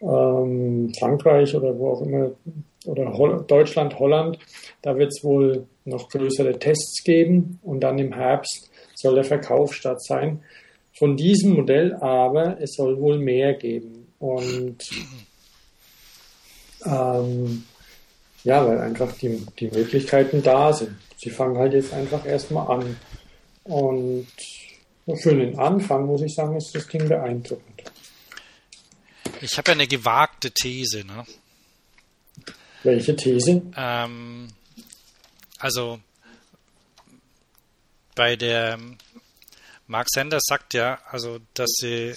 [0.00, 2.30] ähm, Frankreich oder wo auch immer,
[2.86, 4.38] oder Holl Deutschland, Holland,
[4.82, 9.74] da wird es wohl noch größere Tests geben und dann im Herbst soll der Verkauf
[9.74, 10.40] statt sein.
[10.96, 14.06] Von diesem Modell aber, es soll wohl mehr geben.
[14.20, 14.78] Und
[16.84, 17.64] ähm,
[18.44, 20.96] ja, weil einfach die, die Möglichkeiten da sind.
[21.16, 22.96] Sie fangen halt jetzt einfach erstmal an.
[23.64, 24.26] Und
[25.16, 27.82] für den Anfang, muss ich sagen, ist das Ding beeindruckend.
[29.40, 31.24] Ich habe ja eine gewagte These, ne?
[32.82, 33.62] Welche These?
[33.76, 34.48] Ähm,
[35.58, 36.00] also
[38.14, 38.78] bei der
[39.86, 42.14] Mark Sanders sagt ja, also dass sie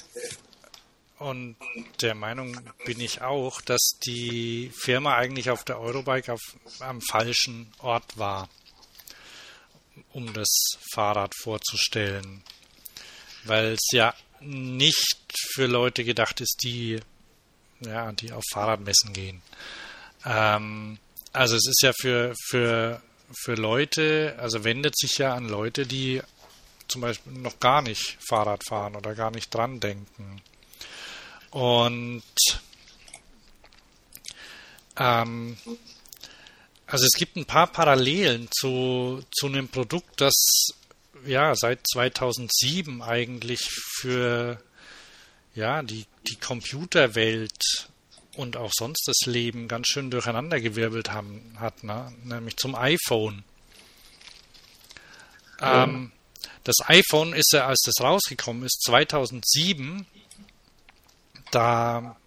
[1.19, 1.55] und
[2.01, 6.41] der Meinung bin ich auch, dass die Firma eigentlich auf der Eurobike auf,
[6.79, 8.49] am falschen Ort war,
[10.13, 10.49] um das
[10.93, 12.43] Fahrrad vorzustellen.
[13.45, 16.99] Weil es ja nicht für Leute gedacht ist, die,
[17.79, 19.41] ja, die auf Fahrradmessen gehen.
[20.23, 20.99] Ähm,
[21.33, 23.01] also es ist ja für, für,
[23.43, 26.21] für Leute, also wendet sich ja an Leute, die
[26.87, 30.41] zum Beispiel noch gar nicht Fahrrad fahren oder gar nicht dran denken.
[31.57, 32.21] Und
[34.95, 35.57] ähm,
[36.85, 40.35] also es gibt ein paar Parallelen zu, zu einem Produkt, das
[41.25, 43.67] ja seit 2007 eigentlich
[43.99, 44.61] für
[45.55, 47.89] ja die, die Computerwelt
[48.35, 52.13] und auch sonst das Leben ganz schön durcheinandergewirbelt haben, hat, ne?
[52.23, 53.43] nämlich zum iPhone.
[55.59, 56.11] Ähm,
[56.63, 60.05] das iPhone ist ja, als das rausgekommen ist, 2007
[61.51, 62.17] da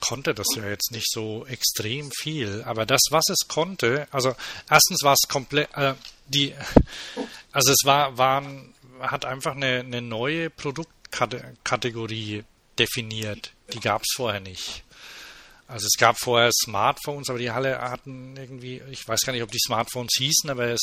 [0.00, 4.34] konnte das ja jetzt nicht so extrem viel, aber das, was es konnte, also
[4.70, 5.94] erstens war es komplett, äh,
[6.26, 6.54] die,
[7.52, 12.44] also es war, waren, hat einfach eine, eine neue Produktkategorie
[12.78, 14.82] definiert, die gab es vorher nicht.
[15.66, 19.50] Also es gab vorher Smartphones, aber die Halle hatten irgendwie, ich weiß gar nicht, ob
[19.50, 20.82] die Smartphones hießen, aber es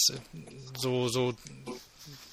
[0.76, 1.36] so, so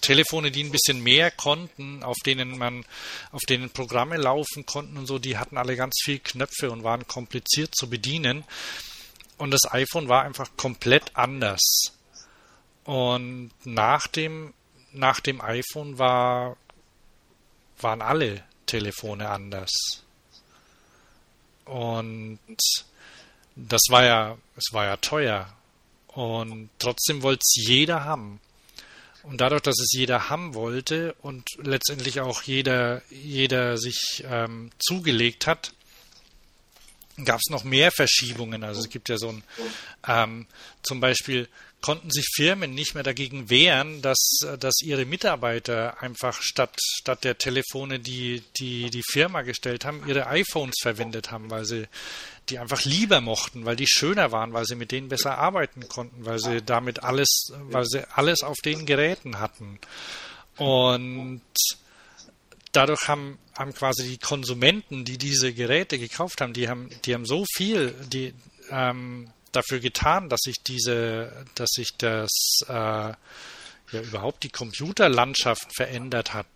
[0.00, 2.84] Telefone, die ein bisschen mehr konnten, auf denen man,
[3.32, 7.06] auf denen Programme laufen konnten und so, die hatten alle ganz viel Knöpfe und waren
[7.06, 8.44] kompliziert zu bedienen.
[9.36, 11.60] Und das iPhone war einfach komplett anders.
[12.84, 14.54] Und nach dem,
[14.92, 16.56] nach dem iPhone war,
[17.80, 19.70] waren alle Telefone anders.
[21.64, 22.38] Und
[23.54, 25.52] das war ja, es war ja teuer.
[26.08, 28.40] Und trotzdem wollte es jeder haben.
[29.28, 35.46] Und dadurch, dass es jeder haben wollte und letztendlich auch jeder, jeder sich ähm, zugelegt
[35.46, 35.74] hat,
[37.26, 38.64] gab es noch mehr Verschiebungen.
[38.64, 39.42] Also es gibt ja so ein,
[40.06, 40.46] ähm,
[40.82, 41.46] zum Beispiel
[41.80, 47.38] konnten sich Firmen nicht mehr dagegen wehren, dass, dass ihre Mitarbeiter einfach statt, statt der
[47.38, 51.86] Telefone, die, die die Firma gestellt haben, ihre iPhones verwendet haben, weil sie
[52.48, 56.24] die einfach lieber mochten, weil die schöner waren, weil sie mit denen besser arbeiten konnten,
[56.24, 59.78] weil sie damit alles, weil sie alles auf den Geräten hatten.
[60.56, 61.42] Und
[62.72, 67.26] dadurch haben, haben quasi die Konsumenten, die diese Geräte gekauft haben, die haben, die haben
[67.26, 68.34] so viel, die,
[68.70, 72.30] ähm, dafür getan, dass sich diese, dass sich das
[72.68, 76.46] äh, ja überhaupt die Computerlandschaft verändert hat.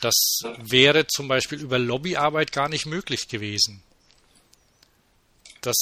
[0.00, 3.82] Das wäre zum Beispiel über Lobbyarbeit gar nicht möglich gewesen.
[5.60, 5.76] Das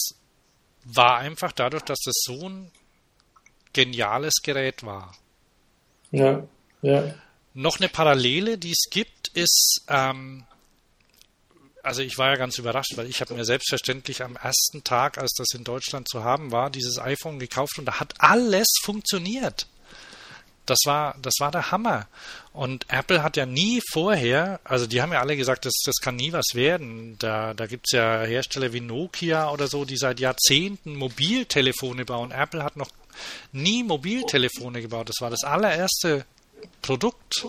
[0.85, 2.73] war einfach dadurch, dass das so ein
[3.73, 5.17] geniales Gerät war.
[6.11, 6.49] Ja,
[6.83, 7.15] ja.
[7.55, 10.47] Noch eine Parallele, die es gibt, ist, ähm,
[11.89, 15.33] also ich war ja ganz überrascht, weil ich habe mir selbstverständlich am ersten Tag, als
[15.33, 19.67] das in Deutschland zu haben war, dieses iPhone gekauft und da hat alles funktioniert.
[20.67, 22.07] das war, das war der Hammer.
[22.53, 26.17] Und Apple hat ja nie vorher, also die haben ja alle gesagt, das, das kann
[26.17, 27.17] nie was werden.
[27.19, 32.33] Da, da gibt's ja Hersteller wie Nokia oder so, die seit Jahrzehnten Mobiltelefone bauen.
[32.33, 32.91] Apple hat noch
[33.53, 35.09] nie Mobiltelefone gebaut.
[35.09, 36.27] Das war das allererste
[36.83, 37.47] Produkt.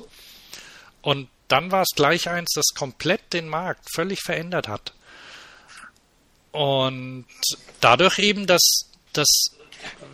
[1.01, 4.93] Und dann war es gleich eins, das komplett den Markt völlig verändert hat.
[6.51, 7.25] Und
[7.81, 8.61] dadurch eben, dass
[9.13, 9.27] das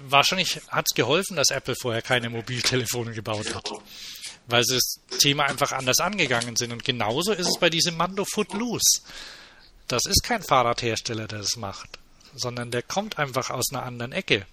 [0.08, 3.70] wahrscheinlich hat es geholfen, dass Apple vorher keine Mobiltelefone gebaut hat.
[4.48, 6.72] Weil sie das Thema einfach anders angegangen sind.
[6.72, 9.02] Und genauso ist es bei diesem Mando Footloose.
[9.88, 12.00] Das ist kein Fahrradhersteller, der das macht,
[12.34, 14.46] sondern der kommt einfach aus einer anderen Ecke.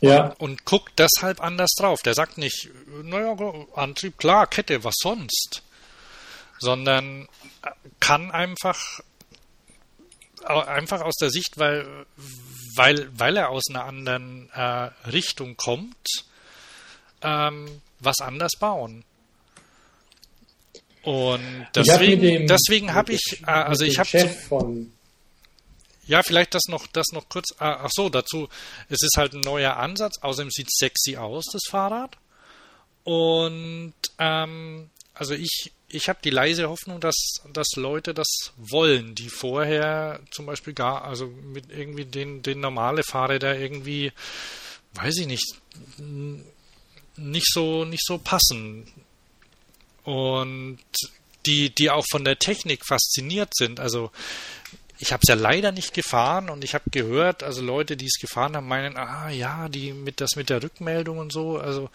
[0.00, 0.34] Ja.
[0.38, 2.02] Und guckt deshalb anders drauf.
[2.02, 2.68] Der sagt nicht,
[3.02, 3.36] naja,
[3.74, 5.62] Antrieb, klar, Kette, was sonst?
[6.58, 7.28] Sondern
[8.00, 9.00] kann einfach,
[10.44, 11.86] einfach aus der Sicht, weil,
[12.76, 16.24] weil, weil er aus einer anderen äh, Richtung kommt,
[17.22, 19.04] ähm, was anders bauen.
[21.02, 24.93] Und deswegen, deswegen habe ich, äh, also ich habe von
[26.06, 27.54] ja, vielleicht das noch, das noch kurz.
[27.58, 28.48] Ah, ach so, dazu.
[28.88, 30.18] Es ist halt ein neuer Ansatz.
[30.20, 32.16] Außerdem sieht es sexy aus, das Fahrrad.
[33.04, 37.14] Und ähm, also ich, ich habe die leise Hoffnung, dass,
[37.52, 43.02] dass Leute das wollen, die vorher zum Beispiel gar, also mit irgendwie den, den normale
[43.04, 44.12] Fahrräder irgendwie,
[44.94, 45.54] weiß ich nicht,
[47.16, 48.92] nicht so, nicht so passen.
[50.02, 50.80] Und
[51.46, 53.80] die, die auch von der Technik fasziniert sind.
[53.80, 54.10] Also
[55.04, 58.18] ich habe es ja leider nicht gefahren und ich habe gehört, also Leute, die es
[58.18, 61.90] gefahren haben, meinen, ah ja, die mit das mit der Rückmeldung und so, also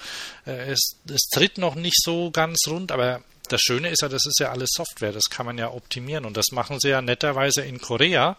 [0.46, 4.28] äh, es, es tritt noch nicht so ganz rund, aber das Schöne ist ja, das
[4.28, 7.64] ist ja alles Software, das kann man ja optimieren und das machen sie ja netterweise
[7.64, 8.38] in Korea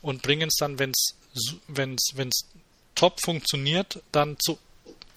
[0.00, 1.16] und bringen es dann, wenn es
[1.66, 2.46] wenn's, wenn's
[2.94, 4.60] top funktioniert, dann zu,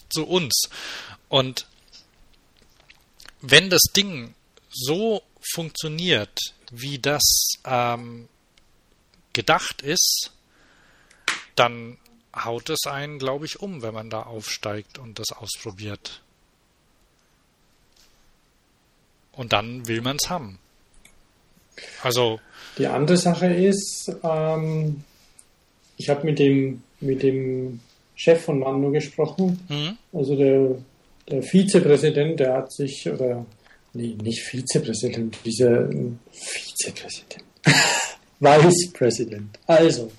[0.10, 0.70] zu uns.
[1.30, 1.68] Und
[3.42, 4.34] wenn das Ding
[4.72, 5.22] so
[5.54, 6.40] funktioniert,
[6.72, 8.28] wie das ähm,
[9.38, 10.32] gedacht ist,
[11.56, 11.98] dann
[12.36, 16.24] haut es einen, glaube ich, um, wenn man da aufsteigt und das ausprobiert.
[19.32, 20.58] Und dann will man es haben.
[22.02, 22.40] Also.
[22.80, 25.04] Die andere Sache ist, ähm,
[25.98, 27.80] ich habe mit dem, mit dem
[28.16, 29.60] Chef von Mando gesprochen.
[29.70, 29.98] Mhm.
[30.12, 30.76] Also der,
[31.30, 33.46] der Vizepräsident, der hat sich, oder
[33.94, 35.88] nee, nicht Vizepräsident, dieser
[36.32, 37.44] Vizepräsident.
[38.40, 39.58] Vice President.
[39.66, 40.12] Also,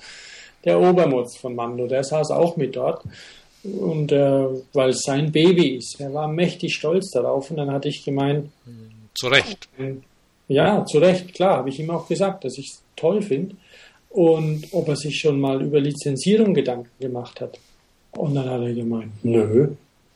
[0.65, 3.05] der Obermutz von Mando, der saß auch mit dort.
[3.63, 7.51] Und äh, weil es sein Baby ist, er war mächtig stolz darauf.
[7.51, 8.51] Und dann hatte ich gemeint.
[9.15, 9.69] Zu Recht.
[10.49, 13.57] Ja, zu Recht, klar, habe ich ihm auch gesagt, dass ich es toll finde.
[14.11, 17.59] Und ob er sich schon mal über Lizenzierung Gedanken gemacht hat.
[18.13, 19.69] Und dann hat er gemeint, nö,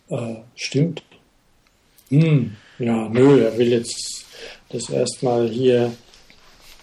[0.08, 1.02] äh, stimmt.
[2.08, 4.24] Hm, ja, nö, er will jetzt
[4.70, 5.92] das erstmal hier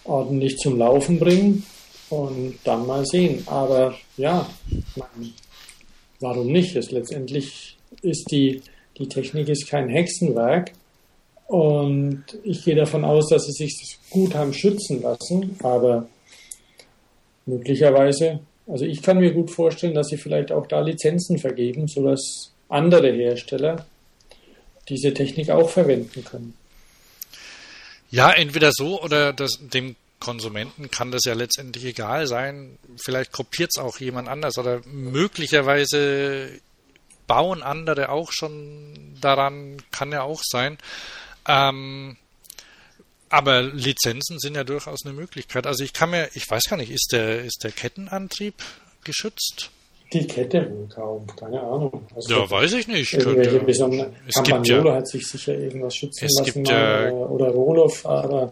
[0.10, 1.64] ordentlich zum Laufen bringen
[2.10, 3.44] und dann mal sehen.
[3.46, 4.50] Aber ja,
[6.20, 6.76] warum nicht?
[6.76, 8.62] Es letztendlich ist die,
[8.98, 10.74] die Technik ist kein Hexenwerk.
[11.48, 16.08] Und ich gehe davon aus, dass sie sich gut haben schützen lassen, aber
[17.48, 22.52] möglicherweise, also ich kann mir gut vorstellen, dass sie vielleicht auch da Lizenzen vergeben, sodass
[22.68, 23.88] andere Hersteller
[24.90, 26.54] diese Technik auch verwenden können.
[28.10, 32.78] Ja, entweder so oder das, dem Konsumenten kann das ja letztendlich egal sein.
[33.04, 36.60] Vielleicht kopiert es auch jemand anders oder möglicherweise
[37.28, 40.78] bauen andere auch schon daran, kann ja auch sein.
[41.48, 42.18] Ähm,
[43.30, 45.68] aber Lizenzen sind ja durchaus eine Möglichkeit.
[45.68, 48.56] Also ich kann mir, ich weiß gar nicht, ist der, ist der Kettenantrieb
[49.04, 49.70] geschützt?
[50.12, 52.08] Die Kette kaum, keine Ahnung.
[52.16, 53.12] Also ja, weiß ich nicht.
[53.12, 58.52] Könnte, besonderen, Campagnolo ja, hat sich sicher irgendwas schützen lassen ja, oder, oder Roloff, aber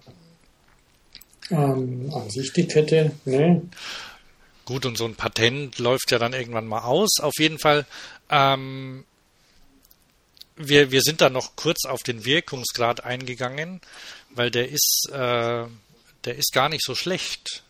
[1.49, 3.61] ähm, an sich die Kette, ne.
[4.65, 7.19] Gut, und so ein Patent läuft ja dann irgendwann mal aus.
[7.21, 7.85] Auf jeden Fall,
[8.29, 9.05] ähm,
[10.57, 13.81] wir, wir sind da noch kurz auf den Wirkungsgrad eingegangen,
[14.29, 15.65] weil der ist, äh,
[16.25, 17.63] der ist gar nicht so schlecht,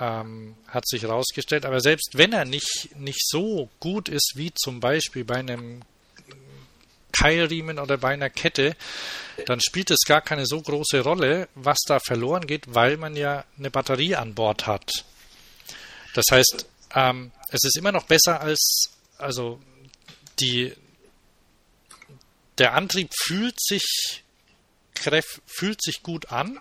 [0.00, 1.64] ähm, hat sich herausgestellt.
[1.64, 5.82] Aber selbst wenn er nicht, nicht so gut ist wie zum Beispiel bei einem
[7.12, 8.76] Keilriemen oder bei einer Kette,
[9.46, 13.44] dann spielt es gar keine so große Rolle, was da verloren geht, weil man ja
[13.58, 15.04] eine Batterie an Bord hat.
[16.14, 19.60] Das heißt, ähm, es ist immer noch besser als, also
[20.40, 20.74] die,
[22.58, 24.22] der Antrieb fühlt sich,
[25.46, 26.58] fühlt sich gut an.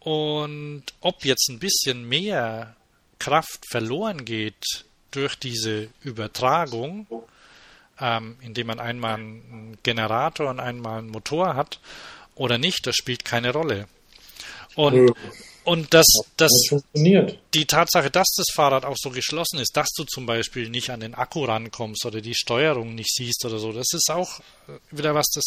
[0.00, 2.74] Und ob jetzt ein bisschen mehr
[3.18, 7.06] Kraft verloren geht durch diese Übertragung,
[8.00, 11.80] ähm, indem man einmal einen Generator und einmal einen Motor hat
[12.34, 13.88] oder nicht, das spielt keine Rolle.
[14.74, 15.12] Und,
[15.64, 16.06] und das,
[16.38, 17.38] das, Das funktioniert.
[17.52, 21.00] die Tatsache, dass das Fahrrad auch so geschlossen ist, dass du zum Beispiel nicht an
[21.00, 24.40] den Akku rankommst oder die Steuerung nicht siehst oder so, das ist auch
[24.90, 25.44] wieder was, das,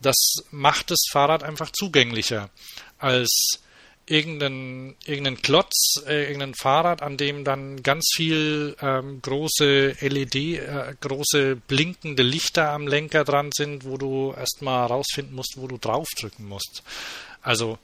[0.00, 0.16] das
[0.50, 2.50] macht das Fahrrad einfach zugänglicher
[2.98, 3.60] als
[4.08, 10.94] irgendein, irgendein Klotz, äh, irgendein Fahrrad, an dem dann ganz viel ähm, große LED, äh,
[11.00, 16.46] große blinkende Lichter am Lenker dran sind, wo du erstmal rausfinden musst, wo du draufdrücken
[16.46, 16.82] musst.
[17.42, 17.78] Also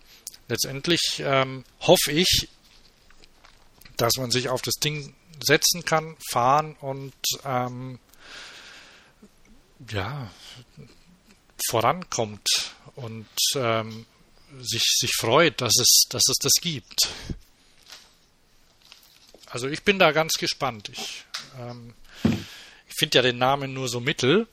[0.48, 2.48] letztendlich ähm, hoffe ich,
[3.96, 5.14] dass man sich auf das Ding
[5.44, 7.14] setzen kann, fahren und
[7.44, 7.98] ähm,
[9.90, 10.30] ja
[11.68, 13.26] vorankommt und
[13.56, 14.06] ähm,
[14.60, 17.08] sich, sich freut, dass es, dass es das gibt.
[19.50, 20.90] Also ich bin da ganz gespannt.
[20.92, 21.24] Ich,
[21.60, 24.46] ähm, ich finde ja den Namen nur so mittel.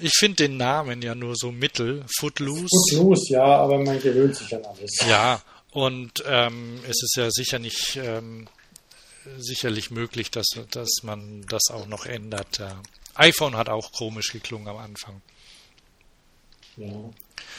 [0.00, 2.06] Ich finde den Namen ja nur so mittel.
[2.18, 2.96] Footloose.
[2.96, 4.96] Los, ja, aber man gewöhnt sich an alles.
[5.06, 8.48] Ja, und ähm, es ist ja sicher nicht ähm,
[9.38, 12.58] sicherlich möglich, dass, dass man das auch noch ändert.
[12.58, 12.80] Ja.
[13.14, 15.20] iPhone hat auch komisch geklungen am Anfang.
[16.80, 17.10] Ja.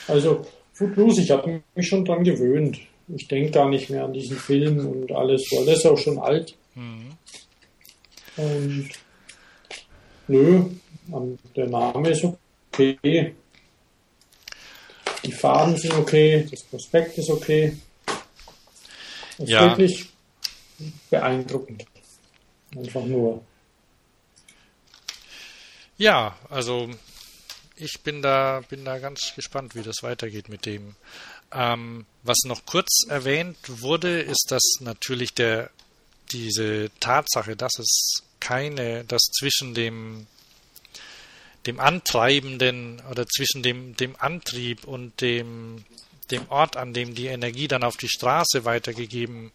[0.08, 2.80] Also, Footloose, ich habe mich schon dran gewöhnt.
[3.08, 6.18] Ich denke gar nicht mehr an diesen Film und alles, weil das ist auch schon
[6.20, 6.56] alt.
[6.76, 7.12] Mhm.
[8.38, 8.90] Und
[10.28, 10.64] nö,
[11.56, 13.36] der Name ist okay.
[15.24, 17.78] Die Farben sind okay, das Prospekt ist okay.
[18.06, 19.70] Das ist Ja.
[19.78, 20.10] wirklich
[21.10, 21.86] beeindruckend.
[22.76, 23.44] Einfach nur.
[25.98, 26.90] Ja, also
[27.82, 30.96] ich bin da, bin da ganz gespannt, wie das weitergeht mit dem.
[31.52, 35.70] Ähm, was noch kurz erwähnt wurde, ist, dass natürlich der
[36.32, 40.28] diese Tatsache, dass es keine, dass zwischen dem
[41.68, 45.86] dem Antreibenden oder zwischen dem, dem Antrieb und dem,
[46.32, 49.52] dem Ort, an dem die Energie dann auf die Straße weitergegeben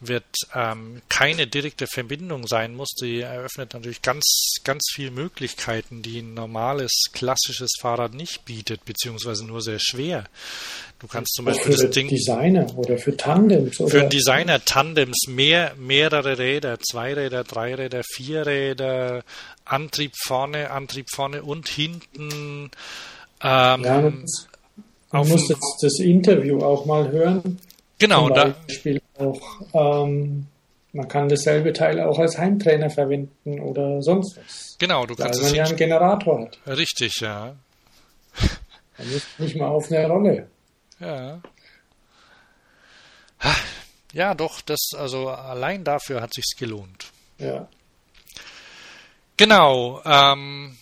[0.00, 0.24] wird,
[0.54, 2.90] ähm, keine direkte Verbindung sein muss.
[3.00, 9.46] Die eröffnet natürlich ganz, ganz viele Möglichkeiten, die ein normales, klassisches Fahrrad nicht bietet, beziehungsweise
[9.46, 10.24] nur sehr schwer.
[10.98, 13.76] Du kannst zum Beispiel für das Ding Designer oder für Tandems.
[13.76, 19.24] für Oder einen Designer Tandems mehr, mehrere Räder, zwei Räder, drei Räder, vier Räder,
[19.64, 22.70] Antrieb vorne, Antrieb vorne und hinten.
[23.42, 24.12] Ähm, ja,
[25.12, 27.58] man muss das, das Interview auch mal hören.
[28.00, 29.40] Genau, Zum da, Beispiel auch,
[30.04, 30.46] ähm,
[30.92, 34.74] man kann dasselbe Teil auch als Heimtrainer verwenden oder sonst was.
[34.80, 36.58] genau, du Weil kannst man es ja einen Generator hat.
[36.66, 37.54] richtig, ja,
[38.98, 40.48] Man ist nicht mal auf eine Rolle.
[40.98, 41.40] ja.
[44.12, 47.06] Ja, doch, das, also allein dafür hat sich's gelohnt.
[47.38, 47.68] Ja.
[49.36, 50.76] Genau, ähm,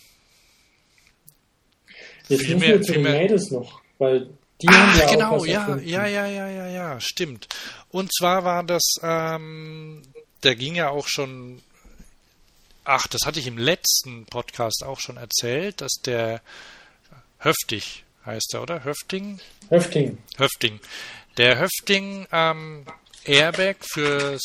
[2.27, 4.29] Jetzt Viel müssen mehr- wir zu den Mädels noch, weil
[4.61, 7.47] die haben Ach, ja auch genau, ja, ja, ja, ja, ja, ja, stimmt.
[7.89, 10.03] Und zwar war das, ähm,
[10.43, 11.61] der ging ja auch schon,
[12.83, 16.41] ach, das hatte ich im letzten Podcast auch schon erzählt, dass der
[17.39, 18.83] Höftig heißt er, oder?
[18.83, 19.39] Höfting?
[19.69, 20.17] Höfting.
[20.37, 20.79] Höfting.
[21.37, 22.85] Der Höfting ähm,
[23.23, 24.43] Airbag fürs,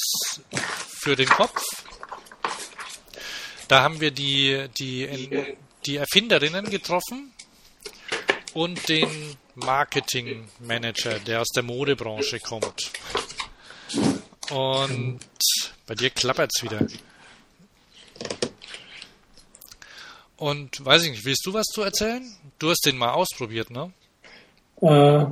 [1.00, 1.60] für den Kopf.
[3.66, 7.32] Da haben wir die, die, die Erfinderinnen getroffen
[8.52, 12.90] und den Marketing Manager, der aus der Modebranche kommt.
[14.50, 15.20] Und
[15.86, 16.86] bei dir klappert's wieder.
[20.36, 22.22] Und weiß ich nicht, willst du was zu erzählen?
[22.58, 23.92] Du hast den mal ausprobiert, ne?
[24.82, 25.26] Äh,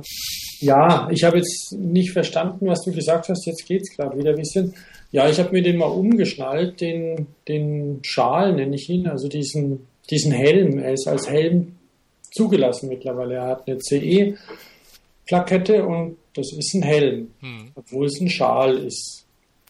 [0.59, 3.45] ja, ich habe jetzt nicht verstanden, was du gesagt hast.
[3.45, 4.73] Jetzt geht's gerade wieder ein bisschen.
[5.11, 9.85] Ja, ich habe mir den mal umgeschnallt, den, den Schal nenne ich ihn, also diesen,
[10.09, 10.79] diesen Helm.
[10.79, 11.75] Er ist als Helm
[12.33, 13.35] zugelassen mittlerweile.
[13.35, 17.71] Er hat eine CE-Plakette und das ist ein Helm, Hm.
[17.75, 19.25] obwohl es ein Schal ist.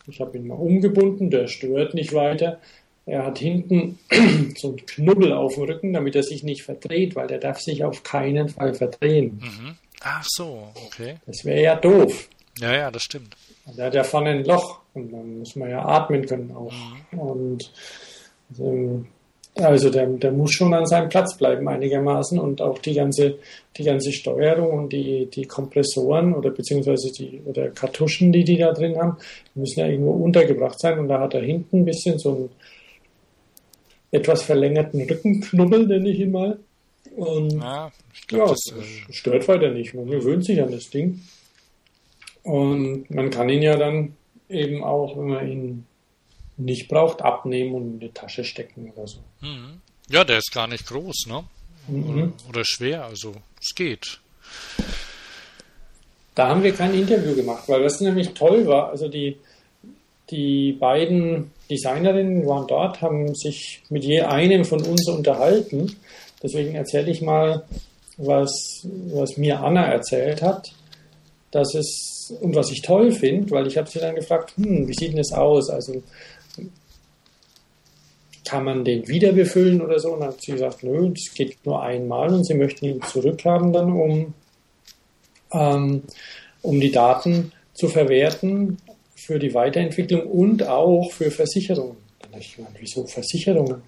[0.07, 2.59] Ich habe ihn mal umgebunden, der stört nicht weiter.
[3.05, 3.99] Er hat hinten
[4.57, 7.83] so einen Knubbel auf dem Rücken, damit er sich nicht verdreht, weil der darf sich
[7.83, 9.41] auf keinen Fall verdrehen.
[9.43, 9.75] Mhm.
[10.01, 11.15] Ach so, okay.
[11.25, 12.29] Das wäre ja doof.
[12.59, 13.35] Ja, ja, das stimmt.
[13.77, 16.73] Der hat ja vorne ein Loch und dann muss man ja atmen können auch.
[17.11, 17.71] Und
[18.59, 19.07] ähm,
[19.55, 23.37] also der, der muss schon an seinem Platz bleiben einigermaßen und auch die ganze,
[23.77, 28.71] die ganze Steuerung und die, die Kompressoren oder beziehungsweise die oder Kartuschen, die die da
[28.71, 29.17] drin haben,
[29.53, 32.49] müssen ja irgendwo untergebracht sein und da hat er hinten ein bisschen so einen
[34.11, 36.57] etwas verlängerten Rückenknubbel, nenne ich ihn mal.
[37.15, 38.73] Und Ja, ich ja, das
[39.11, 39.93] stört weiter nicht.
[39.93, 41.21] Man gewöhnt sich an das Ding.
[42.43, 44.13] Und man kann ihn ja dann
[44.49, 45.85] eben auch, wenn man ihn
[46.57, 49.19] nicht braucht, abnehmen und in die Tasche stecken oder so.
[49.41, 49.81] Mhm.
[50.09, 51.43] Ja, der ist gar nicht groß, ne?
[51.87, 52.09] Mhm.
[52.09, 54.19] Oder, oder schwer, also es geht.
[56.35, 58.89] Da haben wir kein Interview gemacht, weil das nämlich toll war.
[58.89, 59.37] Also die,
[60.29, 65.95] die beiden Designerinnen waren dort, haben sich mit je einem von uns unterhalten.
[66.41, 67.63] Deswegen erzähle ich mal,
[68.17, 70.71] was, was mir Anna erzählt hat,
[71.51, 74.93] dass es und was ich toll finde, weil ich habe sie dann gefragt, hm, wie
[74.93, 75.69] sieht denn das aus?
[75.69, 76.01] Also
[78.45, 80.13] kann man den wieder befüllen oder so?
[80.13, 83.73] Und dann hat sie gesagt, nö, das geht nur einmal und sie möchten ihn zurückhaben
[83.73, 84.33] dann, um,
[85.51, 86.03] ähm,
[86.61, 88.77] um die Daten zu verwerten
[89.15, 91.97] für die Weiterentwicklung und auch für Versicherungen.
[92.21, 93.81] Dann habe ich gemeint, wieso Versicherungen?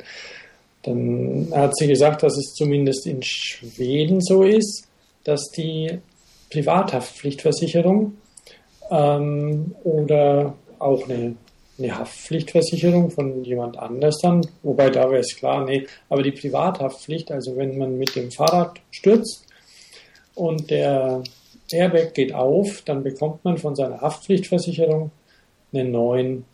[0.84, 4.88] Dann hat sie gesagt, dass es zumindest in Schweden so ist,
[5.24, 6.00] dass die
[6.52, 8.14] Privathaftpflichtversicherung
[8.92, 11.36] ähm, oder auch eine
[11.78, 17.32] eine Haftpflichtversicherung von jemand anders dann, wobei da wäre es klar, nee, aber die Privathaftpflicht,
[17.32, 19.46] also wenn man mit dem Fahrrad stürzt
[20.36, 21.24] und der
[21.72, 25.12] Airbag geht auf, dann bekommt man von seiner Haftpflichtversicherung
[25.74, 26.46] einen neuen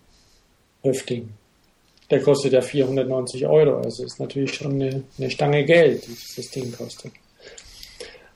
[0.81, 1.29] Häftling.
[2.09, 6.49] Der kostet ja 490 Euro, also ist natürlich schon eine, eine Stange Geld, die das
[6.49, 7.11] Ding kostet.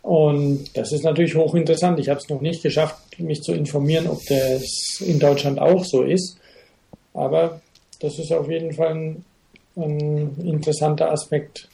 [0.02, 2.00] Und das ist natürlich hochinteressant.
[2.00, 6.04] Ich habe es noch nicht geschafft, mich zu informieren, ob das in Deutschland auch so
[6.04, 6.38] ist.
[7.16, 7.62] Aber
[8.00, 9.26] das ist auf jeden Fall ein,
[9.76, 11.68] ein interessanter Aspekt.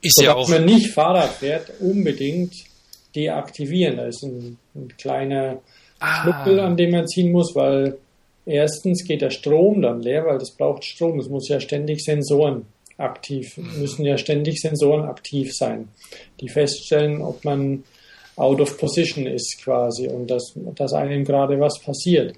[0.00, 0.48] Ist Sodass ja auch.
[0.48, 2.52] man nicht Fahrrad fährt, unbedingt
[3.14, 3.98] deaktivieren.
[3.98, 5.60] Da ist ein, ein kleiner
[6.02, 6.22] Ah.
[6.22, 7.96] Schnuppel, an dem man ziehen muss, weil
[8.44, 11.20] erstens geht der Strom dann leer, weil das braucht Strom.
[11.20, 12.66] Es muss ja ständig Sensoren
[12.98, 15.88] aktiv, müssen ja ständig Sensoren aktiv sein,
[16.40, 17.84] die feststellen, ob man
[18.34, 22.34] out of position ist quasi und dass, dass einem gerade was passiert.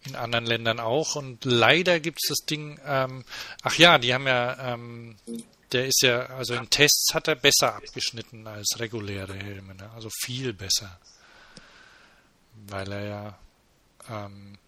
[0.04, 1.16] in anderen Ländern auch.
[1.16, 3.24] Und leider gibt es das Ding, ähm,
[3.62, 5.16] ach ja, die haben ja, ähm,
[5.72, 9.90] der ist ja, also in Tests hat er besser abgeschnitten als reguläre Helme, ne?
[9.94, 10.98] also viel besser.
[12.66, 13.38] Weil er ja,
[14.10, 14.58] ähm,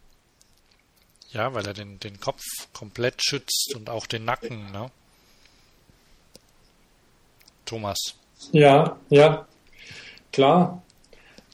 [1.31, 4.91] ja, weil er den, den Kopf komplett schützt und auch den Nacken, ne?
[7.65, 7.99] Thomas.
[8.53, 9.47] Ja, ja,
[10.33, 10.83] klar.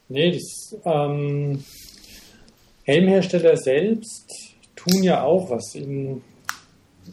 [0.08, 1.64] Nee, das, ähm,
[2.84, 4.28] Helmhersteller selbst
[4.74, 6.22] tun ja auch was in,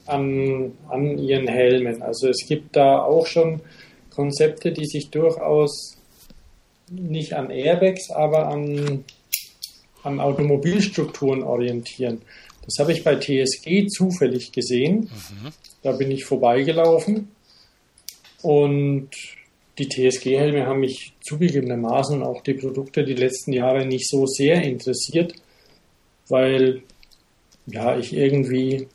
[0.07, 2.01] an, an ihren Helmen.
[2.01, 3.61] Also es gibt da auch schon
[4.09, 5.97] Konzepte, die sich durchaus
[6.89, 9.03] nicht an Airbags, aber an,
[10.03, 12.21] an Automobilstrukturen orientieren.
[12.65, 15.09] Das habe ich bei TSG zufällig gesehen.
[15.83, 17.29] Da bin ich vorbeigelaufen
[18.41, 19.09] und
[19.77, 25.33] die TSG-Helme haben mich zugegebenermaßen auch die Produkte die letzten Jahre nicht so sehr interessiert,
[26.29, 26.81] weil
[27.67, 28.87] ja ich irgendwie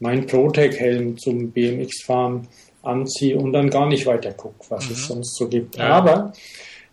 [0.00, 2.48] meinen Protec-Helm zum BMX-Fahren
[2.82, 5.76] anziehe und dann gar nicht weiter gucke, was es sonst so gibt.
[5.76, 5.88] Ja.
[5.90, 6.32] Aber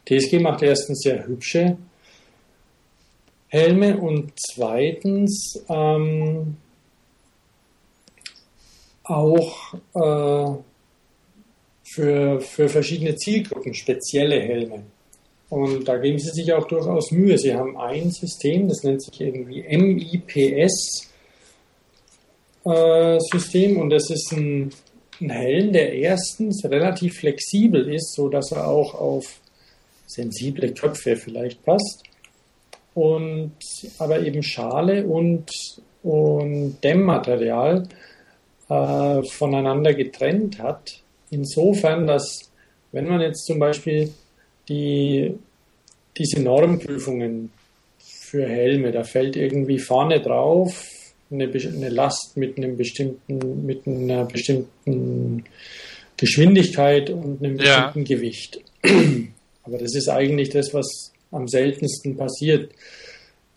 [0.07, 1.77] TSG macht erstens sehr hübsche
[3.48, 6.57] Helme und zweitens ähm,
[9.03, 10.57] auch äh,
[11.84, 14.84] für, für verschiedene Zielgruppen spezielle Helme.
[15.49, 17.38] Und da geben sie sich auch durchaus Mühe.
[17.38, 21.11] Sie haben ein System, das nennt sich irgendwie MIPS
[22.66, 24.72] äh, System und das ist ein,
[25.22, 29.40] ein Helm, der erstens relativ flexibel ist, so dass er auch auf
[30.08, 32.04] sensible Köpfe vielleicht passt
[32.94, 33.54] und
[34.00, 35.50] aber eben Schale und
[36.04, 37.88] und Dämmmaterial
[38.70, 41.02] äh, voneinander getrennt hat.
[41.32, 42.52] Insofern, dass
[42.92, 44.14] wenn man jetzt zum Beispiel
[44.70, 45.36] die,
[46.16, 47.52] diese Normprüfungen
[47.98, 50.94] für Helme, da fällt irgendwie vorne drauf
[51.41, 55.44] eine, eine Last mit einem bestimmten, mit einer bestimmten
[56.18, 57.88] Geschwindigkeit und einem Ja.
[57.88, 58.60] bestimmten Gewicht.
[59.64, 62.72] Aber das ist eigentlich das, was am seltensten passiert.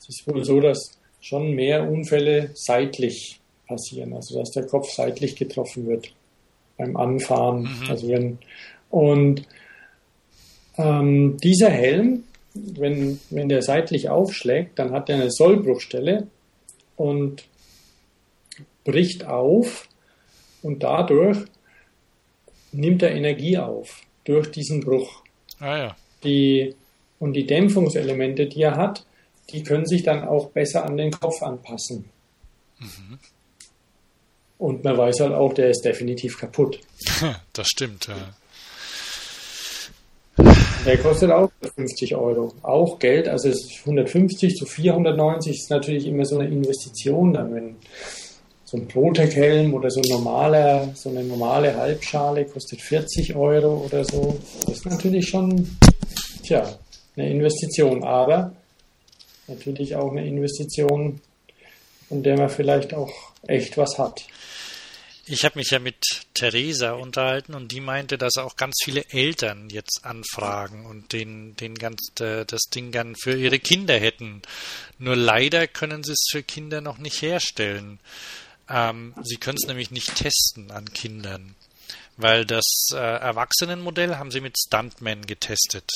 [0.00, 5.36] Es ist wohl so, dass schon mehr Unfälle seitlich passieren, also dass der Kopf seitlich
[5.36, 6.12] getroffen wird
[6.78, 7.68] beim Anfahren.
[7.88, 8.38] Also wenn
[8.90, 9.42] und
[10.78, 12.24] ähm, dieser Helm,
[12.54, 16.26] wenn, wenn der seitlich aufschlägt, dann hat er eine Sollbruchstelle
[16.96, 17.44] und
[18.88, 19.86] bricht auf
[20.62, 21.38] und dadurch
[22.72, 25.22] nimmt er Energie auf durch diesen Bruch.
[25.60, 25.96] Ah ja.
[26.24, 26.74] Die,
[27.18, 29.04] und die Dämpfungselemente, die er hat,
[29.50, 32.08] die können sich dann auch besser an den Kopf anpassen.
[34.56, 36.80] Und man weiß halt auch, der ist definitiv kaputt.
[37.52, 38.16] Das stimmt, ja.
[40.86, 42.54] Der kostet auch 50 Euro.
[42.62, 47.54] Auch Geld, also es ist 150 zu 490 ist natürlich immer so eine Investition dann,
[47.54, 47.76] wenn
[48.70, 54.04] so ein Protec-Helm oder so ein normaler, so eine normale Halbschale kostet 40 Euro oder
[54.04, 54.38] so.
[54.66, 55.78] Das ist natürlich schon,
[56.42, 56.78] tja,
[57.16, 58.52] eine Investition, aber
[59.46, 61.18] natürlich auch eine Investition,
[62.10, 63.10] von der man vielleicht auch
[63.46, 64.26] echt was hat.
[65.24, 69.70] Ich habe mich ja mit Theresa unterhalten und die meinte, dass auch ganz viele Eltern
[69.70, 74.42] jetzt anfragen und den, den ganz, äh, das Ding dann für ihre Kinder hätten.
[74.98, 77.98] Nur leider können sie es für Kinder noch nicht herstellen.
[78.68, 81.54] Ähm, sie können es nämlich nicht testen an Kindern,
[82.16, 85.90] weil das äh, Erwachsenenmodell haben sie mit Stuntmen getestet.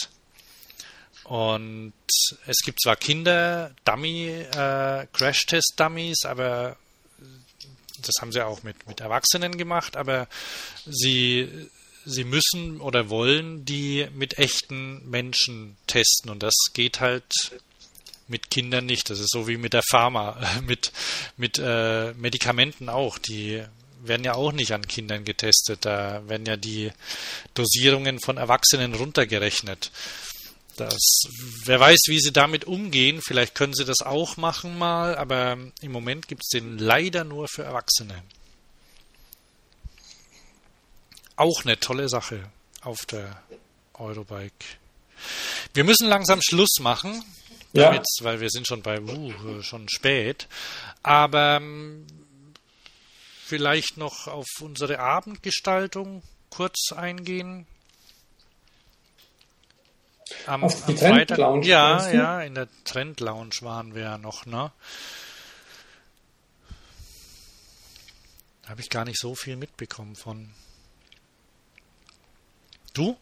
[1.24, 1.93] Und
[2.47, 5.07] es gibt zwar Kinder, Dummy, äh,
[6.24, 6.77] aber
[7.99, 10.28] das haben sie auch mit, mit Erwachsenen gemacht, aber
[10.85, 11.69] sie,
[12.05, 17.32] sie müssen oder wollen die mit echten Menschen testen und das geht halt
[18.33, 19.11] mit Kindern nicht.
[19.11, 20.37] Das ist so wie mit der Pharma,
[20.67, 20.91] mit,
[21.37, 23.19] mit äh, Medikamenten auch.
[23.19, 23.63] Die
[24.03, 25.85] werden ja auch nicht an Kindern getestet.
[25.85, 26.91] Da werden ja die
[27.55, 29.93] Dosierungen von Erwachsenen runtergerechnet.
[30.77, 30.97] Das,
[31.65, 33.21] wer weiß, wie sie damit umgehen.
[33.23, 37.47] Vielleicht können sie das auch machen mal, aber im Moment gibt es den leider nur
[37.49, 38.23] für Erwachsene.
[41.37, 42.51] Auch eine tolle Sache
[42.81, 43.43] auf der
[43.95, 44.65] Eurobike.
[45.75, 47.23] Wir müssen langsam Schluss machen,
[47.73, 47.86] Ja.
[47.90, 50.47] damit, weil wir sind schon bei uh, schon spät.
[51.03, 52.07] Aber ähm,
[53.44, 57.66] vielleicht noch auf unsere Abendgestaltung kurz eingehen.
[60.47, 64.47] Am, Auf die am Freitag- Ja, ja, in der Trend Lounge waren wir ja noch,
[64.47, 64.73] ne?
[68.66, 70.51] Habe ich gar nicht so viel mitbekommen von.
[72.94, 73.16] Du?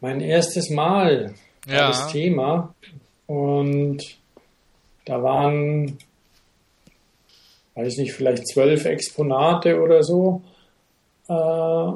[0.00, 1.34] Mein erstes Mal
[1.66, 1.88] Ja.
[1.88, 2.74] das Thema
[3.26, 4.02] und
[5.04, 5.98] da waren,
[7.74, 10.42] weiß nicht, vielleicht zwölf Exponate oder so,
[11.28, 11.92] äh,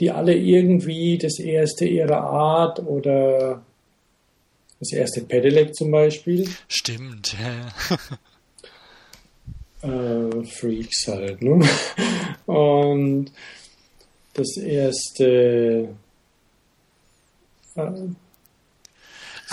[0.00, 3.62] die alle irgendwie das erste ihrer Art oder
[4.80, 7.36] das erste Pedelec zum Beispiel, Stimmt.
[7.40, 7.72] ja.
[9.88, 11.66] äh, Freaks halt, ne?
[12.46, 13.32] Und
[14.34, 15.88] das erste
[17.76, 17.92] äh,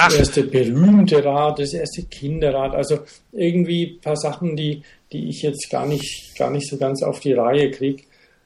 [0.02, 0.08] Ach.
[0.10, 3.00] das erste berühmte Rad, das erste Kinderrad, also
[3.32, 7.20] irgendwie ein paar Sachen, die, die ich jetzt gar nicht, gar nicht so ganz auf
[7.20, 8.04] die Reihe kriege.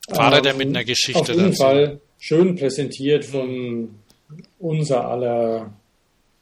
[0.10, 1.64] War er denn mit einer Geschichte Auf jeden dazu?
[1.64, 3.90] Fall schön präsentiert von
[4.60, 5.74] unser aller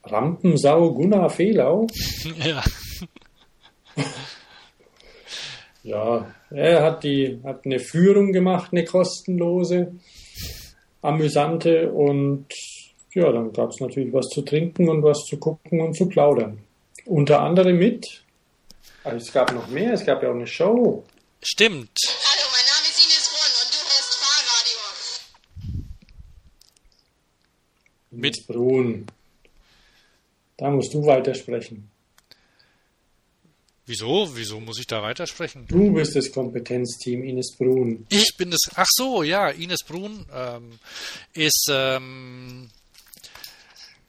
[0.04, 1.86] Rampensau Gunnar Fehlau.
[2.44, 2.62] ja.
[5.82, 9.92] Ja, er hat die hat eine Führung gemacht, eine kostenlose,
[11.02, 12.46] amüsante und
[13.14, 16.58] ja, dann gab es natürlich was zu trinken und was zu gucken und zu plaudern.
[17.06, 18.22] Unter anderem mit,
[19.04, 21.04] also es gab noch mehr, es gab ja auch eine Show.
[21.42, 21.90] Stimmt.
[22.06, 25.80] Hallo, mein Name ist Ines Brunn und du hörst Fahrradio.
[28.10, 29.06] Mit- Brun.
[30.56, 31.90] Da musst du weitersprechen.
[33.86, 34.30] Wieso?
[34.34, 35.66] Wieso muss ich da weitersprechen?
[35.68, 38.06] Du bist das Kompetenzteam Ines Brun.
[38.08, 38.60] Ich bin das.
[38.76, 40.78] Ach so, ja, Ines Brun ähm,
[41.34, 42.70] ist ähm,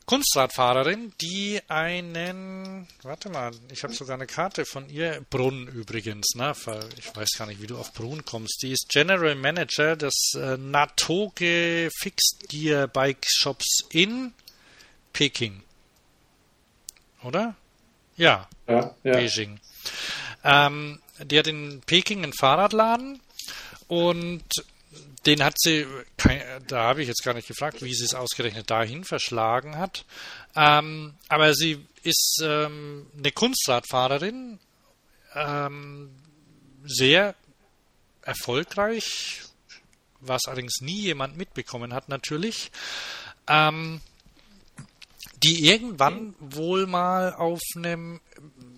[0.06, 2.88] Kunstradfahrerin, die einen.
[3.02, 5.26] Warte mal, ich habe sogar eine Karte von ihr.
[5.30, 6.54] Brunn übrigens, ne?
[6.98, 8.62] Ich weiß gar nicht, wie du auf Brunn kommst.
[8.62, 14.34] Die ist General Manager des äh, Natoge Fixed Gear Bike Shops in
[15.12, 15.64] Peking.
[17.24, 17.56] Oder?
[18.16, 19.14] Ja, Ja, ja.
[19.14, 19.60] Beijing.
[20.44, 23.20] Ähm, die hat in Peking einen Fahrradladen
[23.88, 24.44] und
[25.26, 25.88] den hat sie,
[26.68, 30.06] da habe ich jetzt gar nicht gefragt, wie sie es ausgerechnet dahin verschlagen hat.
[30.56, 34.60] Ähm, aber sie ist ähm, eine Kunstradfahrerin,
[35.34, 36.12] ähm,
[36.86, 37.36] sehr
[38.22, 39.42] erfolgreich,
[40.20, 42.72] was allerdings nie jemand mitbekommen hat natürlich,
[43.48, 44.02] ähm,
[45.44, 48.22] die irgendwann wohl mal auf einem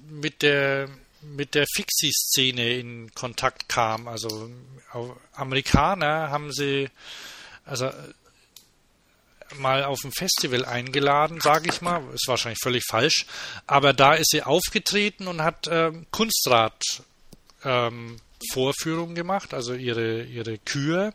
[0.10, 0.90] mit der
[1.36, 4.08] mit der Fixie-Szene in Kontakt kam.
[4.08, 4.50] Also
[5.34, 6.90] Amerikaner haben sie
[7.66, 7.92] also
[9.56, 12.04] mal auf ein Festival eingeladen, sage ich mal.
[12.14, 13.26] Ist wahrscheinlich völlig falsch.
[13.66, 16.82] Aber da ist sie aufgetreten und hat ähm, Kunstrad
[17.64, 18.18] ähm,
[18.52, 21.14] Vorführungen gemacht, also ihre, ihre Kühe.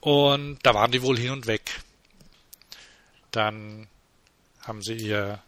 [0.00, 1.80] Und da waren die wohl hin und weg.
[3.30, 3.86] Dann
[4.60, 5.42] haben sie ihr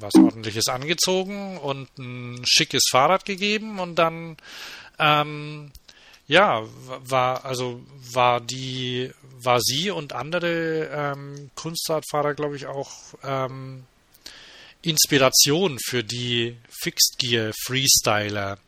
[0.00, 4.36] was ordentliches angezogen und ein schickes Fahrrad gegeben und dann
[4.98, 5.70] ähm,
[6.26, 7.80] ja war also
[8.12, 12.90] war die war sie und andere ähm, Kunstradfahrer glaube ich auch
[13.22, 13.84] ähm,
[14.82, 18.58] Inspiration für die Fixed Gear Freestyler.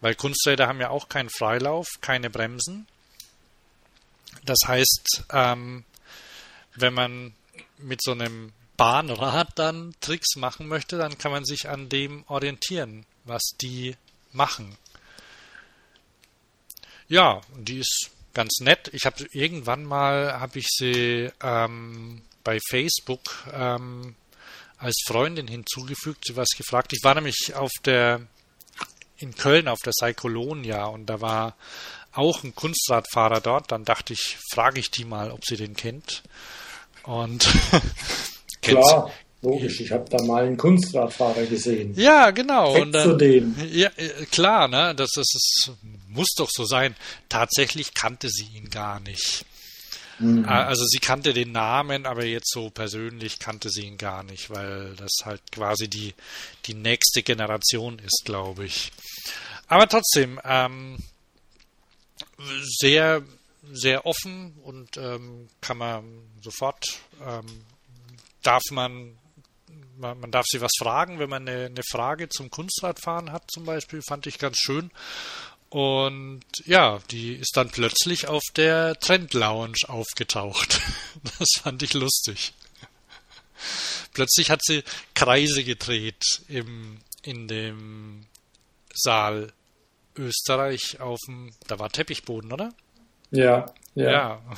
[0.00, 2.86] Weil Kunsträder haben ja auch keinen Freilauf keine Bremsen.
[4.44, 5.84] Das heißt ähm,
[6.74, 7.34] wenn man
[7.78, 13.04] mit so einem Bahnrad dann Tricks machen möchte, dann kann man sich an dem orientieren,
[13.24, 13.96] was die
[14.32, 14.78] machen.
[17.08, 18.88] Ja, die ist ganz nett.
[18.94, 23.22] Ich habe irgendwann mal habe ich sie ähm, bei Facebook
[23.52, 24.14] ähm,
[24.78, 26.92] als Freundin hinzugefügt, sie was gefragt.
[26.92, 28.20] Ich war nämlich auf der
[29.16, 31.56] in Köln auf der Cyclonia und da war
[32.12, 33.72] auch ein Kunstradfahrer dort.
[33.72, 36.22] Dann dachte ich, frage ich die mal, ob sie den kennt.
[37.02, 37.48] Und
[38.68, 39.12] Klar,
[39.42, 39.80] logisch.
[39.80, 41.94] Ich habe da mal einen Kunstradfahrer gesehen.
[41.96, 42.72] Ja, genau.
[42.72, 43.56] Kennst und dann, du den?
[43.72, 44.94] Ja, äh, klar, ne?
[44.94, 45.72] Das, das ist,
[46.08, 46.94] muss doch so sein.
[47.28, 49.44] Tatsächlich kannte sie ihn gar nicht.
[50.18, 50.44] Mhm.
[50.46, 54.94] Also sie kannte den Namen, aber jetzt so persönlich kannte sie ihn gar nicht, weil
[54.96, 56.14] das halt quasi die,
[56.66, 58.90] die nächste Generation ist, glaube ich.
[59.68, 60.98] Aber trotzdem, ähm,
[62.80, 63.22] sehr,
[63.70, 66.04] sehr offen und ähm, kann man
[66.40, 66.84] sofort
[67.26, 67.46] ähm,
[68.42, 69.18] darf man,
[69.96, 73.64] man, man darf sie was fragen, wenn man eine, eine Frage zum Kunstradfahren hat, zum
[73.64, 74.90] Beispiel, fand ich ganz schön.
[75.70, 80.80] Und ja, die ist dann plötzlich auf der Trend Lounge aufgetaucht.
[81.40, 82.52] Das fand ich lustig.
[84.12, 84.84] Plötzlich hat sie
[85.14, 88.24] Kreise gedreht im, in dem
[88.94, 89.52] Saal
[90.16, 92.72] Österreich auf dem, da war Teppichboden, oder?
[93.30, 94.10] Ja, ja.
[94.10, 94.42] Ja.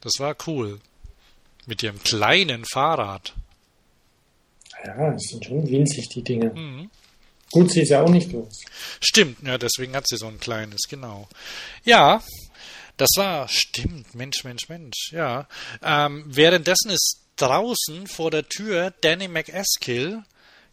[0.00, 0.80] Das war cool.
[1.66, 3.34] Mit ihrem kleinen Fahrrad.
[4.84, 6.52] Ja, das sind schon winzig, die Dinge.
[6.52, 6.90] Mhm.
[7.52, 8.64] Gut, sie ist ja auch nicht groß.
[9.00, 11.28] Stimmt, ja, deswegen hat sie so ein kleines, genau.
[11.84, 12.22] Ja,
[12.96, 15.46] das war, stimmt, Mensch, Mensch, Mensch, ja.
[15.82, 20.22] Ähm, währenddessen ist draußen vor der Tür Danny McEskill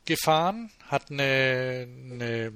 [0.06, 2.54] gefahren, hat eine, eine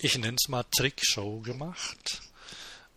[0.00, 2.22] ich nenne es mal Trickshow gemacht.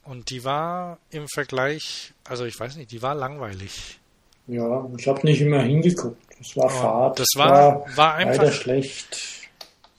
[0.03, 3.99] Und die war im Vergleich, also ich weiß nicht, die war langweilig.
[4.47, 6.21] Ja, ich habe nicht immer hingeguckt.
[6.37, 7.19] Das war oh, Fahrt.
[7.19, 9.41] Das war, war, war einfach schlecht.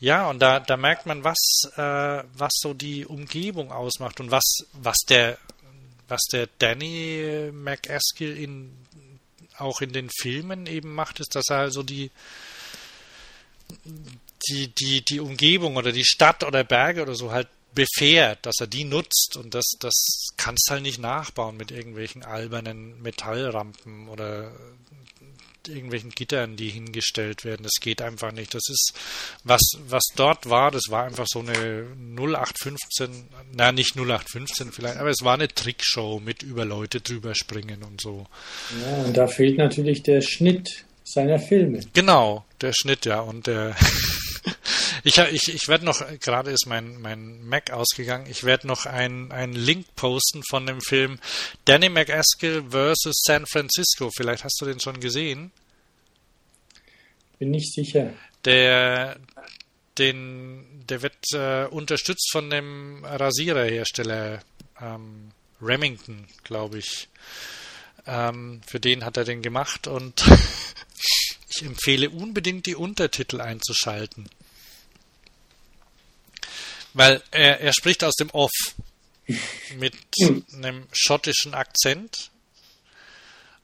[0.01, 1.39] Ja, und da, da merkt man, was,
[1.77, 4.43] äh, was so die Umgebung ausmacht und was,
[4.73, 5.39] was der,
[6.09, 8.73] was der Danny McAskill in,
[9.59, 12.11] auch in den Filmen eben macht, ist, dass er also die,
[14.49, 18.67] die, die, die Umgebung oder die Stadt oder Berge oder so halt befährt, dass er
[18.67, 24.53] die nutzt und das, das kannst halt nicht nachbauen mit irgendwelchen albernen Metallrampen oder
[25.69, 27.63] irgendwelchen Gittern, die hingestellt werden.
[27.63, 28.55] Das geht einfach nicht.
[28.55, 28.95] Das ist,
[29.45, 31.87] was, was dort war, das war einfach so eine
[32.17, 37.83] 0815, na nicht 0815 vielleicht, aber es war eine Trickshow mit über Leute drüber springen
[37.83, 38.27] und so.
[38.81, 41.81] Ja, und da fehlt natürlich der Schnitt seiner Filme.
[41.93, 43.77] Genau, der Schnitt, ja, und der
[45.05, 49.53] Ich, ich, ich werde noch, gerade ist mein, mein Mac ausgegangen, ich werde noch einen
[49.53, 51.19] Link posten von dem Film
[51.65, 53.13] Danny McAskill vs.
[53.25, 54.11] San Francisco.
[54.17, 55.51] Vielleicht hast du den schon gesehen.
[57.39, 58.13] Bin nicht sicher.
[58.45, 59.19] Der,
[59.99, 64.41] den, der wird äh, unterstützt von dem Rasiererhersteller
[64.81, 67.09] ähm, Remington, glaube ich.
[68.07, 70.25] Ähm, für den hat er den gemacht und
[71.51, 74.29] ich empfehle unbedingt die Untertitel einzuschalten.
[76.95, 78.53] Weil er, er spricht aus dem Off
[79.79, 79.95] mit
[80.55, 82.31] einem schottischen Akzent.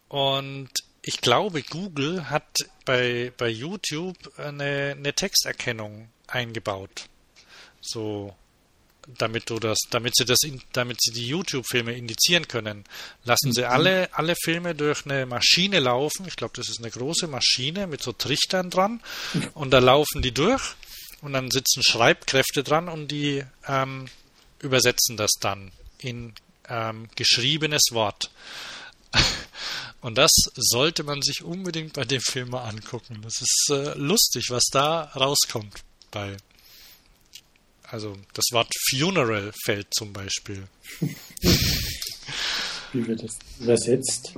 [0.08, 0.70] Und
[1.02, 2.48] ich glaube, Google hat
[2.84, 7.06] bei, bei YouTube eine, eine Texterkennung eingebaut.
[7.80, 8.34] So,
[9.16, 12.84] damit du das, damit sie das, in, damit sie die YouTube-Filme indizieren können,
[13.24, 16.26] lassen sie alle, alle Filme durch eine Maschine laufen.
[16.26, 19.00] Ich glaube, das ist eine große Maschine mit so Trichtern dran.
[19.54, 20.74] Und da laufen die durch
[21.20, 24.08] und dann sitzen Schreibkräfte dran und die ähm,
[24.60, 26.32] übersetzen das dann in
[26.68, 28.30] ähm, geschriebenes Wort.
[30.00, 33.20] Und das sollte man sich unbedingt bei dem Film mal angucken.
[33.22, 35.82] Das ist äh, lustig, was da rauskommt
[36.12, 36.36] bei.
[37.82, 40.68] Also das Wort Funeral fällt zum Beispiel.
[42.92, 44.34] Wie wird das übersetzt?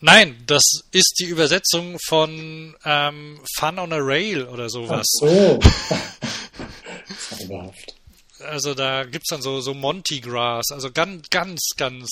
[0.00, 0.62] Nein, das
[0.92, 5.06] ist die Übersetzung von ähm, Fun on a Rail oder sowas.
[5.22, 5.60] Ach so.
[7.36, 7.94] Zauberhaft.
[8.40, 12.08] Also da gibt's dann so, so Monty Grass, also ganz, ganz, ganz,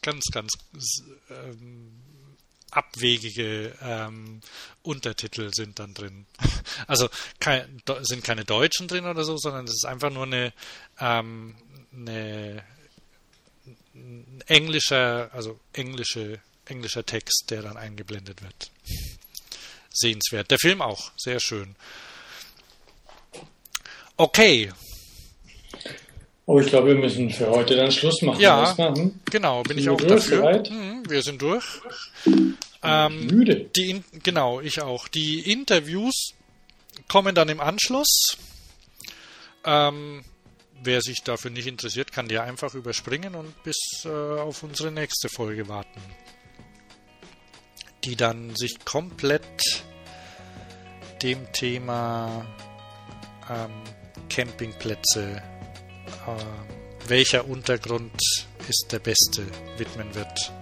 [0.00, 0.52] ganz, ganz
[1.28, 1.90] ähm,
[2.70, 4.40] abwegige ähm,
[4.82, 6.26] Untertitel sind dann drin.
[6.86, 7.08] Also
[7.40, 10.52] kein, sind keine Deutschen drin oder so, sondern es ist einfach nur eine,
[11.00, 11.54] ähm,
[11.90, 12.62] eine
[13.94, 18.70] ein englischer, also englische, englischer Text, der dann eingeblendet wird.
[19.92, 20.50] Sehenswert.
[20.50, 21.74] Der Film auch, sehr schön.
[24.16, 24.70] Okay,
[26.48, 28.40] Oh, ich glaube, wir müssen für heute dann Schluss machen.
[28.40, 28.72] Ja.
[28.78, 29.20] Machen?
[29.32, 30.62] Genau, bin Sind ich auch durch dafür.
[30.70, 31.64] Mhm, wir sind durch.
[32.84, 33.68] Ähm, Müde.
[33.74, 35.08] die, In- genau, ich auch.
[35.08, 36.34] Die Interviews
[37.08, 38.36] kommen dann im Anschluss.
[39.64, 40.24] Ähm,
[40.84, 45.28] wer sich dafür nicht interessiert, kann die einfach überspringen und bis äh, auf unsere nächste
[45.28, 46.00] Folge warten.
[48.06, 49.84] Die dann sich komplett
[51.22, 52.46] dem Thema
[53.50, 53.82] ähm,
[54.28, 58.14] Campingplätze, äh, welcher Untergrund
[58.68, 59.44] ist der beste,
[59.76, 60.52] widmen wird.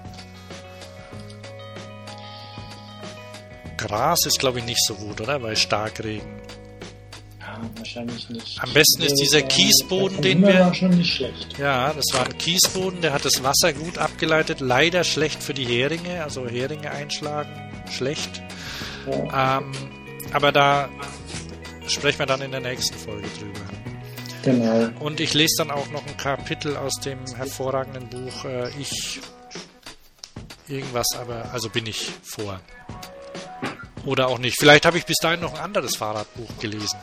[3.77, 5.39] Gras ist, glaube ich, nicht so gut, oder?
[5.39, 6.44] Bei Starkregen.
[7.77, 8.62] Wahrscheinlich nicht.
[8.62, 11.59] Am besten ist dieser Kiesboden, der den wir- war schon nicht schlecht.
[11.59, 14.61] Ja, das war ein Kiesboden, der hat das Wasser gut abgeleitet.
[14.61, 17.51] Leider schlecht für die Heringe, also Heringe einschlagen,
[17.91, 18.43] schlecht.
[19.11, 19.73] Ja, Ähm,
[20.32, 20.89] aber da
[21.86, 23.61] sprechen wir dann in der nächsten Folge drüber.
[24.43, 24.91] genau.
[25.01, 29.20] Und ich lese dann auch noch ein Kapitel aus dem hervorragenden Buch äh, Ich
[30.69, 32.61] irgendwas, aber also bin ich vor.
[34.07, 34.57] Oder auch nicht.
[34.59, 36.99] Vielleicht habe ich bis dahin noch ein anderes Fahrradbuch gelesen.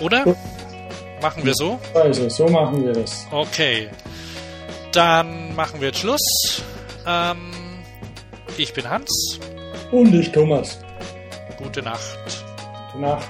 [0.00, 0.36] Oder?
[1.20, 1.78] Machen wir so?
[1.94, 3.26] Also, so machen wir das.
[3.30, 3.88] Okay.
[4.92, 6.62] Dann machen wir jetzt Schluss.
[7.06, 7.52] Ähm,
[8.56, 9.38] ich bin Hans.
[9.90, 10.78] Und ich, Thomas.
[11.58, 12.18] Gute Nacht.
[12.92, 13.28] Gute Nacht.